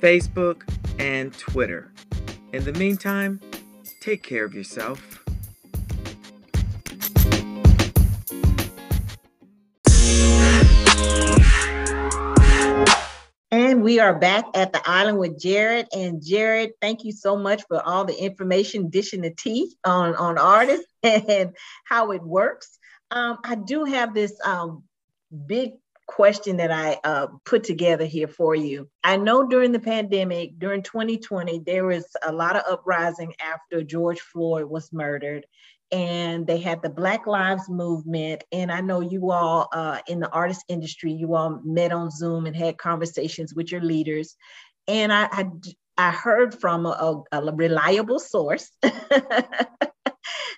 Facebook, 0.00 0.62
and 0.98 1.34
Twitter. 1.34 1.92
In 2.54 2.64
the 2.64 2.72
meantime, 2.72 3.40
take 4.00 4.22
care 4.22 4.46
of 4.46 4.54
yourself. 4.54 5.25
We 13.86 14.00
are 14.00 14.18
back 14.18 14.44
at 14.54 14.72
the 14.72 14.82
island 14.84 15.16
with 15.16 15.38
Jared. 15.38 15.86
And 15.94 16.20
Jared, 16.20 16.72
thank 16.80 17.04
you 17.04 17.12
so 17.12 17.36
much 17.36 17.62
for 17.68 17.80
all 17.80 18.04
the 18.04 18.20
information, 18.20 18.90
dishing 18.90 19.20
the 19.20 19.30
tea 19.30 19.76
on, 19.84 20.16
on 20.16 20.38
artists 20.38 20.88
and 21.04 21.54
how 21.84 22.10
it 22.10 22.20
works. 22.20 22.80
Um, 23.12 23.38
I 23.44 23.54
do 23.54 23.84
have 23.84 24.12
this 24.12 24.32
um, 24.44 24.82
big 25.46 25.74
question 26.08 26.56
that 26.56 26.72
I 26.72 26.98
uh, 27.04 27.28
put 27.44 27.62
together 27.62 28.06
here 28.06 28.26
for 28.26 28.56
you. 28.56 28.88
I 29.04 29.18
know 29.18 29.46
during 29.46 29.70
the 29.70 29.78
pandemic, 29.78 30.58
during 30.58 30.82
2020, 30.82 31.60
there 31.60 31.84
was 31.84 32.06
a 32.24 32.32
lot 32.32 32.56
of 32.56 32.64
uprising 32.68 33.34
after 33.40 33.84
George 33.84 34.18
Floyd 34.18 34.64
was 34.64 34.92
murdered. 34.92 35.46
And 35.92 36.46
they 36.46 36.58
had 36.58 36.82
the 36.82 36.90
Black 36.90 37.26
Lives 37.26 37.68
Movement. 37.68 38.44
And 38.52 38.72
I 38.72 38.80
know 38.80 39.00
you 39.00 39.30
all 39.30 39.68
uh, 39.72 40.00
in 40.08 40.20
the 40.20 40.28
artist 40.30 40.64
industry, 40.68 41.12
you 41.12 41.34
all 41.34 41.60
met 41.64 41.92
on 41.92 42.10
Zoom 42.10 42.46
and 42.46 42.56
had 42.56 42.78
conversations 42.78 43.54
with 43.54 43.70
your 43.70 43.80
leaders. 43.82 44.36
And 44.88 45.12
I, 45.12 45.28
I, 45.30 45.46
I 45.96 46.10
heard 46.10 46.58
from 46.60 46.86
a, 46.86 47.22
a 47.32 47.52
reliable 47.54 48.18
source 48.18 48.70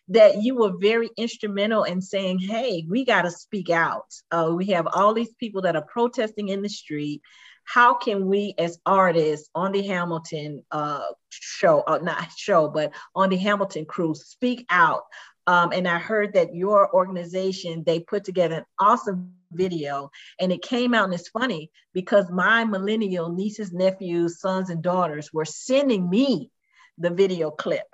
that 0.09 0.43
you 0.43 0.57
were 0.57 0.73
very 0.81 1.11
instrumental 1.17 1.85
in 1.85 2.01
saying, 2.01 2.39
hey, 2.39 2.85
we 2.89 3.05
got 3.05 3.23
to 3.23 3.31
speak 3.31 3.71
out. 3.71 4.07
Uh, 4.31 4.53
we 4.55 4.67
have 4.67 4.89
all 4.93 5.15
these 5.15 5.35
people 5.35 5.63
that 5.63 5.77
are 5.77 5.85
protesting 5.85 6.49
in 6.49 6.63
the 6.63 6.69
street. 6.69 7.21
How 7.69 7.93
can 7.93 8.29
we, 8.29 8.55
as 8.57 8.79
artists 8.87 9.51
on 9.55 9.73
the 9.73 9.87
Hamilton 9.87 10.65
uh, 10.71 11.03
show, 11.29 11.83
uh, 11.83 11.99
not 11.99 12.31
show, 12.35 12.69
but 12.69 12.93
on 13.15 13.29
the 13.29 13.37
Hamilton 13.37 13.85
crew, 13.85 14.15
speak 14.15 14.65
out? 14.71 15.03
Um, 15.47 15.73
and 15.73 15.87
I 15.87 15.99
heard 15.99 16.33
that 16.33 16.55
your 16.55 16.91
organization, 16.95 17.85
they 17.85 18.01
put 18.01 18.25
together 18.25 18.57
an 18.57 18.65
awesome 18.79 19.35
video 19.53 20.11
and 20.41 20.51
it 20.51 20.63
came 20.63 20.95
out 20.95 21.05
and 21.05 21.15
it's 21.15 21.29
funny 21.29 21.71
because 21.93 22.31
my 22.31 22.65
millennial 22.65 23.29
nieces, 23.29 23.71
nephews, 23.71 24.41
sons, 24.41 24.71
and 24.71 24.83
daughters 24.83 25.31
were 25.33 25.45
sending 25.45 26.09
me 26.09 26.51
the 26.97 27.11
video 27.11 27.51
clip 27.51 27.85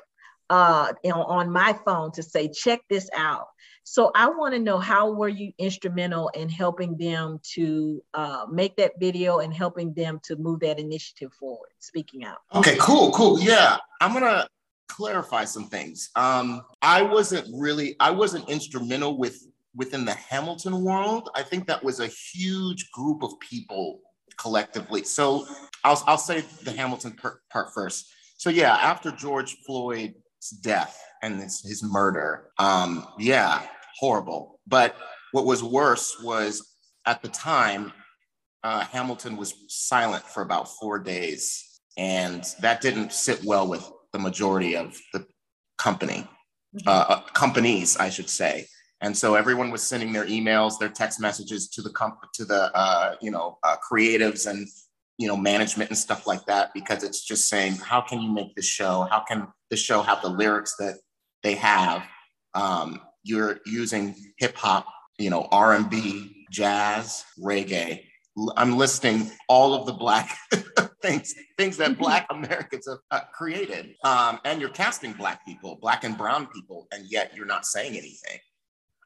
uh, 0.51 0.93
you 1.03 1.11
know, 1.11 1.25
on 1.25 1.51
my 1.51 1.79
phone 1.85 2.13
to 2.13 2.23
say, 2.23 2.49
check 2.49 2.81
this 2.89 3.09
out. 3.17 3.47
So 3.85 4.11
I 4.15 4.29
want 4.29 4.55
to 4.55 4.61
know 4.61 4.79
how 4.79 5.13
were 5.13 5.29
you 5.29 5.53
instrumental 5.59 6.29
in 6.31 6.49
helping 6.49 6.97
them 6.97 7.39
to 7.55 8.03
uh, 8.15 8.47
make 8.51 8.77
that 8.77 8.93
video 8.99 9.41
and 9.41 9.53
helping 9.53 9.93
them 9.93 10.21
to 10.25 10.37
move 10.37 10.61
that 10.61 10.79
initiative 10.79 11.33
forward? 11.35 11.69
Speaking 11.81 12.25
out. 12.25 12.39
Okay, 12.55 12.77
cool, 12.81 13.13
cool. 13.13 13.39
Yeah, 13.39 13.77
I'm 14.01 14.15
gonna 14.15 14.49
clarify 14.89 15.45
some 15.45 15.67
things. 15.67 16.11
Um, 16.17 16.63
I 16.81 17.03
wasn't 17.03 17.47
really, 17.53 17.95
I 18.01 18.11
wasn't 18.11 18.49
instrumental 18.49 19.19
with 19.19 19.47
within 19.75 20.05
the 20.05 20.15
Hamilton 20.15 20.83
world. 20.83 21.29
I 21.35 21.43
think 21.43 21.67
that 21.67 21.83
was 21.83 22.01
a 22.01 22.07
huge 22.07 22.91
group 22.93 23.23
of 23.23 23.39
people 23.41 24.01
collectively. 24.39 25.05
So 25.05 25.47
I'll, 25.83 26.03
I'll 26.07 26.19
say 26.19 26.45
the 26.63 26.73
Hamilton 26.73 27.17
part 27.51 27.75
first. 27.75 28.11
So 28.37 28.51
yeah, 28.51 28.75
after 28.77 29.11
George 29.11 29.57
Floyd 29.67 30.15
death 30.51 31.01
and 31.23 31.41
his, 31.41 31.61
his 31.63 31.83
murder. 31.83 32.51
Um, 32.59 33.07
yeah, 33.19 33.63
horrible. 33.99 34.61
But 34.67 34.97
what 35.33 35.47
was 35.47 35.63
worse 35.63 36.17
was 36.23 36.75
at 37.07 37.23
the 37.23 37.29
time, 37.29 37.93
uh, 38.63 38.81
Hamilton 38.81 39.37
was 39.37 39.55
silent 39.69 40.25
for 40.25 40.43
about 40.43 40.69
four 40.69 40.99
days, 40.99 41.81
and 41.99 42.45
that 42.61 42.81
didn't 42.81 43.13
sit 43.13 43.45
well 43.45 43.69
with 43.69 43.89
the 44.13 44.19
majority 44.19 44.77
of 44.77 44.99
the 45.13 45.27
company, 45.77 46.27
mm-hmm. 46.77 46.89
uh, 46.89 47.05
uh, 47.09 47.21
companies, 47.33 47.97
I 47.97 48.09
should 48.09 48.31
say. 48.31 48.67
And 49.01 49.15
so 49.15 49.35
everyone 49.35 49.71
was 49.71 49.83
sending 49.83 50.13
their 50.13 50.25
emails, 50.25 50.79
their 50.79 50.89
text 50.89 51.21
messages 51.21 51.69
to 51.71 51.83
the 51.83 51.91
comp- 51.91 52.33
to 52.35 52.45
the 52.45 52.75
uh, 52.75 53.17
you 53.21 53.31
know 53.31 53.59
uh, 53.63 53.77
creatives 53.87 54.47
and 54.47 54.67
you 55.19 55.29
know 55.29 55.37
management 55.37 55.91
and 55.91 55.99
stuff 55.99 56.27
like 56.27 56.45
that 56.47 56.73
because 56.75 57.05
it's 57.05 57.25
just 57.25 57.49
saying 57.49 57.77
how 57.77 58.01
can 58.01 58.21
you 58.21 58.31
make 58.31 58.55
this 58.55 58.67
show? 58.67 59.07
How 59.11 59.21
can 59.21 59.49
the 59.71 59.77
show 59.77 60.03
have 60.03 60.23
the 60.23 60.29
lyrics 60.29 60.75
that 60.79 60.97
they 61.43 61.55
have? 61.55 62.03
Um, 62.55 63.01
you're 63.23 63.61
using 63.67 64.15
hip 64.39 64.57
hop 64.57 64.87
you 65.19 65.31
know 65.31 65.49
r&b 65.51 66.47
jazz 66.51 67.25
reggae. 67.43 68.05
I'm 68.57 68.77
listing 68.77 69.31
all 69.49 69.75
of 69.75 69.87
the 69.87 69.93
black 69.93 70.37
things 71.03 71.35
things 71.57 71.77
that 71.77 71.99
black 71.99 72.27
americans 72.31 72.89
have 72.89 72.99
uh, 73.11 73.21
created. 73.33 73.95
Um, 74.05 74.41
and 74.45 74.61
you're 74.61 74.71
casting 74.71 75.13
black 75.13 75.45
people 75.47 75.79
black 75.81 76.05
and 76.05 76.17
brown 76.19 76.47
people 76.49 76.87
and 76.93 77.07
yet 77.11 77.33
you're 77.35 77.47
not 77.47 77.67
saying 77.67 77.93
anything. 77.93 78.39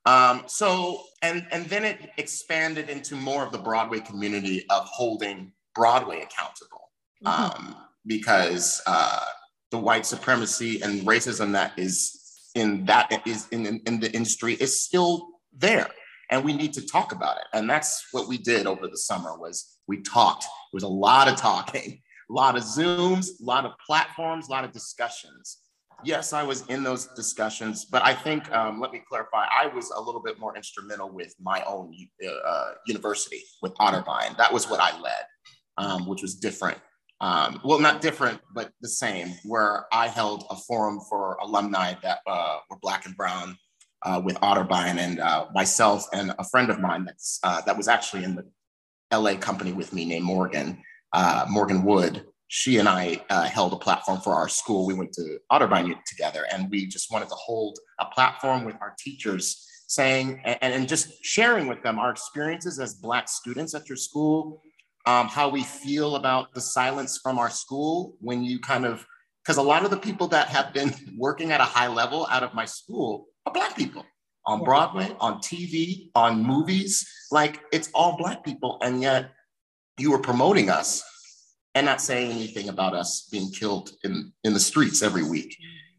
Um, 0.07 0.45
so 0.47 1.03
and 1.23 1.47
and 1.51 1.67
then 1.67 1.85
it 1.85 2.11
expanded 2.17 2.89
into 2.89 3.15
more 3.15 3.45
of 3.45 3.53
the 3.53 3.59
broadway 3.59 4.01
community 4.01 4.65
of 4.71 4.85
holding 4.87 5.53
Broadway 5.79 6.23
accountable 6.23 6.91
mm-hmm. 7.25 7.29
um, 7.29 7.77
because 8.05 8.83
uh, 8.87 9.25
the 9.71 9.79
white 9.79 10.05
supremacy 10.05 10.83
and 10.83 11.03
racism 11.03 11.53
that 11.53 11.79
is 11.79 12.51
in 12.55 12.85
that 12.87 13.23
is 13.27 13.47
in, 13.53 13.67
in, 13.67 13.81
in 13.87 14.01
the 14.01 14.11
industry 14.13 14.55
is 14.55 14.81
still 14.81 15.29
there 15.57 15.89
and 16.31 16.45
we 16.45 16.53
need 16.53 16.73
to 16.75 16.87
talk 16.87 17.13
about 17.13 17.37
it. 17.39 17.45
And 17.53 17.71
that's 17.71 18.09
what 18.13 18.29
we 18.29 18.39
did 18.39 18.67
over 18.67 18.89
the 18.89 18.99
summer 18.99 19.39
was 19.39 19.79
we 19.87 20.03
talked. 20.03 20.43
There 20.43 20.75
was 20.75 20.83
a 20.83 20.89
lot 20.89 21.29
of 21.29 21.37
talking 21.37 22.03
a 22.31 22.33
lot 22.33 22.57
of 22.57 22.63
zooms 22.63 23.29
a 23.41 23.45
lot 23.45 23.65
of 23.65 23.73
platforms 23.85 24.49
a 24.49 24.51
lot 24.51 24.65
of 24.65 24.73
discussions. 24.73 25.59
Yes 26.05 26.33
i 26.33 26.43
was 26.45 26.65
in 26.67 26.85
those 26.85 27.07
discussions 27.17 27.85
but 27.85 28.05
i 28.05 28.15
think 28.15 28.51
um, 28.53 28.81
let 28.81 28.93
me 28.93 29.03
clarify 29.09 29.47
i 29.51 29.67
was 29.67 29.91
a 29.91 30.01
little 30.01 30.23
bit 30.23 30.39
more 30.39 30.57
instrumental 30.57 31.11
with 31.11 31.35
my 31.41 31.63
own 31.67 31.93
uh, 32.47 32.71
university 32.87 33.43
with 33.63 33.75
otterbein. 33.77 34.37
That 34.37 34.53
was 34.53 34.69
what 34.71 34.81
i 34.81 34.97
led 35.01 35.25
um, 35.79 36.07
which 36.07 36.23
was 36.23 36.35
different. 36.35 36.79
Um, 37.21 37.61
well, 37.65 37.81
not 37.81 38.01
different, 38.01 38.41
but 38.53 38.71
the 38.81 38.89
same, 38.89 39.35
where 39.45 39.87
I 39.93 40.07
held 40.07 40.45
a 40.51 40.57
forum 40.57 41.01
for 41.09 41.35
alumni 41.43 41.95
that 42.03 42.21
uh, 42.27 42.59
were 42.71 42.79
Black 42.81 43.07
and 43.07 43.17
Brown 43.17 43.57
uh, 44.03 44.21
with 44.25 44.37
Otterbein 44.37 44.99
and 44.99 45.19
uh, 45.19 45.47
myself 45.53 46.07
and 46.13 46.33
a 46.39 46.45
friend 46.45 46.71
of 46.71 46.79
mine 46.79 47.05
that's, 47.05 47.41
uh, 47.43 47.61
that 47.63 47.77
was 47.77 47.89
actually 47.89 48.23
in 48.23 48.37
the 48.37 48.45
LA 49.13 49.35
company 49.35 49.73
with 49.73 49.93
me 49.93 50.05
named 50.05 50.25
Morgan, 50.25 50.81
uh, 51.13 51.47
Morgan 51.49 51.83
Wood. 51.83 52.25
She 52.47 52.79
and 52.79 52.89
I 52.89 53.25
uh, 53.31 53.45
held 53.45 53.73
a 53.73 53.77
platform 53.77 54.21
for 54.21 54.35
our 54.35 54.49
school. 54.49 54.87
We 54.87 54.95
went 54.95 55.13
to 55.15 55.39
Otterbein 55.51 55.93
together 56.07 56.47
and 56.53 56.71
we 56.71 56.87
just 56.87 57.11
wanted 57.11 57.29
to 57.29 57.35
hold 57.35 57.79
a 57.99 58.07
platform 58.07 58.65
with 58.65 58.77
our 58.81 58.95
teachers 58.99 59.65
saying 59.89 60.41
and, 60.45 60.73
and 60.73 60.89
just 60.89 61.25
sharing 61.25 61.67
with 61.67 61.83
them 61.83 61.99
our 61.99 62.11
experiences 62.11 62.79
as 62.79 62.95
Black 62.95 63.29
students 63.29 63.75
at 63.75 63.89
your 63.89 63.97
school, 63.97 64.63
um, 65.09 65.27
how 65.27 65.49
we 65.49 65.63
feel 65.63 66.17
about 66.17 66.53
the 66.53 66.61
silence 66.61 67.19
from 67.23 67.39
our 67.39 67.49
school 67.49 68.15
when 68.21 68.45
you 68.45 68.61
kind 68.61 68.85
of, 68.85 69.07
because 69.43 69.57
a 69.57 69.63
lot 69.63 69.83
of 69.83 69.91
the 69.91 69.97
people 69.97 70.29
that 70.29 70.49
have 70.49 70.75
been 70.75 70.95
working 71.17 71.51
at 71.51 71.63
a 71.63 71.65
high 71.65 71.89
level 71.89 72.27
out 72.31 72.43
of 72.43 72.53
my 72.53 72.67
school 72.67 73.27
are 73.47 73.53
Black 73.55 73.75
people 73.75 74.05
on 74.45 74.63
Broadway, 74.63 75.17
on 75.19 75.39
TV, 75.39 76.11
on 76.15 76.43
movies. 76.43 77.09
Like 77.31 77.63
it's 77.73 77.89
all 77.95 78.19
Black 78.19 78.45
people. 78.45 78.77
And 78.83 79.01
yet 79.01 79.31
you 79.99 80.11
were 80.11 80.19
promoting 80.19 80.69
us 80.69 81.03
and 81.75 81.87
not 81.87 82.03
saying 82.03 82.31
anything 82.31 82.69
about 82.69 82.93
us 82.93 83.29
being 83.33 83.51
killed 83.51 83.93
in, 84.05 84.31
in 84.45 84.53
the 84.53 84.61
streets 84.61 85.03
every 85.03 85.23
week. 85.23 85.57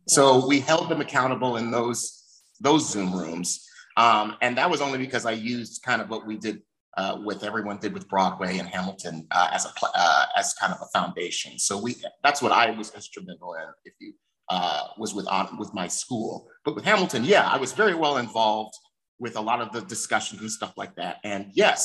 So 0.08 0.46
we 0.48 0.60
held 0.60 0.88
them 0.88 1.02
accountable 1.02 1.58
in 1.58 1.72
those, 1.72 2.44
those 2.62 2.92
Zoom 2.92 3.12
rooms. 3.16 3.66
Um, 3.98 4.36
and 4.44 4.56
that 4.60 4.70
was 4.70 4.82
only 4.82 5.00
because 5.00 5.26
I 5.26 5.32
used 5.32 5.82
kind 5.82 6.00
of 6.00 6.10
what 6.10 6.28
we 6.28 6.38
did 6.38 6.62
uh, 7.00 7.18
with 7.24 7.44
everyone 7.44 7.78
did 7.78 7.94
with 7.94 8.10
Broadway 8.10 8.58
and 8.58 8.68
Hamilton 8.68 9.26
uh, 9.32 9.50
as 9.54 9.66
a 9.66 9.72
uh, 9.96 10.26
as 10.36 10.54
kind 10.56 10.74
of 10.74 10.80
a 10.82 10.90
foundation. 10.98 11.58
So 11.58 11.82
we 11.82 11.96
that's 12.24 12.42
what 12.42 12.52
I 12.52 12.72
was 12.72 12.94
instrumental 12.94 13.54
in. 13.54 13.68
If 13.86 13.94
you 14.02 14.14
uh, 14.50 14.88
was 14.98 15.14
with 15.14 15.28
with 15.58 15.74
my 15.74 15.88
school, 15.88 16.50
but 16.66 16.76
with 16.76 16.84
Hamilton, 16.84 17.24
yeah, 17.24 17.48
I 17.48 17.58
was 17.58 17.72
very 17.72 17.96
well 17.96 18.18
involved 18.18 18.76
with 19.18 19.38
a 19.38 19.42
lot 19.50 19.62
of 19.62 19.72
the 19.72 19.82
discussions 19.82 20.42
and 20.42 20.52
stuff 20.52 20.74
like 20.76 20.94
that. 20.96 21.18
And 21.24 21.52
yes, 21.54 21.82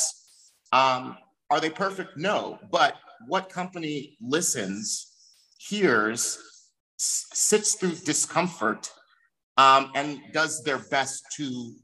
um, 0.72 1.16
are 1.50 1.60
they 1.60 1.70
perfect? 1.70 2.16
No, 2.16 2.58
but 2.72 2.96
what 3.28 3.48
company 3.48 4.16
listens, 4.20 5.12
hears, 5.58 6.38
sits 6.96 7.74
through 7.74 7.94
discomfort, 8.04 8.90
um, 9.58 9.92
and 9.94 10.20
does 10.32 10.64
their 10.64 10.78
best 10.78 11.22
to 11.36 11.74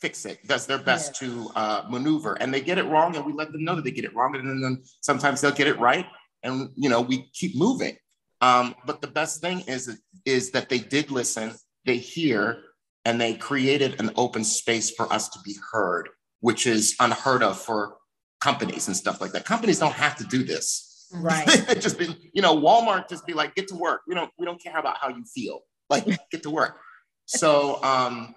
fix 0.00 0.24
it, 0.24 0.46
does 0.46 0.66
their 0.66 0.78
best 0.78 1.20
yeah. 1.20 1.28
to 1.28 1.50
uh, 1.54 1.84
maneuver, 1.88 2.34
and 2.34 2.52
they 2.52 2.60
get 2.60 2.78
it 2.78 2.84
wrong, 2.84 3.16
and 3.16 3.24
we 3.24 3.32
let 3.32 3.52
them 3.52 3.64
know 3.64 3.74
that 3.74 3.84
they 3.84 3.90
get 3.90 4.04
it 4.04 4.14
wrong, 4.14 4.34
and 4.36 4.62
then 4.62 4.82
sometimes 5.00 5.40
they'll 5.40 5.52
get 5.52 5.66
it 5.66 5.78
right, 5.78 6.06
and 6.42 6.70
you 6.76 6.88
know 6.88 7.00
we 7.00 7.28
keep 7.32 7.56
moving. 7.56 7.96
Um, 8.40 8.74
but 8.86 9.00
the 9.00 9.08
best 9.08 9.40
thing 9.40 9.60
is 9.66 10.00
is 10.24 10.50
that 10.52 10.68
they 10.68 10.78
did 10.78 11.10
listen, 11.10 11.52
they 11.84 11.96
hear, 11.96 12.62
and 13.04 13.20
they 13.20 13.34
created 13.34 14.00
an 14.00 14.10
open 14.16 14.44
space 14.44 14.90
for 14.90 15.12
us 15.12 15.28
to 15.30 15.38
be 15.44 15.56
heard, 15.72 16.08
which 16.40 16.66
is 16.66 16.94
unheard 17.00 17.42
of 17.42 17.58
for 17.58 17.96
companies 18.40 18.86
and 18.86 18.96
stuff 18.96 19.20
like 19.20 19.32
that. 19.32 19.44
Companies 19.44 19.78
don't 19.78 19.94
have 19.94 20.16
to 20.16 20.24
do 20.24 20.44
this. 20.44 21.06
Right. 21.12 21.46
just 21.80 21.98
be, 21.98 22.14
you 22.32 22.42
know, 22.42 22.56
Walmart 22.56 23.08
just 23.08 23.26
be 23.26 23.32
like, 23.32 23.54
get 23.54 23.68
to 23.68 23.74
work. 23.74 24.02
We 24.06 24.14
don't, 24.14 24.30
we 24.38 24.44
don't 24.44 24.62
care 24.62 24.78
about 24.78 24.98
how 24.98 25.08
you 25.08 25.24
feel. 25.24 25.60
Like, 25.88 26.04
get 26.30 26.42
to 26.42 26.50
work. 26.50 26.78
So 27.26 27.82
um, 27.82 28.34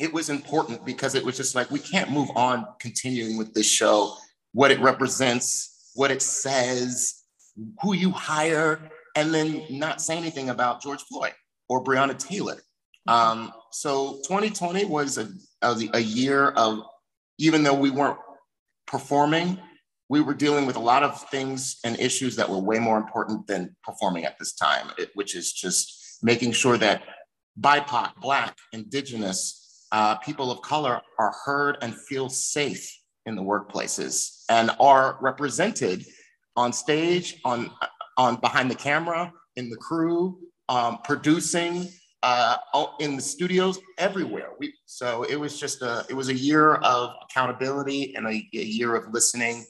it 0.00 0.12
was 0.12 0.30
important 0.30 0.84
because 0.86 1.14
it 1.14 1.22
was 1.22 1.36
just 1.36 1.54
like 1.54 1.70
we 1.70 1.78
can't 1.78 2.10
move 2.10 2.30
on 2.34 2.66
continuing 2.80 3.36
with 3.36 3.52
this 3.52 3.70
show, 3.70 4.16
what 4.52 4.70
it 4.70 4.80
represents, 4.80 5.90
what 5.94 6.10
it 6.10 6.22
says, 6.22 7.22
who 7.82 7.94
you 7.94 8.10
hire, 8.10 8.90
and 9.14 9.34
then 9.34 9.62
not 9.68 10.00
say 10.00 10.16
anything 10.16 10.48
about 10.48 10.80
George 10.80 11.02
Floyd 11.02 11.34
or 11.68 11.84
Breonna 11.84 12.16
Taylor. 12.16 12.56
Um, 13.06 13.52
so 13.72 14.20
2020 14.24 14.86
was 14.86 15.18
a, 15.18 15.28
a, 15.60 15.76
a 15.92 16.00
year 16.00 16.48
of, 16.48 16.80
even 17.38 17.62
though 17.62 17.74
we 17.74 17.90
weren't 17.90 18.18
performing, 18.86 19.58
we 20.08 20.22
were 20.22 20.34
dealing 20.34 20.64
with 20.64 20.76
a 20.76 20.80
lot 20.80 21.02
of 21.02 21.20
things 21.28 21.78
and 21.84 22.00
issues 22.00 22.36
that 22.36 22.48
were 22.48 22.58
way 22.58 22.78
more 22.78 22.96
important 22.96 23.46
than 23.46 23.76
performing 23.84 24.24
at 24.24 24.38
this 24.38 24.54
time, 24.54 24.90
which 25.12 25.36
is 25.36 25.52
just 25.52 26.18
making 26.22 26.52
sure 26.52 26.78
that 26.78 27.02
BIPOC, 27.60 28.16
Black, 28.16 28.56
Indigenous, 28.72 29.59
uh, 29.92 30.16
people 30.16 30.50
of 30.50 30.62
color 30.62 31.00
are 31.18 31.32
heard 31.44 31.78
and 31.82 31.94
feel 31.94 32.28
safe 32.28 32.96
in 33.26 33.36
the 33.36 33.42
workplaces 33.42 34.44
and 34.48 34.70
are 34.80 35.18
represented 35.20 36.04
on 36.56 36.72
stage, 36.72 37.40
on, 37.44 37.70
on 38.16 38.36
behind 38.36 38.70
the 38.70 38.74
camera, 38.74 39.32
in 39.56 39.70
the 39.70 39.76
crew, 39.76 40.38
um, 40.68 40.98
producing, 41.04 41.88
uh, 42.22 42.56
in 43.00 43.16
the 43.16 43.22
studios, 43.22 43.78
everywhere. 43.98 44.50
We, 44.58 44.74
so 44.86 45.24
it 45.24 45.36
was 45.36 45.58
just 45.58 45.82
a, 45.82 46.04
it 46.08 46.14
was 46.14 46.28
a 46.28 46.34
year 46.34 46.74
of 46.74 47.14
accountability 47.24 48.14
and 48.14 48.26
a, 48.26 48.30
a 48.30 48.64
year 48.64 48.94
of 48.94 49.12
listening. 49.12 49.64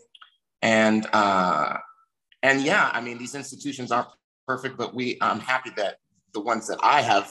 And, 0.63 1.07
uh, 1.13 1.79
and 2.43 2.63
yeah, 2.63 2.91
I 2.93 3.01
mean, 3.01 3.19
these 3.19 3.35
institutions 3.35 3.93
aren't 3.93 4.09
perfect, 4.47 4.77
but 4.77 4.95
we, 4.95 5.17
I'm 5.21 5.41
happy 5.41 5.71
that 5.77 5.97
the 6.35 6.41
ones 6.41 6.67
that 6.69 6.79
I 6.83 7.03
have 7.03 7.31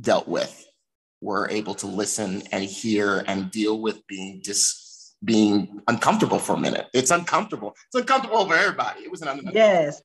dealt 0.00 0.28
with 0.28 0.66
were 1.20 1.48
able 1.50 1.74
to 1.74 1.86
listen 1.86 2.42
and 2.52 2.64
hear 2.64 3.24
and 3.26 3.50
deal 3.50 3.80
with 3.80 4.06
being 4.06 4.40
dis 4.42 5.14
being 5.22 5.82
uncomfortable 5.86 6.38
for 6.38 6.54
a 6.54 6.58
minute. 6.58 6.86
It's 6.94 7.10
uncomfortable. 7.10 7.76
It's 7.88 7.94
uncomfortable 7.94 8.46
for 8.46 8.54
everybody. 8.54 9.02
It 9.02 9.10
was 9.10 9.20
an 9.20 9.28
uncomfortable 9.28 9.54
yes. 9.54 10.02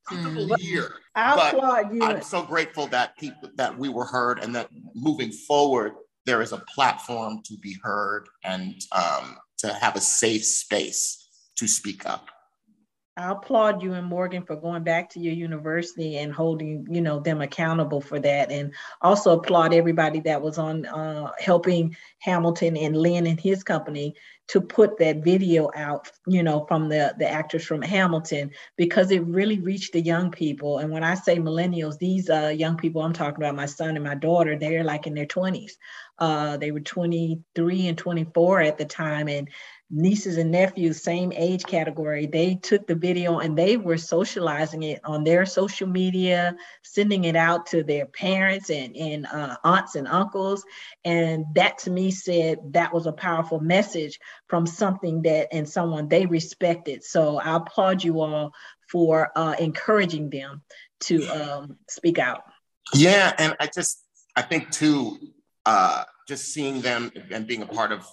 year. 0.60 0.92
I 1.16 1.52
applaud 1.52 1.96
you. 1.96 2.04
I'm 2.04 2.22
so 2.22 2.44
grateful 2.44 2.88
that 2.88 3.18
people 3.18 3.50
that 3.56 3.78
we 3.78 3.88
were 3.88 4.04
heard 4.04 4.40
and 4.40 4.54
that 4.56 4.70
moving 4.94 5.32
forward, 5.32 5.94
there 6.26 6.42
is 6.42 6.52
a 6.52 6.58
platform 6.58 7.40
to 7.46 7.58
be 7.60 7.78
heard 7.82 8.28
and 8.44 8.76
um, 8.92 9.38
to 9.60 9.74
have 9.74 9.96
a 9.96 10.02
safe 10.02 10.44
space 10.44 11.30
to 11.56 11.68
speak 11.68 12.06
up. 12.06 12.28
I 13.18 13.32
applaud 13.32 13.82
you 13.82 13.94
and 13.94 14.06
Morgan 14.06 14.44
for 14.44 14.58
going 14.58 14.84
back 14.84 15.10
to 15.12 15.22
your 15.22 15.34
university 15.34 16.18
and 16.18 16.34
holding, 16.34 16.86
you 16.90 17.00
know, 17.00 17.22
them 17.22 17.40
accountable 17.40 18.02
for 18.02 18.20
that, 18.20 18.52
and 18.52 18.74
also 19.02 19.40
applaud 19.40 19.74
everybody 19.74 20.20
that 20.22 20.42
was 20.42 20.58
on 20.58 20.86
uh, 20.86 21.32
helping 21.40 21.96
Hamilton 22.20 22.76
and 22.76 22.98
Lin 22.98 23.26
and 23.26 23.40
his 23.40 23.64
company 23.64 24.16
to 24.48 24.60
put 24.62 24.98
that 25.00 25.24
video 25.24 25.72
out, 25.76 26.12
you 26.28 26.44
know, 26.44 26.66
from 26.68 26.90
the 26.90 27.16
the 27.18 27.30
actors 27.30 27.66
from 27.66 27.82
Hamilton 27.82 28.52
because 28.76 29.12
it 29.12 29.24
really 29.26 29.60
reached 29.60 29.94
the 29.94 30.02
young 30.02 30.30
people. 30.30 30.80
And 30.80 30.92
when 30.92 31.04
I 31.04 31.16
say 31.16 31.38
millennials, 31.38 31.98
these 31.98 32.30
uh, 32.30 32.54
young 32.56 32.76
people 32.76 33.02
I'm 33.02 33.14
talking 33.14 33.42
about, 33.42 33.56
my 33.56 33.66
son 33.66 33.96
and 33.96 34.04
my 34.04 34.16
daughter, 34.16 34.58
they're 34.58 34.84
like 34.84 35.08
in 35.08 35.14
their 35.14 35.26
20s. 35.26 35.72
Uh, 36.20 36.58
they 36.58 36.72
were 36.72 36.80
23 36.82 37.88
and 37.88 37.98
24 37.98 38.62
at 38.62 38.78
the 38.78 38.86
time, 38.86 39.28
and 39.28 39.50
nieces 39.90 40.38
and 40.38 40.52
nephews, 40.52 41.02
same 41.02 41.32
age 41.34 41.64
category, 41.64 42.26
they 42.26 42.56
took 42.56 42.88
the 42.88 42.96
video 42.96 43.40
and 43.40 43.58
they 43.58 43.78
were 43.78 43.98
socializing 43.98 44.84
it 44.84 45.00
on 45.04 45.24
their 45.24 45.46
social 45.46 45.88
media, 45.88 46.56
sending 46.84 47.26
it 47.26 47.36
out 47.36 47.68
to 47.68 47.84
their 47.84 48.06
parents 48.06 48.70
and, 48.70 48.96
and 48.96 49.28
uh, 49.28 49.56
aunts 49.64 49.96
and 49.96 50.08
uncles. 50.08 50.66
And 51.04 51.46
that 51.54 51.78
to 51.80 51.92
me 51.92 52.12
said 52.12 52.60
that 52.72 52.94
was 52.94 53.06
a 53.06 53.12
powerful 53.12 53.60
message 53.60 54.20
from 54.48 54.66
something 54.66 55.22
that 55.24 55.50
and 55.52 55.70
someone 55.70 56.08
they 56.08 56.26
respected. 56.26 57.04
So 57.04 57.38
I 57.38 57.56
applaud 57.56 58.04
you 58.04 58.22
all 58.22 58.54
for 58.90 59.32
uh, 59.36 59.56
encouraging 59.60 60.30
them 60.30 60.64
to 61.02 61.28
um, 61.28 61.78
speak 61.90 62.18
out. 62.18 62.44
Yeah, 62.94 63.34
and 63.38 63.56
I 63.60 63.68
just 63.68 64.04
I 64.36 64.42
think 64.42 64.72
too, 64.72 65.18
uh, 65.66 66.04
just 66.28 66.54
seeing 66.54 66.82
them 66.82 67.12
and 67.32 67.48
being 67.48 67.62
a 67.62 67.68
part 67.68 67.92
of 67.92 68.06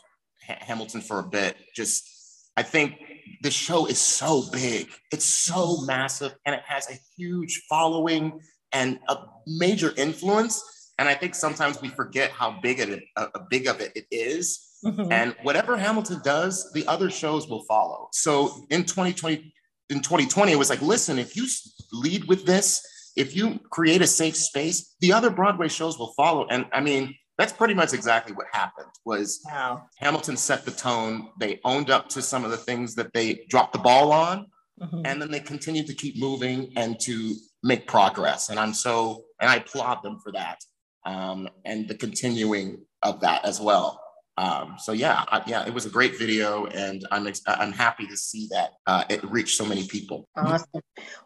Hamilton 0.47 1.01
for 1.01 1.18
a 1.18 1.22
bit. 1.22 1.57
Just, 1.74 2.09
I 2.57 2.62
think 2.62 2.99
the 3.43 3.51
show 3.51 3.86
is 3.86 3.99
so 3.99 4.45
big, 4.53 4.88
it's 5.11 5.24
so 5.24 5.80
massive, 5.82 6.34
and 6.47 6.55
it 6.55 6.62
has 6.66 6.88
a 6.90 6.99
huge 7.16 7.62
following 7.68 8.40
and 8.72 8.99
a 9.09 9.16
major 9.47 9.93
influence. 9.97 10.93
And 10.99 11.09
I 11.09 11.14
think 11.14 11.34
sometimes 11.34 11.80
we 11.80 11.88
forget 11.88 12.30
how 12.30 12.59
big 12.62 12.80
it, 12.80 13.03
uh, 13.16 13.26
big 13.51 13.66
of 13.66 13.80
it 13.80 13.93
it 13.95 14.07
is. 14.11 14.68
Mm-hmm. 14.84 15.12
And 15.12 15.36
whatever 15.43 15.76
Hamilton 15.76 16.20
does, 16.24 16.72
the 16.72 16.86
other 16.86 17.11
shows 17.11 17.49
will 17.49 17.64
follow. 17.64 18.09
So 18.12 18.64
in 18.70 18.84
2020, 18.84 19.53
in 19.90 20.01
2020, 20.01 20.53
it 20.53 20.57
was 20.57 20.70
like, 20.70 20.82
listen, 20.82 21.18
if 21.18 21.36
you 21.36 21.47
lead 21.93 22.24
with 22.24 22.45
this, 22.47 22.84
if 23.16 23.36
you 23.36 23.61
create 23.70 24.03
a 24.03 24.07
safe 24.07 24.36
space, 24.36 24.95
the 25.01 25.12
other 25.12 25.30
Broadway 25.30 25.68
shows 25.68 25.99
will 25.99 26.12
follow. 26.14 26.47
And 26.49 26.66
I 26.72 26.80
mean, 26.80 27.14
that's 27.43 27.53
pretty 27.53 27.74
much 27.74 27.93
exactly 27.93 28.32
what 28.32 28.47
happened 28.53 28.88
was 29.05 29.40
wow. 29.47 29.82
hamilton 29.99 30.36
set 30.36 30.64
the 30.64 30.70
tone 30.70 31.28
they 31.40 31.59
owned 31.64 31.90
up 31.90 32.09
to 32.09 32.22
some 32.22 32.45
of 32.45 32.51
the 32.51 32.57
things 32.57 32.95
that 32.95 33.12
they 33.12 33.45
dropped 33.49 33.72
the 33.72 33.78
ball 33.78 34.12
on 34.12 34.47
mm-hmm. 34.80 35.03
and 35.05 35.20
then 35.20 35.30
they 35.30 35.40
continued 35.40 35.86
to 35.86 35.95
keep 35.95 36.18
moving 36.18 36.72
and 36.76 36.99
to 37.01 37.34
make 37.64 37.86
progress 37.86 38.49
and 38.49 38.59
i'm 38.61 38.72
so 38.72 39.24
and 39.40 39.51
i 39.51 39.57
applaud 39.57 40.03
them 40.03 40.18
for 40.22 40.32
that 40.32 40.59
um, 41.05 41.49
and 41.64 41.88
the 41.88 41.97
continuing 41.97 42.80
of 43.03 43.20
that 43.20 43.45
as 43.45 43.61
well 43.61 44.01
um, 44.38 44.76
so 44.78 44.93
yeah 44.93 45.24
I, 45.28 45.43
yeah 45.47 45.66
it 45.66 45.74
was 45.74 45.84
a 45.84 45.90
great 45.90 46.16
video 46.16 46.66
and 46.66 47.05
i'm 47.11 47.26
ex- 47.26 47.43
i'm 47.47 47.72
happy 47.72 48.07
to 48.07 48.16
see 48.16 48.49
that 48.53 48.70
uh, 48.86 49.05
it 49.09 49.22
reached 49.24 49.57
so 49.57 49.66
many 49.66 49.86
people 49.88 50.28
awesome 50.36 50.68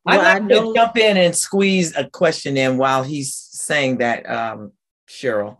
well, 0.04 0.20
i'd 0.20 0.22
like 0.22 0.42
know- 0.44 0.72
to 0.72 0.74
jump 0.74 0.96
in 0.96 1.18
and 1.18 1.36
squeeze 1.36 1.94
a 1.94 2.08
question 2.08 2.56
in 2.56 2.78
while 2.78 3.02
he's 3.02 3.34
saying 3.34 3.98
that 3.98 4.28
um, 4.28 4.72
cheryl. 5.06 5.56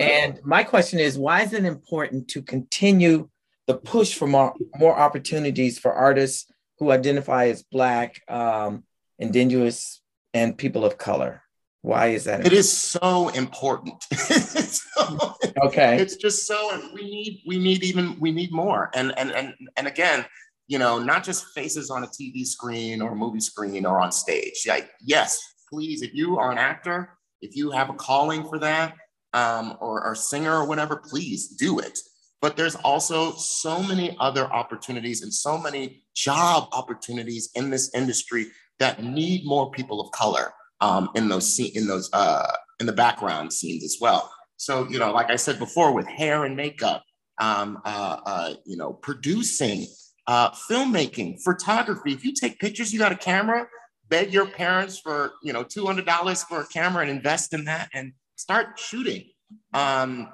And 0.00 0.40
my 0.44 0.64
question 0.64 0.98
is 0.98 1.18
why 1.18 1.42
is 1.42 1.52
it 1.52 1.64
important 1.64 2.28
to 2.28 2.42
continue 2.42 3.28
the 3.66 3.74
push 3.74 4.14
for 4.14 4.26
more, 4.26 4.54
more 4.78 4.96
opportunities 4.96 5.78
for 5.78 5.92
artists 5.92 6.50
who 6.78 6.90
identify 6.90 7.46
as 7.46 7.62
Black, 7.62 8.20
um, 8.28 8.84
Indigenous, 9.18 10.00
and 10.32 10.56
people 10.56 10.84
of 10.84 10.98
color? 10.98 11.42
Why 11.82 12.08
is 12.08 12.24
that? 12.24 12.40
Important? 12.40 12.52
It 12.54 12.58
is 12.58 12.72
so 12.72 13.28
important. 13.28 14.02
so, 14.12 15.36
okay. 15.64 15.98
It's 16.00 16.16
just 16.16 16.46
so 16.46 16.80
we 16.94 17.02
need 17.02 17.42
we 17.46 17.58
need 17.58 17.84
even 17.84 18.18
we 18.18 18.32
need 18.32 18.52
more. 18.52 18.90
And 18.94 19.12
and 19.18 19.30
and 19.32 19.52
and 19.76 19.86
again, 19.86 20.24
you 20.66 20.78
know, 20.78 20.98
not 20.98 21.24
just 21.24 21.46
faces 21.48 21.90
on 21.90 22.02
a 22.02 22.06
TV 22.06 22.46
screen 22.46 23.02
or 23.02 23.14
movie 23.14 23.40
screen 23.40 23.84
or 23.84 24.00
on 24.00 24.12
stage. 24.12 24.64
Like, 24.66 24.90
yes, 25.00 25.38
please, 25.70 26.00
if 26.00 26.14
you 26.14 26.38
are 26.38 26.50
an 26.50 26.58
actor, 26.58 27.18
if 27.42 27.54
you 27.54 27.70
have 27.70 27.90
a 27.90 27.94
calling 27.94 28.48
for 28.48 28.58
that, 28.60 28.94
um, 29.34 29.76
or, 29.80 30.04
or 30.04 30.14
singer 30.14 30.60
or 30.60 30.66
whatever, 30.66 30.96
please 30.96 31.48
do 31.48 31.78
it. 31.78 31.98
But 32.40 32.56
there's 32.56 32.76
also 32.76 33.32
so 33.32 33.82
many 33.82 34.16
other 34.20 34.44
opportunities 34.52 35.22
and 35.22 35.32
so 35.32 35.58
many 35.58 36.02
job 36.14 36.68
opportunities 36.72 37.50
in 37.54 37.70
this 37.70 37.90
industry 37.94 38.46
that 38.78 39.02
need 39.02 39.44
more 39.44 39.70
people 39.70 40.00
of 40.00 40.10
color 40.12 40.52
um, 40.80 41.10
in 41.14 41.28
those 41.28 41.58
in 41.58 41.86
those 41.86 42.10
uh, 42.12 42.52
in 42.80 42.86
the 42.86 42.92
background 42.92 43.52
scenes 43.52 43.84
as 43.84 43.98
well. 44.00 44.30
So 44.56 44.86
you 44.88 44.98
know, 44.98 45.12
like 45.12 45.30
I 45.30 45.36
said 45.36 45.58
before, 45.58 45.92
with 45.92 46.06
hair 46.06 46.44
and 46.44 46.56
makeup, 46.56 47.02
um, 47.38 47.80
uh, 47.84 48.20
uh, 48.24 48.54
you 48.64 48.76
know, 48.76 48.92
producing, 48.92 49.86
uh, 50.26 50.50
filmmaking, 50.50 51.42
photography. 51.42 52.12
If 52.12 52.24
you 52.24 52.32
take 52.32 52.58
pictures, 52.58 52.92
you 52.92 52.98
got 52.98 53.12
a 53.12 53.16
camera, 53.16 53.66
beg 54.08 54.32
your 54.32 54.46
parents 54.46 54.98
for, 54.98 55.32
you 55.42 55.52
know, 55.52 55.64
$200 55.64 56.44
for 56.46 56.60
a 56.60 56.66
camera 56.66 57.02
and 57.02 57.10
invest 57.10 57.52
in 57.52 57.64
that 57.64 57.88
and 57.92 58.12
start 58.36 58.78
shooting. 58.78 59.24
Um, 59.72 60.28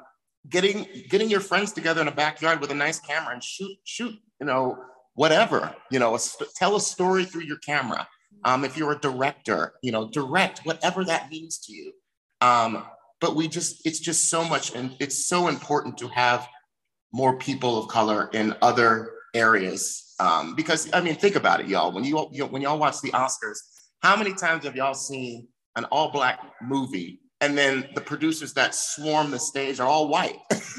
getting 0.48 0.86
getting 1.09 1.28
your 1.28 1.40
friends 1.40 1.72
together 1.72 2.01
in 2.01 2.09
a 2.09 2.12
backyard 2.12 2.61
with 2.61 2.70
a 2.70 2.74
nice 2.74 2.98
camera 2.98 3.32
and 3.34 3.44
shoot 3.44 3.76
shoot 3.84 4.14
you 4.40 4.46
know 4.46 4.78
whatever 5.14 5.74
you 5.90 5.98
know 5.98 6.14
a, 6.14 6.18
tell 6.57 6.76
a 6.76 6.80
story 6.80 7.24
through 7.24 7.42
your 7.42 7.59
camera. 7.59 8.09
Um, 8.44 8.64
if 8.64 8.76
you're 8.76 8.92
a 8.92 8.98
director 8.98 9.74
you 9.82 9.92
know 9.92 10.09
direct 10.09 10.61
whatever 10.61 11.05
that 11.05 11.30
means 11.30 11.59
to 11.66 11.72
you. 11.72 11.92
Um, 12.40 12.84
but 13.20 13.36
we 13.36 13.48
just 13.48 13.86
it's 13.86 14.01
just 14.01 14.30
so 14.30 14.44
much 14.44 14.74
and 14.74 14.96
it's 14.98 15.26
so 15.26 15.48
important 15.48 15.98
to 15.98 16.09
have 16.09 16.48
more 17.12 17.36
people 17.36 17.76
of 17.78 17.88
color 17.88 18.30
in 18.32 18.55
other 18.62 19.12
areas. 19.34 20.14
Um, 20.20 20.55
because 20.55 20.90
i 20.92 21.01
mean 21.01 21.14
think 21.14 21.36
about 21.36 21.61
it 21.61 21.66
y'all. 21.66 21.92
When 21.92 22.05
you, 22.05 22.28
you 22.32 22.46
when 22.46 22.62
y'all 22.62 22.78
watch 22.78 23.01
the 23.03 23.11
oscars 23.11 23.59
how 24.01 24.16
many 24.16 24.32
times 24.32 24.64
have 24.64 24.76
y'all 24.76 24.94
seen 24.94 25.48
an 25.76 25.84
all 25.86 26.11
black 26.11 26.40
movie 26.62 27.19
and 27.41 27.57
then 27.57 27.88
the 27.95 28.01
producers 28.01 28.53
that 28.55 28.74
swarm 28.74 29.30
the 29.30 29.38
stage 29.38 29.80
are 29.80 29.88
all 29.88 30.09
white. 30.09 30.38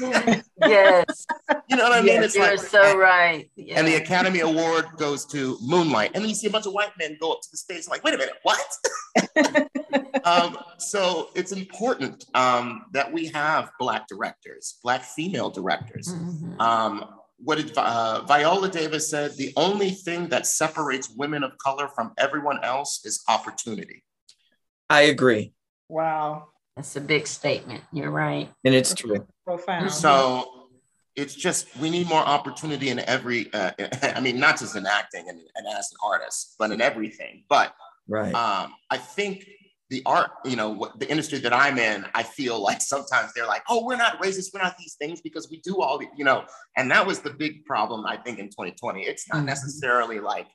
yes. 0.60 1.26
You 1.68 1.76
know 1.76 1.84
what 1.84 1.92
I 1.92 2.00
mean? 2.00 2.06
Yes, 2.06 2.24
it's 2.26 2.34
you're 2.36 2.46
like, 2.46 2.58
so 2.60 2.96
right. 2.96 3.50
Yeah. 3.56 3.78
And 3.78 3.86
the 3.86 3.96
Academy 3.96 4.40
Award 4.40 4.86
goes 4.96 5.26
to 5.26 5.58
Moonlight. 5.60 6.12
And 6.14 6.22
then 6.22 6.28
you 6.28 6.36
see 6.36 6.46
a 6.46 6.50
bunch 6.50 6.66
of 6.66 6.72
white 6.72 6.92
men 6.98 7.16
go 7.20 7.32
up 7.32 7.40
to 7.42 7.48
the 7.50 7.56
stage 7.56 7.88
like, 7.88 8.04
wait 8.04 8.14
a 8.14 8.18
minute, 8.18 8.34
what? 8.42 9.70
um, 10.24 10.56
so 10.78 11.30
it's 11.34 11.50
important 11.50 12.26
um, 12.34 12.84
that 12.92 13.12
we 13.12 13.26
have 13.28 13.70
Black 13.80 14.06
directors, 14.06 14.78
Black 14.84 15.02
female 15.02 15.50
directors. 15.50 16.14
Mm-hmm. 16.14 16.60
Um, 16.60 17.04
what 17.38 17.56
did 17.56 17.76
uh, 17.76 18.22
Viola 18.22 18.68
Davis 18.68 19.10
said? 19.10 19.36
The 19.36 19.52
only 19.56 19.90
thing 19.90 20.28
that 20.28 20.46
separates 20.46 21.10
women 21.10 21.42
of 21.42 21.58
color 21.58 21.88
from 21.88 22.12
everyone 22.18 22.62
else 22.62 23.04
is 23.04 23.24
opportunity. 23.28 24.04
I 24.88 25.02
agree. 25.02 25.54
Wow. 25.88 26.51
That's 26.76 26.96
a 26.96 27.00
big 27.00 27.26
statement. 27.26 27.82
You're 27.92 28.10
right. 28.10 28.50
And 28.64 28.74
it's 28.74 28.94
true. 28.94 29.26
Profound. 29.44 29.90
So 29.90 30.68
it's 31.16 31.34
just, 31.34 31.76
we 31.76 31.90
need 31.90 32.08
more 32.08 32.22
opportunity 32.22 32.88
in 32.88 33.00
every, 33.00 33.52
uh, 33.52 33.72
I 34.02 34.20
mean, 34.20 34.40
not 34.40 34.58
just 34.58 34.76
in 34.76 34.86
acting 34.86 35.28
and, 35.28 35.38
and 35.38 35.66
as 35.68 35.90
an 35.92 35.98
artist, 36.02 36.54
but 36.58 36.70
in 36.70 36.80
everything. 36.80 37.44
But 37.48 37.74
right. 38.08 38.34
Um, 38.34 38.74
I 38.90 38.96
think 38.96 39.46
the 39.90 40.02
art, 40.06 40.30
you 40.46 40.56
know, 40.56 40.70
what, 40.70 40.98
the 40.98 41.10
industry 41.10 41.38
that 41.40 41.52
I'm 41.52 41.78
in, 41.78 42.06
I 42.14 42.22
feel 42.22 42.58
like 42.58 42.80
sometimes 42.80 43.32
they're 43.34 43.46
like, 43.46 43.62
oh, 43.68 43.84
we're 43.84 43.96
not 43.96 44.22
racist, 44.22 44.54
we're 44.54 44.62
not 44.62 44.78
these 44.78 44.94
things 44.94 45.20
because 45.20 45.50
we 45.50 45.58
do 45.58 45.82
all 45.82 45.98
the, 45.98 46.06
you 46.16 46.24
know, 46.24 46.44
and 46.78 46.90
that 46.90 47.06
was 47.06 47.20
the 47.20 47.30
big 47.30 47.66
problem, 47.66 48.06
I 48.06 48.16
think, 48.16 48.38
in 48.38 48.46
2020. 48.46 49.02
It's 49.02 49.28
not 49.28 49.38
mm-hmm. 49.38 49.46
necessarily 49.46 50.20
like, 50.20 50.46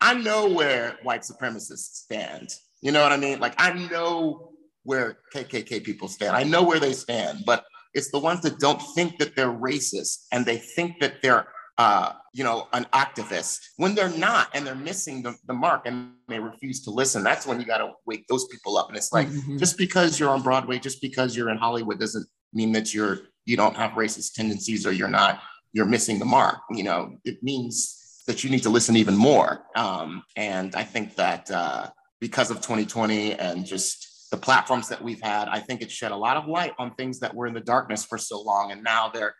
I 0.00 0.14
know 0.14 0.48
where 0.48 0.96
white 1.02 1.22
supremacists 1.22 2.04
stand. 2.04 2.54
You 2.80 2.92
know 2.92 3.02
what 3.02 3.12
I 3.12 3.16
mean? 3.16 3.40
Like, 3.40 3.54
I 3.58 3.72
know 3.72 4.52
where 4.88 5.18
KKK 5.34 5.84
people 5.84 6.08
stand. 6.08 6.34
I 6.34 6.44
know 6.44 6.62
where 6.62 6.80
they 6.80 6.94
stand, 6.94 7.44
but 7.44 7.66
it's 7.92 8.10
the 8.10 8.18
ones 8.18 8.40
that 8.40 8.58
don't 8.58 8.80
think 8.94 9.18
that 9.18 9.36
they're 9.36 9.52
racist 9.52 10.24
and 10.32 10.46
they 10.46 10.56
think 10.56 10.98
that 11.00 11.20
they're, 11.20 11.46
uh, 11.76 12.12
you 12.32 12.42
know, 12.42 12.68
an 12.72 12.86
activist 12.94 13.58
when 13.76 13.94
they're 13.94 14.16
not 14.16 14.48
and 14.54 14.66
they're 14.66 14.74
missing 14.74 15.22
the, 15.22 15.36
the 15.46 15.52
mark 15.52 15.82
and 15.84 16.12
they 16.26 16.38
refuse 16.38 16.82
to 16.84 16.90
listen. 16.90 17.22
That's 17.22 17.46
when 17.46 17.60
you 17.60 17.66
got 17.66 17.78
to 17.78 17.92
wake 18.06 18.26
those 18.28 18.46
people 18.48 18.78
up. 18.78 18.88
And 18.88 18.96
it's 18.96 19.12
like, 19.12 19.28
mm-hmm. 19.28 19.58
just 19.58 19.76
because 19.76 20.18
you're 20.18 20.30
on 20.30 20.40
Broadway, 20.40 20.78
just 20.78 21.02
because 21.02 21.36
you're 21.36 21.50
in 21.50 21.58
Hollywood 21.58 22.00
doesn't 22.00 22.26
mean 22.54 22.72
that 22.72 22.94
you're, 22.94 23.18
you 23.44 23.58
don't 23.58 23.76
have 23.76 23.90
racist 23.90 24.32
tendencies 24.32 24.86
or 24.86 24.92
you're 24.92 25.06
not, 25.06 25.42
you're 25.74 25.84
missing 25.84 26.18
the 26.18 26.24
mark. 26.24 26.60
You 26.70 26.84
know, 26.84 27.18
it 27.26 27.42
means 27.42 28.22
that 28.26 28.42
you 28.42 28.48
need 28.48 28.62
to 28.62 28.70
listen 28.70 28.96
even 28.96 29.16
more. 29.16 29.66
Um, 29.76 30.22
and 30.34 30.74
I 30.74 30.84
think 30.84 31.14
that 31.16 31.50
uh, 31.50 31.90
because 32.20 32.50
of 32.50 32.62
2020 32.62 33.34
and 33.34 33.66
just 33.66 34.07
the 34.30 34.36
platforms 34.36 34.88
that 34.88 35.02
we've 35.02 35.22
had, 35.22 35.48
I 35.48 35.60
think 35.60 35.82
it 35.82 35.90
shed 35.90 36.12
a 36.12 36.16
lot 36.16 36.36
of 36.36 36.46
light 36.46 36.74
on 36.78 36.94
things 36.94 37.20
that 37.20 37.34
were 37.34 37.46
in 37.46 37.54
the 37.54 37.60
darkness 37.60 38.04
for 38.04 38.18
so 38.18 38.40
long, 38.40 38.72
and 38.72 38.82
now 38.82 39.08
they're 39.08 39.34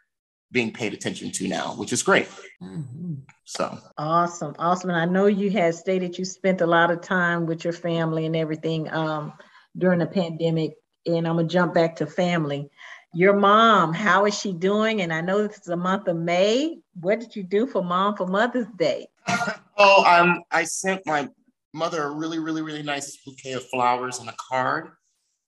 being 0.51 0.73
paid 0.73 0.95
attention 0.95 1.31
to 1.31 1.49
now, 1.49 1.75
which 1.75 1.93
is 1.93 2.03
great. 2.03 2.29
Mm-hmm. 2.63 3.15
So 3.45 3.79
awesome, 3.99 4.55
awesome. 4.59 4.91
And 4.91 4.99
I 4.99 5.05
know 5.05 5.27
you 5.27 5.51
had 5.51 5.75
stated 5.75 6.19
you 6.19 6.25
spent 6.25 6.61
a 6.61 6.67
lot 6.67 6.91
of 6.91 7.03
time 7.03 7.47
with 7.47 7.65
your 7.65 7.73
family 7.73 8.27
and 8.27 8.35
everything 8.35 8.91
um, 8.93 9.35
during 9.77 9.99
the 9.99 10.07
pandemic. 10.07 10.73
And 11.07 11.29
I'm 11.29 11.37
gonna 11.37 11.49
jump 11.49 11.75
back 11.75 11.97
to 11.97 12.07
family. 12.07 12.71
Your 13.15 13.35
mom, 13.35 13.95
how 13.95 14.27
is 14.27 14.39
she 14.39 14.53
doing? 14.53 15.01
And 15.01 15.13
I 15.13 15.21
know 15.21 15.47
this 15.47 15.57
is 15.57 15.65
the 15.65 15.77
month 15.77 16.09
of 16.09 16.17
May. 16.17 16.79
What 16.95 17.21
did 17.21 17.37
you 17.37 17.43
do 17.43 17.67
for 17.67 17.83
mom 17.83 18.17
for 18.17 18.27
Mother's 18.27 18.67
Day? 18.77 19.07
oh, 19.79 20.05
um, 20.05 20.43
I 20.51 20.65
sent 20.65 21.07
my 21.07 21.29
mother 21.73 22.05
a 22.05 22.11
really, 22.11 22.39
really, 22.39 22.63
really 22.63 22.83
nice 22.83 23.19
bouquet 23.25 23.53
of 23.53 23.69
flowers 23.69 24.19
and 24.19 24.29
a 24.29 24.35
card. 24.51 24.91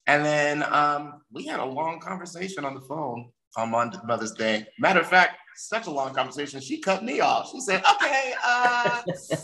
And 0.07 0.25
then 0.25 0.65
um, 0.65 1.23
we 1.31 1.47
had 1.47 1.61
a 1.61 1.65
long 1.65 2.01
conversation 2.01 2.65
on 2.65 2.75
the 2.75 2.81
phone 2.81 3.31
on 3.57 3.71
Mother's 4.05 4.33
Day. 4.33 4.67
Matter 4.79 5.01
of 5.01 5.07
fact, 5.07 5.37
such 5.57 5.87
a 5.87 5.91
long 5.91 6.15
conversation, 6.15 6.61
she 6.61 6.79
cut 6.79 7.05
me 7.05 7.21
off. 7.21 7.51
She 7.51 7.61
said, 7.61 7.83
"Okay, 7.95 8.33
uh, 8.45 9.03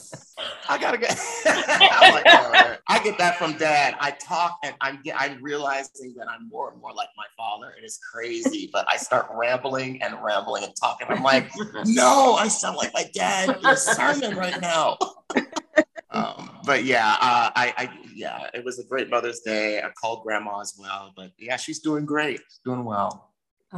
I 0.69 0.79
gotta 0.79 0.97
get." 0.97 1.19
I'm 1.47 2.13
like, 2.13 2.81
I 2.89 3.01
get 3.03 3.19
that 3.19 3.37
from 3.37 3.57
Dad. 3.59 3.97
I 4.01 4.13
talk, 4.13 4.59
and 4.65 4.75
I'm 4.81 5.03
I'm 5.15 5.43
realizing 5.43 6.15
that 6.17 6.29
I'm 6.29 6.49
more 6.49 6.71
and 6.73 6.81
more 6.81 6.93
like 6.95 7.09
my 7.17 7.27
father. 7.37 7.75
It 7.79 7.85
is 7.85 7.99
crazy, 7.99 8.71
but 8.73 8.87
I 8.89 8.97
start 8.97 9.27
rambling 9.35 10.03
and 10.03 10.15
rambling 10.23 10.65
and 10.65 10.73
talking. 10.81 11.07
I'm 11.11 11.23
like, 11.23 11.51
"No, 11.85 12.35
I 12.35 12.49
sound 12.49 12.77
like 12.77 12.95
my 12.95 13.11
dad 13.13 13.59
in 13.59 13.67
a 13.67 13.77
sermon 13.77 14.37
right 14.37 14.61
now." 14.61 14.99
Um, 16.17 16.59
but 16.65 16.85
yeah, 16.85 17.17
uh, 17.21 17.51
I, 17.55 17.75
I, 17.77 17.91
yeah, 18.15 18.49
it 18.55 18.65
was 18.65 18.79
a 18.79 18.85
great 18.85 19.11
Mother's 19.11 19.41
Day. 19.41 19.81
I 19.81 19.91
called 20.01 20.23
Grandma 20.23 20.61
as 20.61 20.75
well, 20.79 21.13
but 21.15 21.31
yeah, 21.39 21.57
she's 21.57 21.81
doing 21.81 22.07
great. 22.07 22.39
She's 22.39 22.61
doing 22.65 22.85
well. 22.85 23.33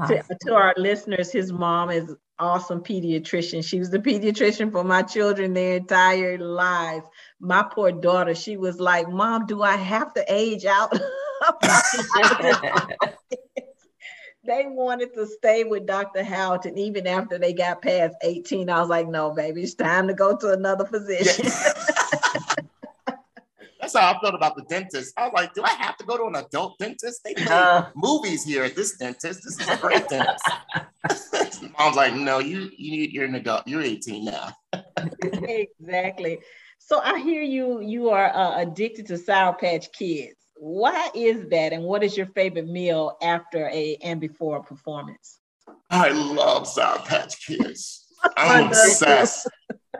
To, 0.06 0.22
to, 0.42 0.54
our 0.54 0.74
listeners, 0.76 1.32
his 1.32 1.52
mom 1.52 1.90
is 1.90 2.14
awesome 2.38 2.80
pediatrician. 2.80 3.64
She 3.64 3.78
was 3.80 3.90
the 3.90 3.98
pediatrician 3.98 4.70
for 4.70 4.84
my 4.84 5.02
children 5.02 5.54
their 5.54 5.78
entire 5.78 6.38
lives. 6.38 7.06
My 7.40 7.64
poor 7.68 7.90
daughter, 7.90 8.34
she 8.34 8.56
was 8.56 8.78
like, 8.78 9.08
"Mom, 9.08 9.46
do 9.46 9.62
I 9.62 9.76
have 9.76 10.14
to 10.14 10.24
age 10.28 10.66
out?" 10.66 10.92
they 14.48 14.64
wanted 14.66 15.12
to 15.14 15.26
stay 15.26 15.64
with 15.64 15.86
Dr. 15.86 16.22
Howelton 16.22 16.78
even 16.78 17.06
after 17.06 17.38
they 17.38 17.52
got 17.52 17.82
past 17.82 18.14
18. 18.22 18.70
I 18.70 18.80
was 18.80 18.88
like, 18.88 19.06
no, 19.06 19.30
baby, 19.32 19.62
it's 19.62 19.74
time 19.74 20.08
to 20.08 20.14
go 20.14 20.36
to 20.36 20.52
another 20.52 20.86
physician. 20.86 21.46
That's 23.88 24.04
how 24.04 24.14
I 24.14 24.20
felt 24.20 24.34
about 24.34 24.54
the 24.54 24.64
dentist. 24.64 25.14
I 25.16 25.24
was 25.24 25.32
like, 25.34 25.54
do 25.54 25.62
I 25.62 25.70
have 25.70 25.96
to 25.96 26.04
go 26.04 26.18
to 26.18 26.24
an 26.24 26.36
adult 26.36 26.78
dentist? 26.78 27.22
They 27.24 27.32
play 27.32 27.46
uh, 27.48 27.86
movies 27.96 28.44
here 28.44 28.64
at 28.64 28.76
this 28.76 28.98
dentist. 28.98 29.40
This 29.42 29.58
is 29.58 29.66
a 29.66 29.78
great 29.78 30.06
dentist. 30.08 30.44
Mom's 31.78 31.96
like, 31.96 32.14
no, 32.14 32.38
you 32.38 32.70
you 32.76 32.90
need 32.90 33.12
you're 33.12 33.24
an 33.24 33.34
adult. 33.36 33.66
You're 33.66 33.80
18 33.80 34.26
now. 34.26 34.52
exactly. 35.22 36.38
So 36.78 37.00
I 37.00 37.18
hear 37.20 37.40
you 37.40 37.80
you 37.80 38.10
are 38.10 38.28
uh, 38.28 38.60
addicted 38.60 39.06
to 39.06 39.16
Sour 39.16 39.54
Patch 39.54 39.90
Kids 39.92 40.34
why 40.60 41.08
is 41.14 41.48
that 41.50 41.72
and 41.72 41.84
what 41.84 42.02
is 42.02 42.16
your 42.16 42.26
favorite 42.26 42.66
meal 42.66 43.16
after 43.22 43.68
a 43.68 43.96
and 44.02 44.20
before 44.20 44.56
a 44.56 44.62
performance 44.64 45.38
i 45.88 46.08
love 46.08 46.66
sour 46.66 46.98
patch 47.06 47.46
kids 47.46 48.08
i'm 48.36 48.66
obsessed 48.66 49.48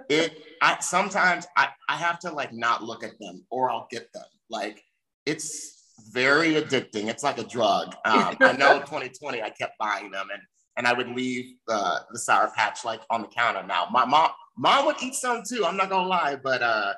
it 0.09 0.43
i 0.63 0.79
sometimes 0.81 1.47
i 1.57 1.69
i 1.89 1.97
have 1.97 2.19
to 2.19 2.31
like 2.31 2.53
not 2.53 2.83
look 2.83 3.05
at 3.05 3.19
them 3.19 3.45
or 3.51 3.71
i'll 3.71 3.89
get 3.91 4.13
them 4.13 4.25
like 4.51 4.83
it's 5.27 5.85
very 6.13 6.55
addicting 6.55 7.09
it's 7.09 7.23
like 7.23 7.39
a 7.39 7.45
drug 7.45 7.95
um, 8.05 8.37
i 8.41 8.53
know 8.53 8.79
2020 8.79 9.43
i 9.43 9.51
kept 9.51 9.77
buying 9.79 10.11
them 10.11 10.29
and 10.33 10.43
and 10.77 10.87
i 10.87 10.93
would 10.93 11.09
leave 11.09 11.57
the 11.67 12.01
the 12.13 12.19
sour 12.19 12.51
patch 12.57 12.85
like 12.85 13.01
on 13.11 13.23
the 13.23 13.29
counter 13.29 13.67
now 13.67 13.87
my 13.91 14.05
mom 14.05 14.31
mom 14.57 14.87
would 14.87 14.97
eat 15.03 15.15
some 15.15 15.43
too 15.49 15.65
i'm 15.67 15.77
not 15.77 15.91
gonna 15.91 16.09
lie 16.09 16.37
but 16.37 16.63
uh 16.63 16.93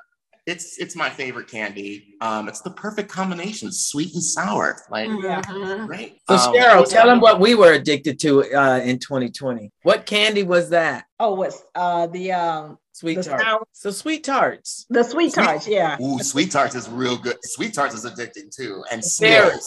it's 0.47 0.79
it's 0.79 0.95
my 0.95 1.09
favorite 1.09 1.47
candy. 1.47 2.15
Um, 2.19 2.47
it's 2.47 2.61
the 2.61 2.71
perfect 2.71 3.09
combination, 3.09 3.71
sweet 3.71 4.13
and 4.13 4.23
sour. 4.23 4.77
Like, 4.89 5.07
mm-hmm. 5.07 5.85
great. 5.85 6.19
So 6.27 6.35
um, 6.35 6.55
Cheryl, 6.55 6.89
tell 6.89 7.05
them 7.05 7.19
what 7.19 7.39
we 7.39 7.53
were 7.53 7.73
addicted 7.73 8.19
to 8.21 8.43
uh, 8.53 8.79
in 8.79 8.97
2020. 8.97 9.71
What 9.83 10.05
candy 10.05 10.43
was 10.43 10.69
that? 10.71 11.05
Oh, 11.19 11.35
what's 11.35 11.63
uh, 11.75 12.07
the 12.07 12.31
um, 12.31 12.79
sweet 13.01 13.15
the 13.15 13.23
tarts. 13.23 13.43
Sour- 13.43 13.67
so 13.73 13.91
sweet 13.91 14.23
tarts. 14.23 14.85
The 14.89 15.03
sweet, 15.03 15.33
sweet 15.33 15.43
tarts, 15.43 15.67
yeah. 15.67 15.97
Ooh, 16.01 16.19
sweet 16.19 16.51
tarts 16.51 16.75
is 16.75 16.87
real 16.89 17.17
good. 17.17 17.37
Sweet 17.43 17.73
tarts 17.73 17.95
is 17.95 18.05
addicting 18.05 18.55
too, 18.55 18.83
and 18.91 19.03
very, 19.19 19.57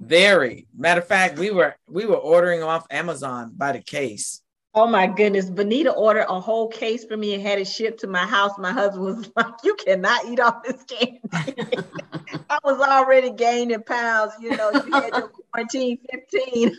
very. 0.00 0.66
Matter 0.76 1.00
of 1.00 1.06
fact, 1.06 1.38
we 1.38 1.50
were 1.50 1.76
we 1.88 2.04
were 2.04 2.16
ordering 2.16 2.62
off 2.62 2.86
Amazon 2.90 3.52
by 3.56 3.72
the 3.72 3.80
case. 3.80 4.42
Oh 4.72 4.86
my 4.86 5.08
goodness. 5.08 5.50
Venita 5.50 5.92
ordered 5.96 6.26
a 6.28 6.38
whole 6.40 6.68
case 6.68 7.04
for 7.04 7.16
me 7.16 7.34
and 7.34 7.42
had 7.42 7.58
it 7.58 7.66
shipped 7.66 8.00
to 8.00 8.06
my 8.06 8.24
house. 8.24 8.52
My 8.56 8.70
husband 8.72 9.04
was 9.04 9.30
like, 9.36 9.46
You 9.64 9.74
cannot 9.74 10.26
eat 10.26 10.38
all 10.38 10.60
this 10.64 10.84
candy. 10.84 11.20
I 12.48 12.58
was 12.62 12.80
already 12.80 13.30
gaining 13.30 13.82
pounds. 13.82 14.32
You 14.40 14.56
know, 14.56 14.70
you 14.70 14.92
had 14.92 15.12
your 15.12 15.32
quarantine 15.52 15.98
15. 16.12 16.78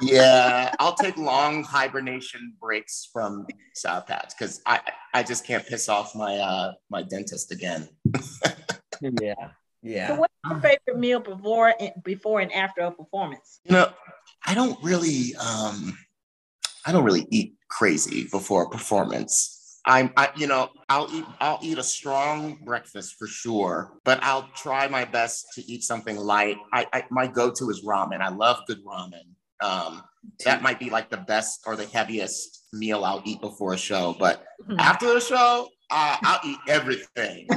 Yeah, 0.00 0.74
I'll 0.78 0.94
take 0.94 1.16
long 1.16 1.62
hibernation 1.64 2.54
breaks 2.60 3.08
from 3.12 3.46
Sour 3.74 4.02
Patch 4.02 4.32
because 4.38 4.60
I 4.66 4.80
I 5.14 5.22
just 5.22 5.46
can't 5.46 5.66
piss 5.66 5.88
off 5.88 6.14
my 6.14 6.36
uh 6.36 6.72
my 6.90 7.02
dentist 7.02 7.52
again. 7.52 7.88
yeah, 9.00 9.34
yeah. 9.82 10.08
So 10.08 10.14
what's 10.16 10.34
your 10.48 10.60
favorite 10.60 10.98
meal 10.98 11.20
before 11.20 11.74
before 12.04 12.40
and 12.40 12.52
after 12.52 12.82
a 12.82 12.90
performance? 12.90 13.60
You 13.64 13.72
know, 13.72 13.92
I 14.46 14.54
don't 14.54 14.82
really 14.82 15.34
um 15.36 15.96
I 16.86 16.92
don't 16.92 17.04
really 17.04 17.26
eat 17.30 17.54
crazy 17.68 18.26
before 18.30 18.64
a 18.64 18.68
performance. 18.68 19.56
I'm, 19.86 20.12
I, 20.16 20.28
you 20.36 20.46
know, 20.46 20.68
I'll 20.90 21.08
eat, 21.12 21.24
I'll 21.40 21.58
eat 21.62 21.78
a 21.78 21.82
strong 21.82 22.58
breakfast 22.64 23.16
for 23.18 23.26
sure, 23.26 23.98
but 24.04 24.22
I'll 24.22 24.48
try 24.54 24.88
my 24.88 25.06
best 25.06 25.46
to 25.54 25.62
eat 25.62 25.84
something 25.84 26.16
light. 26.16 26.58
I, 26.72 26.86
I 26.92 27.04
my 27.10 27.26
go-to 27.26 27.70
is 27.70 27.82
ramen. 27.84 28.20
I 28.20 28.28
love 28.28 28.58
good 28.66 28.84
ramen. 28.84 29.22
Um, 29.62 30.02
that 30.44 30.62
might 30.62 30.78
be 30.78 30.90
like 30.90 31.10
the 31.10 31.16
best 31.16 31.60
or 31.66 31.76
the 31.76 31.86
heaviest 31.86 32.66
meal 32.72 33.04
I'll 33.04 33.22
eat 33.24 33.40
before 33.40 33.74
a 33.74 33.78
show. 33.78 34.16
But 34.18 34.44
mm-hmm. 34.62 34.78
after 34.78 35.12
the 35.14 35.20
show, 35.20 35.68
uh, 35.90 36.16
I'll 36.22 36.40
eat 36.44 36.58
everything. 36.68 37.46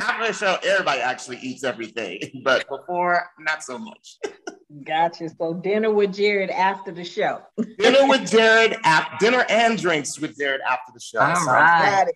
after 0.00 0.26
the 0.26 0.32
show, 0.32 0.56
everybody 0.64 1.00
actually 1.00 1.38
eats 1.38 1.64
everything, 1.64 2.20
but 2.44 2.68
before, 2.68 3.24
not 3.38 3.62
so 3.62 3.78
much. 3.78 4.18
Gotcha. 4.84 5.28
So 5.28 5.54
dinner 5.54 5.92
with 5.92 6.14
Jared 6.14 6.50
after 6.50 6.92
the 6.92 7.04
show. 7.04 7.40
dinner 7.78 8.08
with 8.08 8.30
Jared, 8.30 8.76
at, 8.84 9.18
dinner 9.20 9.44
and 9.48 9.78
drinks 9.78 10.18
with 10.18 10.36
Jared 10.38 10.60
after 10.68 10.92
the 10.94 11.00
show. 11.00 11.20
All 11.20 11.46
right. 11.46 12.06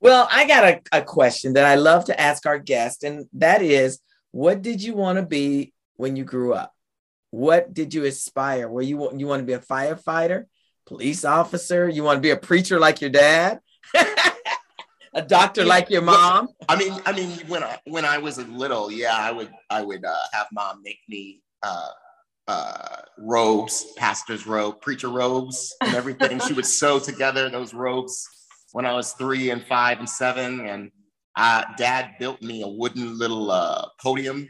well, 0.00 0.28
I 0.30 0.46
got 0.46 0.64
a, 0.64 0.80
a 0.92 1.02
question 1.02 1.52
that 1.54 1.64
I 1.64 1.76
love 1.76 2.06
to 2.06 2.20
ask 2.20 2.46
our 2.46 2.58
guest, 2.58 3.04
and 3.04 3.26
that 3.34 3.62
is, 3.62 4.00
what 4.32 4.62
did 4.62 4.82
you 4.82 4.94
want 4.94 5.18
to 5.18 5.24
be 5.24 5.73
when 5.96 6.16
you 6.16 6.24
grew 6.24 6.54
up? 6.54 6.72
What 7.30 7.74
did 7.74 7.94
you 7.94 8.04
aspire? 8.04 8.68
Were 8.68 8.82
you 8.82 9.10
you 9.18 9.26
want 9.26 9.40
to 9.40 9.46
be 9.46 9.54
a 9.54 9.58
firefighter, 9.58 10.44
police 10.86 11.24
officer? 11.24 11.88
You 11.88 12.04
want 12.04 12.18
to 12.18 12.20
be 12.22 12.30
a 12.30 12.36
preacher 12.36 12.78
like 12.78 13.00
your 13.00 13.10
dad? 13.10 13.60
a 15.14 15.22
doctor 15.22 15.62
yeah. 15.62 15.68
like 15.68 15.90
your 15.90 16.02
mom? 16.02 16.48
I 16.68 16.76
mean, 16.76 17.00
I 17.06 17.12
mean, 17.12 17.30
when 17.48 17.62
I 17.62 17.78
when 17.86 18.04
I 18.04 18.18
was 18.18 18.38
little, 18.38 18.90
yeah, 18.90 19.16
I 19.16 19.32
would 19.32 19.50
I 19.70 19.82
would 19.82 20.04
uh, 20.04 20.14
have 20.32 20.46
mom 20.52 20.82
make 20.82 21.00
me 21.08 21.42
uh, 21.62 21.88
uh, 22.48 22.96
robes, 23.18 23.86
pastor's 23.96 24.46
robe, 24.46 24.80
preacher 24.80 25.08
robes, 25.08 25.74
and 25.80 25.94
everything. 25.94 26.40
she 26.40 26.52
would 26.52 26.66
sew 26.66 26.98
together 26.98 27.48
those 27.48 27.72
robes 27.72 28.28
when 28.72 28.84
I 28.84 28.92
was 28.92 29.12
three 29.12 29.50
and 29.50 29.64
five 29.64 29.98
and 29.98 30.08
seven, 30.08 30.66
and 30.66 30.90
uh, 31.36 31.64
dad 31.76 32.16
built 32.18 32.42
me 32.42 32.62
a 32.62 32.68
wooden 32.68 33.18
little 33.18 33.50
uh, 33.50 33.86
podium, 34.00 34.48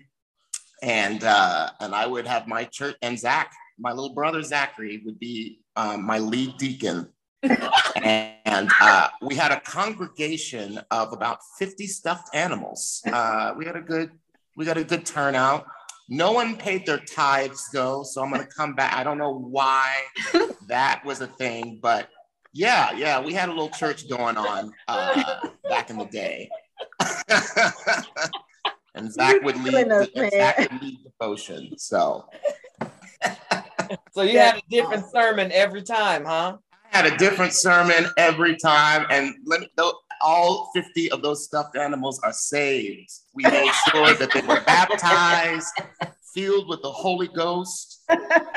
and 0.84 1.24
uh, 1.24 1.70
and 1.80 1.94
I 1.94 2.06
would 2.06 2.26
have 2.26 2.46
my 2.46 2.64
church 2.64 2.96
and 3.02 3.18
Zach, 3.18 3.52
my 3.78 3.90
little 3.90 4.14
brother 4.14 4.42
Zachary, 4.42 5.02
would 5.04 5.18
be 5.18 5.60
um, 5.76 6.04
my 6.04 6.18
lead 6.18 6.56
deacon 6.58 7.08
and 7.96 8.70
uh, 8.80 9.08
we 9.22 9.34
had 9.34 9.52
a 9.52 9.60
congregation 9.60 10.80
of 10.90 11.12
about 11.12 11.38
50 11.58 11.86
stuffed 11.86 12.34
animals. 12.34 13.02
Uh, 13.10 13.54
we 13.56 13.66
had 13.66 13.76
a 13.76 13.80
good, 13.80 14.10
we 14.56 14.64
got 14.64 14.76
a 14.76 14.84
good 14.84 15.04
turnout. 15.04 15.66
No 16.08 16.32
one 16.32 16.56
paid 16.56 16.86
their 16.86 16.98
tithes 16.98 17.68
though, 17.72 18.02
so 18.02 18.22
I'm 18.22 18.30
gonna 18.30 18.46
come 18.46 18.74
back. 18.74 18.94
I 18.94 19.04
don't 19.04 19.18
know 19.18 19.32
why 19.32 20.02
that 20.68 21.02
was 21.04 21.20
a 21.20 21.26
thing, 21.26 21.78
but 21.82 22.08
yeah, 22.52 22.92
yeah, 22.92 23.20
we 23.20 23.32
had 23.32 23.48
a 23.48 23.52
little 23.52 23.70
church 23.70 24.08
going 24.08 24.36
on 24.36 24.72
uh, 24.86 25.48
back 25.68 25.90
in 25.90 25.98
the 25.98 26.04
day. 26.06 26.48
and 28.94 29.12
Zach 29.12 29.42
would 29.42 29.56
lead, 29.62 29.88
the, 29.88 30.30
Zach 30.32 30.58
would 30.58 30.82
lead 30.82 30.98
devotion. 31.04 31.76
So, 31.78 32.28
so 34.12 34.22
you 34.22 34.38
had 34.38 34.58
a 34.58 34.62
different 34.70 35.06
sermon 35.10 35.50
every 35.52 35.82
time, 35.82 36.24
huh? 36.24 36.58
I 36.92 36.96
had 36.96 37.12
a 37.12 37.16
different 37.16 37.52
sermon 37.52 38.06
every 38.16 38.56
time, 38.56 39.06
and 39.10 39.34
let 39.46 39.60
me, 39.60 39.68
all 40.22 40.70
50 40.74 41.10
of 41.10 41.22
those 41.22 41.44
stuffed 41.44 41.76
animals 41.76 42.20
are 42.22 42.32
saved. 42.32 43.10
We 43.34 43.42
made 43.44 43.72
sure 43.90 44.14
that 44.14 44.30
they 44.32 44.42
were 44.42 44.60
baptized, 44.64 45.72
filled 46.32 46.68
with 46.68 46.82
the 46.82 46.90
Holy 46.90 47.28
Ghost. 47.28 48.02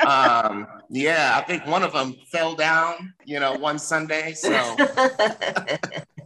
Um, 0.06 0.66
yeah, 0.88 1.32
I 1.34 1.42
think 1.46 1.66
one 1.66 1.82
of 1.82 1.92
them 1.92 2.14
fell 2.30 2.54
down, 2.54 3.12
you 3.24 3.40
know, 3.40 3.54
one 3.54 3.78
Sunday. 3.78 4.34
So. 4.34 4.76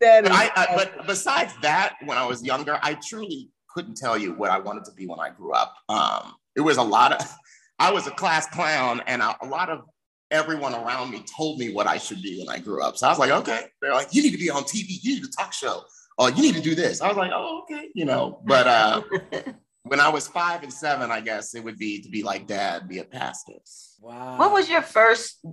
that 0.00 0.24
is 0.24 0.30
I, 0.30 0.50
I, 0.54 0.66
but 0.74 1.06
besides 1.06 1.52
that, 1.62 1.96
when 2.04 2.18
I 2.18 2.26
was 2.26 2.42
younger, 2.42 2.78
I 2.82 2.98
truly 3.06 3.50
couldn't 3.68 3.96
tell 3.96 4.18
you 4.18 4.32
what 4.32 4.50
I 4.50 4.58
wanted 4.58 4.84
to 4.86 4.92
be 4.92 5.06
when 5.06 5.20
I 5.20 5.30
grew 5.30 5.52
up. 5.52 5.74
Um, 5.88 6.34
it 6.56 6.60
was 6.60 6.76
a 6.76 6.82
lot 6.82 7.12
of, 7.12 7.26
I 7.78 7.92
was 7.92 8.06
a 8.06 8.10
class 8.10 8.46
clown, 8.48 9.02
and 9.06 9.22
a, 9.22 9.36
a 9.40 9.46
lot 9.46 9.70
of 9.70 9.82
everyone 10.30 10.74
around 10.74 11.10
me 11.10 11.24
told 11.36 11.58
me 11.58 11.72
what 11.72 11.86
I 11.86 11.98
should 11.98 12.22
be 12.22 12.38
when 12.38 12.54
I 12.54 12.58
grew 12.58 12.82
up. 12.82 12.96
So 12.96 13.06
I 13.06 13.10
was 13.10 13.18
like, 13.18 13.30
okay. 13.30 13.66
They're 13.80 13.92
like, 13.94 14.08
you 14.12 14.22
need 14.22 14.32
to 14.32 14.38
be 14.38 14.50
on 14.50 14.64
TV. 14.64 14.98
You 15.02 15.14
need 15.14 15.22
to 15.22 15.30
talk 15.30 15.52
show. 15.52 15.82
Oh, 16.18 16.26
you 16.26 16.42
need 16.42 16.56
to 16.56 16.60
do 16.60 16.74
this. 16.74 17.00
I 17.00 17.08
was 17.08 17.16
like, 17.16 17.30
oh, 17.32 17.62
okay, 17.62 17.88
you 17.94 18.04
know. 18.04 18.40
But 18.44 18.66
uh, 18.66 19.02
when 19.84 20.00
I 20.00 20.08
was 20.08 20.26
five 20.26 20.62
and 20.62 20.72
seven, 20.72 21.10
I 21.10 21.20
guess 21.20 21.54
it 21.54 21.62
would 21.62 21.78
be 21.78 22.02
to 22.02 22.08
be 22.08 22.22
like 22.22 22.46
dad, 22.46 22.88
be 22.88 22.98
a 22.98 23.04
pastor. 23.04 23.54
Wow. 24.00 24.36
What 24.38 24.52
was 24.52 24.68
your 24.68 24.82
first 24.82 25.44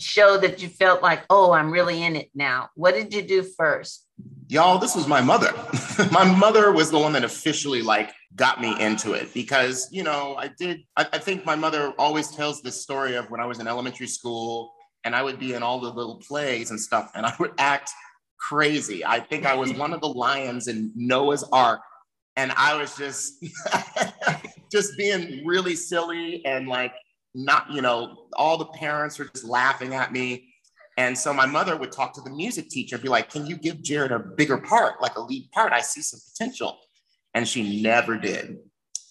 show 0.00 0.38
that 0.38 0.62
you 0.62 0.68
felt 0.68 1.02
like, 1.02 1.24
oh, 1.30 1.52
I'm 1.52 1.70
really 1.70 2.02
in 2.02 2.16
it 2.16 2.30
now? 2.34 2.70
What 2.74 2.94
did 2.94 3.12
you 3.12 3.22
do 3.22 3.42
first? 3.42 4.06
Y'all, 4.48 4.78
this 4.78 4.96
was 4.96 5.06
my 5.06 5.20
mother. 5.20 5.52
my 6.10 6.24
mother 6.24 6.72
was 6.72 6.90
the 6.90 6.98
one 6.98 7.12
that 7.12 7.24
officially 7.24 7.82
like 7.82 8.12
got 8.34 8.60
me 8.60 8.78
into 8.80 9.12
it 9.12 9.32
because, 9.32 9.88
you 9.92 10.02
know, 10.02 10.34
I 10.36 10.48
did, 10.58 10.80
I, 10.96 11.06
I 11.12 11.18
think 11.18 11.44
my 11.44 11.54
mother 11.54 11.92
always 11.98 12.28
tells 12.28 12.62
this 12.62 12.80
story 12.80 13.14
of 13.14 13.30
when 13.30 13.40
I 13.40 13.46
was 13.46 13.60
in 13.60 13.68
elementary 13.68 14.06
school 14.06 14.72
and 15.04 15.14
I 15.14 15.22
would 15.22 15.38
be 15.38 15.54
in 15.54 15.62
all 15.62 15.80
the 15.80 15.90
little 15.90 16.16
plays 16.16 16.70
and 16.70 16.80
stuff 16.80 17.12
and 17.14 17.24
I 17.24 17.34
would 17.38 17.52
act 17.58 17.90
crazy. 18.38 19.04
I 19.04 19.20
think 19.20 19.46
I 19.46 19.54
was 19.54 19.72
one 19.72 19.92
of 19.92 20.00
the 20.00 20.08
lions 20.08 20.68
in 20.68 20.92
Noah's 20.96 21.44
Ark 21.52 21.80
and 22.36 22.52
I 22.56 22.76
was 22.76 22.96
just 22.96 23.44
just 24.72 24.96
being 24.96 25.44
really 25.44 25.74
silly 25.74 26.44
and 26.44 26.68
like 26.68 26.92
not, 27.34 27.70
you 27.70 27.82
know, 27.82 28.26
all 28.34 28.58
the 28.58 28.66
parents 28.66 29.18
were 29.18 29.26
just 29.26 29.44
laughing 29.44 29.94
at 29.94 30.12
me. 30.12 30.52
And 30.96 31.16
so 31.16 31.32
my 31.32 31.46
mother 31.46 31.76
would 31.76 31.92
talk 31.92 32.12
to 32.14 32.20
the 32.20 32.30
music 32.30 32.68
teacher 32.68 32.96
and 32.96 33.02
be 33.02 33.08
like, 33.08 33.30
Can 33.30 33.46
you 33.46 33.56
give 33.56 33.82
Jared 33.82 34.12
a 34.12 34.18
bigger 34.18 34.58
part, 34.58 35.00
like 35.00 35.16
a 35.16 35.20
lead 35.20 35.50
part? 35.52 35.72
I 35.72 35.80
see 35.80 36.02
some 36.02 36.20
potential. 36.32 36.78
And 37.34 37.46
she 37.46 37.80
never 37.82 38.18
did. 38.18 38.58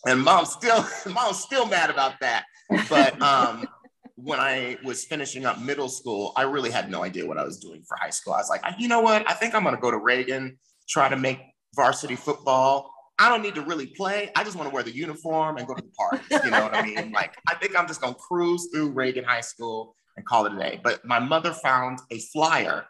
And 0.05 0.21
mom 0.21 0.45
still, 0.45 0.85
mom's 1.11 1.39
still 1.39 1.65
mad 1.65 1.89
about 1.89 2.19
that. 2.21 2.45
But 2.89 3.19
um, 3.21 3.67
when 4.15 4.39
I 4.39 4.77
was 4.83 5.05
finishing 5.05 5.45
up 5.45 5.59
middle 5.59 5.89
school, 5.89 6.33
I 6.35 6.43
really 6.43 6.69
had 6.69 6.91
no 6.91 7.03
idea 7.03 7.25
what 7.25 7.37
I 7.37 7.43
was 7.43 7.57
doing 7.57 7.83
for 7.87 7.97
high 7.99 8.09
school. 8.09 8.33
I 8.33 8.37
was 8.37 8.49
like, 8.49 8.61
you 8.77 8.87
know 8.87 9.01
what? 9.01 9.27
I 9.29 9.33
think 9.33 9.55
I'm 9.55 9.63
gonna 9.63 9.77
go 9.77 9.91
to 9.91 9.97
Reagan, 9.97 10.59
try 10.87 11.09
to 11.09 11.17
make 11.17 11.39
varsity 11.75 12.15
football. 12.15 12.91
I 13.19 13.27
don't 13.27 13.41
need 13.41 13.55
to 13.55 13.61
really 13.61 13.87
play. 13.87 14.31
I 14.35 14.43
just 14.45 14.55
want 14.55 14.69
to 14.69 14.73
wear 14.73 14.81
the 14.81 14.95
uniform 14.95 15.57
and 15.57 15.67
go 15.67 15.73
to 15.73 15.81
the 15.81 15.89
park. 15.89 16.21
You 16.43 16.51
know 16.51 16.63
what 16.63 16.73
I 16.73 16.81
mean? 16.81 17.11
Like, 17.11 17.35
I 17.49 17.55
think 17.55 17.77
I'm 17.77 17.85
just 17.85 17.99
gonna 17.99 18.15
cruise 18.15 18.69
through 18.73 18.91
Reagan 18.91 19.25
High 19.25 19.41
School 19.41 19.95
and 20.15 20.25
call 20.25 20.45
it 20.45 20.53
a 20.53 20.57
day. 20.57 20.79
But 20.81 21.03
my 21.05 21.19
mother 21.19 21.51
found 21.51 21.99
a 22.11 22.19
flyer 22.19 22.85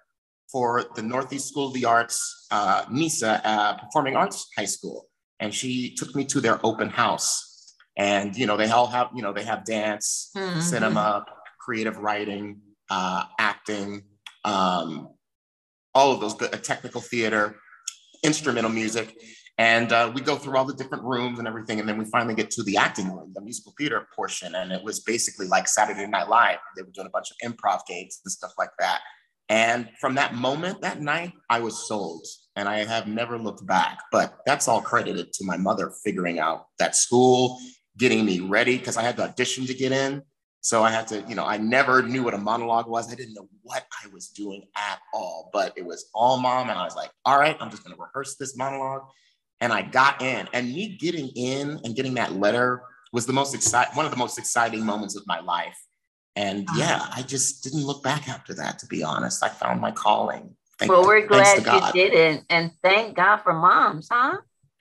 for 0.52 0.86
the 0.96 1.02
Northeast 1.02 1.48
School 1.48 1.68
of 1.68 1.74
the 1.74 1.86
Arts, 1.86 2.48
uh, 2.52 2.86
NESA, 2.92 3.42
uh, 3.44 3.78
Performing 3.78 4.16
Arts 4.16 4.48
High 4.58 4.66
School. 4.66 5.08
And 5.40 5.54
she 5.54 5.96
took 5.96 6.16
me 6.16 6.26
to 6.26 6.42
their 6.42 6.64
open 6.66 6.90
house. 6.90 7.76
And, 7.98 8.36
you 8.36 8.46
know, 8.46 8.58
they 8.58 8.70
all 8.70 8.88
have, 8.88 9.10
you 9.16 9.22
know, 9.22 9.34
they 9.34 9.44
have 9.44 9.66
dance, 9.66 10.32
mm-hmm. 10.36 10.60
cinema, 10.60 11.26
creative 11.60 11.98
writing, 11.98 12.62
uh, 12.90 13.24
acting, 13.40 14.04
um, 14.46 15.10
all 15.94 16.12
of 16.12 16.20
those 16.20 16.34
good, 16.34 16.52
technical 16.64 17.02
theater, 17.02 17.58
instrumental 18.24 18.72
music. 18.72 19.16
And 19.60 19.92
uh, 19.92 20.10
we 20.16 20.22
go 20.22 20.38
through 20.38 20.58
all 20.58 20.64
the 20.64 20.74
different 20.74 21.04
rooms 21.04 21.38
and 21.38 21.46
everything. 21.46 21.82
And 21.82 21.88
then 21.88 21.98
we 21.98 22.06
finally 22.06 22.34
get 22.34 22.50
to 22.52 22.64
the 22.64 22.78
acting 22.78 23.12
room, 23.14 23.34
the 23.36 23.42
musical 23.42 23.74
theater 23.78 24.08
portion. 24.16 24.56
And 24.56 24.72
it 24.72 24.82
was 24.82 25.02
basically 25.02 25.48
like 25.48 25.68
Saturday 25.68 26.08
Night 26.08 26.30
Live. 26.30 26.60
They 26.78 26.82
were 26.82 26.92
doing 26.94 27.08
a 27.08 27.10
bunch 27.10 27.28
of 27.30 27.38
improv 27.52 27.86
games 27.86 28.22
and 28.24 28.32
stuff 28.32 28.54
like 28.58 28.70
that. 28.80 29.02
And 29.50 29.90
from 30.00 30.16
that 30.16 30.34
moment, 30.34 30.80
that 30.82 31.02
night, 31.02 31.34
I 31.50 31.60
was 31.60 31.90
sold 31.90 32.26
and 32.56 32.70
I 32.70 32.86
have 32.86 33.08
never 33.08 33.38
looked 33.38 33.68
back. 33.68 34.00
But 34.14 34.38
that's 34.46 34.70
all 34.70 34.80
credited 34.80 35.34
to 35.34 35.46
my 35.46 35.58
mother 35.58 35.92
figuring 36.06 36.40
out 36.40 36.68
that 36.78 36.96
school, 36.96 37.60
getting 37.98 38.24
me 38.24 38.40
ready 38.40 38.78
because 38.78 38.96
I 38.96 39.02
had 39.02 39.18
to 39.18 39.24
audition 39.24 39.66
to 39.66 39.74
get 39.74 39.92
in. 39.92 40.22
So 40.62 40.84
I 40.84 40.92
had 40.92 41.08
to, 41.08 41.26
you 41.28 41.36
know, 41.36 41.46
I 41.46 41.58
never 41.58 42.02
knew 42.02 42.24
what 42.24 42.34
a 42.34 42.38
monologue 42.38 42.88
was. 42.88 43.12
I 43.12 43.16
didn't 43.16 43.34
know 43.34 43.50
what 43.64 43.86
I 44.04 44.08
was 44.14 44.30
doing 44.30 44.64
at 44.78 45.00
all, 45.14 45.50
but 45.52 45.74
it 45.76 45.86
was 45.86 46.10
all 46.14 46.38
mom. 46.38 46.70
And 46.70 46.80
I 46.80 46.86
was 46.86 46.96
like, 46.96 47.12
all 47.26 47.38
right, 47.38 47.58
I'm 47.60 47.72
just 47.72 47.84
going 47.84 47.96
to 47.96 48.02
rehearse 48.02 48.38
this 48.38 48.56
monologue 48.56 49.02
and 49.62 49.74
I 49.74 49.82
got 49.82 50.22
in. 50.22 50.48
And 50.54 50.74
me 50.74 50.98
getting 51.00 51.30
in 51.30 51.80
and 51.84 51.96
getting 51.96 52.14
that 52.16 52.34
letter 52.34 52.82
was 53.12 53.26
the 53.26 53.34
most 53.34 53.56
exciting, 53.56 53.96
one 53.96 54.06
of 54.06 54.12
the 54.12 54.18
most 54.18 54.38
exciting 54.38 54.86
moments 54.86 55.16
of 55.16 55.26
my 55.28 55.40
life. 55.40 55.78
And 56.36 56.68
uh-huh. 56.70 56.80
yeah, 56.80 57.08
I 57.16 57.22
just 57.24 57.64
didn't 57.64 57.84
look 57.84 58.04
back 58.04 58.30
after 58.30 58.54
that, 58.56 58.80
to 58.80 58.88
be 58.88 59.04
honest. 59.04 59.44
I 59.44 59.50
found 59.50 59.82
my 59.82 59.92
calling. 59.92 60.56
Thank 60.78 60.92
well, 60.92 61.06
we're 61.06 61.28
glad 61.28 61.58
you 61.58 61.92
did 61.92 62.14
it. 62.14 62.44
And 62.50 62.72
thank 62.82 63.18
God 63.18 63.38
for 63.38 63.52
moms, 63.52 64.08
huh? 64.10 64.38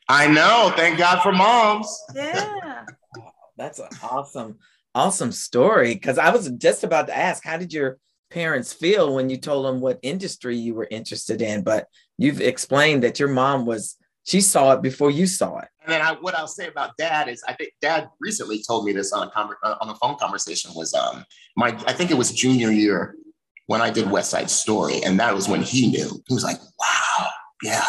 I 0.09 0.29
know. 0.29 0.73
Thank 0.77 0.99
God 0.99 1.21
for 1.21 1.33
moms. 1.33 1.89
Yeah. 2.15 2.85
That's 3.57 3.81
an 3.81 3.89
awesome, 4.03 4.59
awesome 4.95 5.33
story. 5.33 5.95
Because 5.95 6.19
I 6.19 6.31
was 6.31 6.49
just 6.51 6.85
about 6.85 7.09
to 7.09 7.17
ask, 7.17 7.43
how 7.45 7.57
did 7.57 7.73
your 7.73 7.99
parents 8.31 8.73
feel 8.73 9.15
when 9.15 9.29
you 9.29 9.37
told 9.37 9.67
them 9.67 9.81
what 9.81 9.99
industry 10.03 10.57
you 10.57 10.75
were 10.75 10.87
interested 10.89 11.43
in? 11.43 11.63
But 11.63 11.89
you've 12.17 12.41
explained 12.41 13.03
that 13.03 13.19
your 13.19 13.29
mom 13.29 13.67
was 13.67 13.97
she 14.29 14.43
saw 14.43 14.73
it 14.73 14.83
before 14.83 15.11
you 15.11 15.27
saw 15.27 15.59
it. 15.59 15.69
And 15.83 15.93
then 15.93 16.03
I, 16.03 16.13
what 16.13 16.35
I'll 16.35 16.47
say 16.47 16.69
about 16.69 16.97
dad 16.99 17.29
is, 17.29 17.43
I 17.49 17.55
think 17.55 17.73
dad 17.81 18.11
recently 18.21 18.63
told 18.63 18.85
me 18.85 18.93
this 18.93 19.11
on 19.13 19.27
a 19.27 19.31
com- 19.31 19.55
uh, 19.63 19.77
on 19.81 19.89
a 19.89 19.95
phone 19.95 20.17
conversation 20.17 20.71
was 20.75 20.93
um 20.93 21.25
my 21.57 21.69
I 21.87 21.95
think 21.95 22.11
it 22.11 22.19
was 22.19 22.31
junior 22.31 22.71
year 22.71 23.17
when 23.69 23.81
I 23.81 23.89
did 23.91 24.11
West 24.11 24.31
Side 24.31 24.51
Story, 24.51 25.03
and 25.03 25.19
that 25.19 25.35
was 25.35 25.49
when 25.49 25.63
he 25.63 25.91
knew. 25.91 26.23
He 26.27 26.35
was 26.35 26.45
like, 26.45 26.59
"Wow, 26.79 27.29
yeah." 27.63 27.89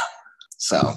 So, 0.58 0.94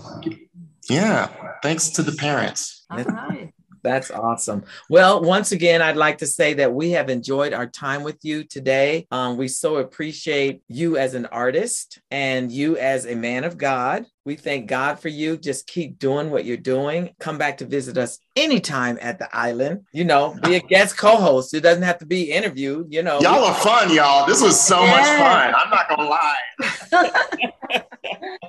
yeah, 0.89 1.29
thanks 1.63 1.89
to 1.91 2.03
the 2.03 2.13
parents. 2.13 2.85
All 2.91 2.99
right. 2.99 3.53
That's 3.83 4.11
awesome. 4.11 4.65
Well, 4.89 5.23
once 5.23 5.53
again, 5.53 5.83
I'd 5.83 5.97
like 5.97 6.19
to 6.19 6.27
say 6.27 6.55
that 6.55 6.73
we 6.73 6.93
have 6.93 7.11
enjoyed 7.11 7.53
our 7.53 7.67
time 7.67 8.05
with 8.05 8.19
you 8.23 8.45
today. 8.45 9.07
Um, 9.11 9.37
we 9.37 9.49
so 9.49 9.77
appreciate 9.79 10.63
you 10.69 10.97
as 10.97 11.15
an 11.15 11.27
artist 11.27 12.01
and 12.11 12.51
you 12.53 12.77
as 12.77 13.07
a 13.07 13.17
man 13.17 13.45
of 13.45 13.59
God. 13.59 14.05
We 14.25 14.37
thank 14.37 14.69
God 14.69 15.01
for 15.01 15.09
you. 15.09 15.37
Just 15.37 15.67
keep 15.67 15.99
doing 15.99 16.31
what 16.31 16.45
you're 16.45 16.57
doing. 16.57 17.11
Come 17.19 17.39
back 17.39 17.59
to 17.59 17.65
visit 17.67 17.99
us 17.99 18.21
anytime 18.37 18.97
at 19.03 19.19
the 19.19 19.29
island. 19.37 19.87
You 19.93 20.05
know, 20.05 20.37
be 20.45 20.55
a 20.55 20.61
guest 20.61 20.97
co-host. 20.97 21.55
It 21.55 21.61
doesn't 21.63 21.83
have 21.83 21.99
to 21.99 22.07
be 22.07 22.31
interviewed. 22.31 22.87
You 22.93 23.03
know, 23.03 23.21
Y'all 23.21 23.45
are 23.45 23.55
fun, 23.55 23.93
y'all. 23.93 24.25
This 24.27 24.41
was 24.41 24.61
so 24.61 24.87
much 24.87 25.05
fun. 25.05 25.55
I'm 25.57 25.71
not 25.71 25.89
gonna 25.89 26.09
lie. 26.09 26.37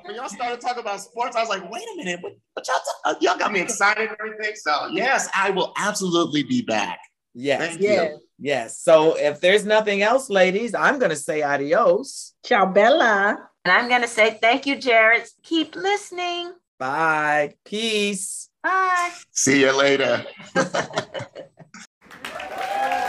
when 0.03 0.15
y'all 0.15 0.30
started 0.30 0.61
talking 0.61 0.82
about 0.82 1.01
sports, 1.01 1.36
I 1.36 1.39
was 1.41 1.49
like, 1.49 1.69
wait 1.71 1.84
a 1.93 1.97
minute, 1.97 2.19
what, 2.21 2.34
what 2.53 2.67
y'all, 2.67 2.78
ta- 2.78 3.11
uh, 3.11 3.15
y'all 3.19 3.38
got 3.39 3.51
me 3.51 3.59
excited 3.59 4.09
and 4.09 4.17
everything. 4.19 4.55
So 4.55 4.89
yes, 4.91 5.28
I 5.36 5.49
will 5.49 5.74
absolutely 5.78 6.43
be 6.43 6.61
back. 6.61 6.99
yes, 7.34 7.61
Thank 7.71 7.82
Yeah. 7.82 8.03
you. 8.03 8.19
yes. 8.38 8.78
So 8.80 9.17
if 9.17 9.39
there's 9.39 9.65
nothing 9.65 10.03
else, 10.03 10.30
ladies, 10.30 10.76
I'm 10.76 10.99
gonna 10.99 11.15
say 11.15 11.41
adios. 11.41 12.36
Ciao, 12.45 12.67
Bella. 12.67 13.49
And 13.66 13.72
I'm 13.72 13.88
going 13.88 14.01
to 14.01 14.07
say 14.07 14.38
thank 14.41 14.66
you, 14.66 14.76
Jared. 14.76 15.24
Keep 15.43 15.76
listening. 15.76 16.51
Bye. 16.78 17.53
Peace. 17.64 18.49
Bye. 18.61 19.11
See 19.32 19.61
you 19.61 19.78
later. 19.78 20.26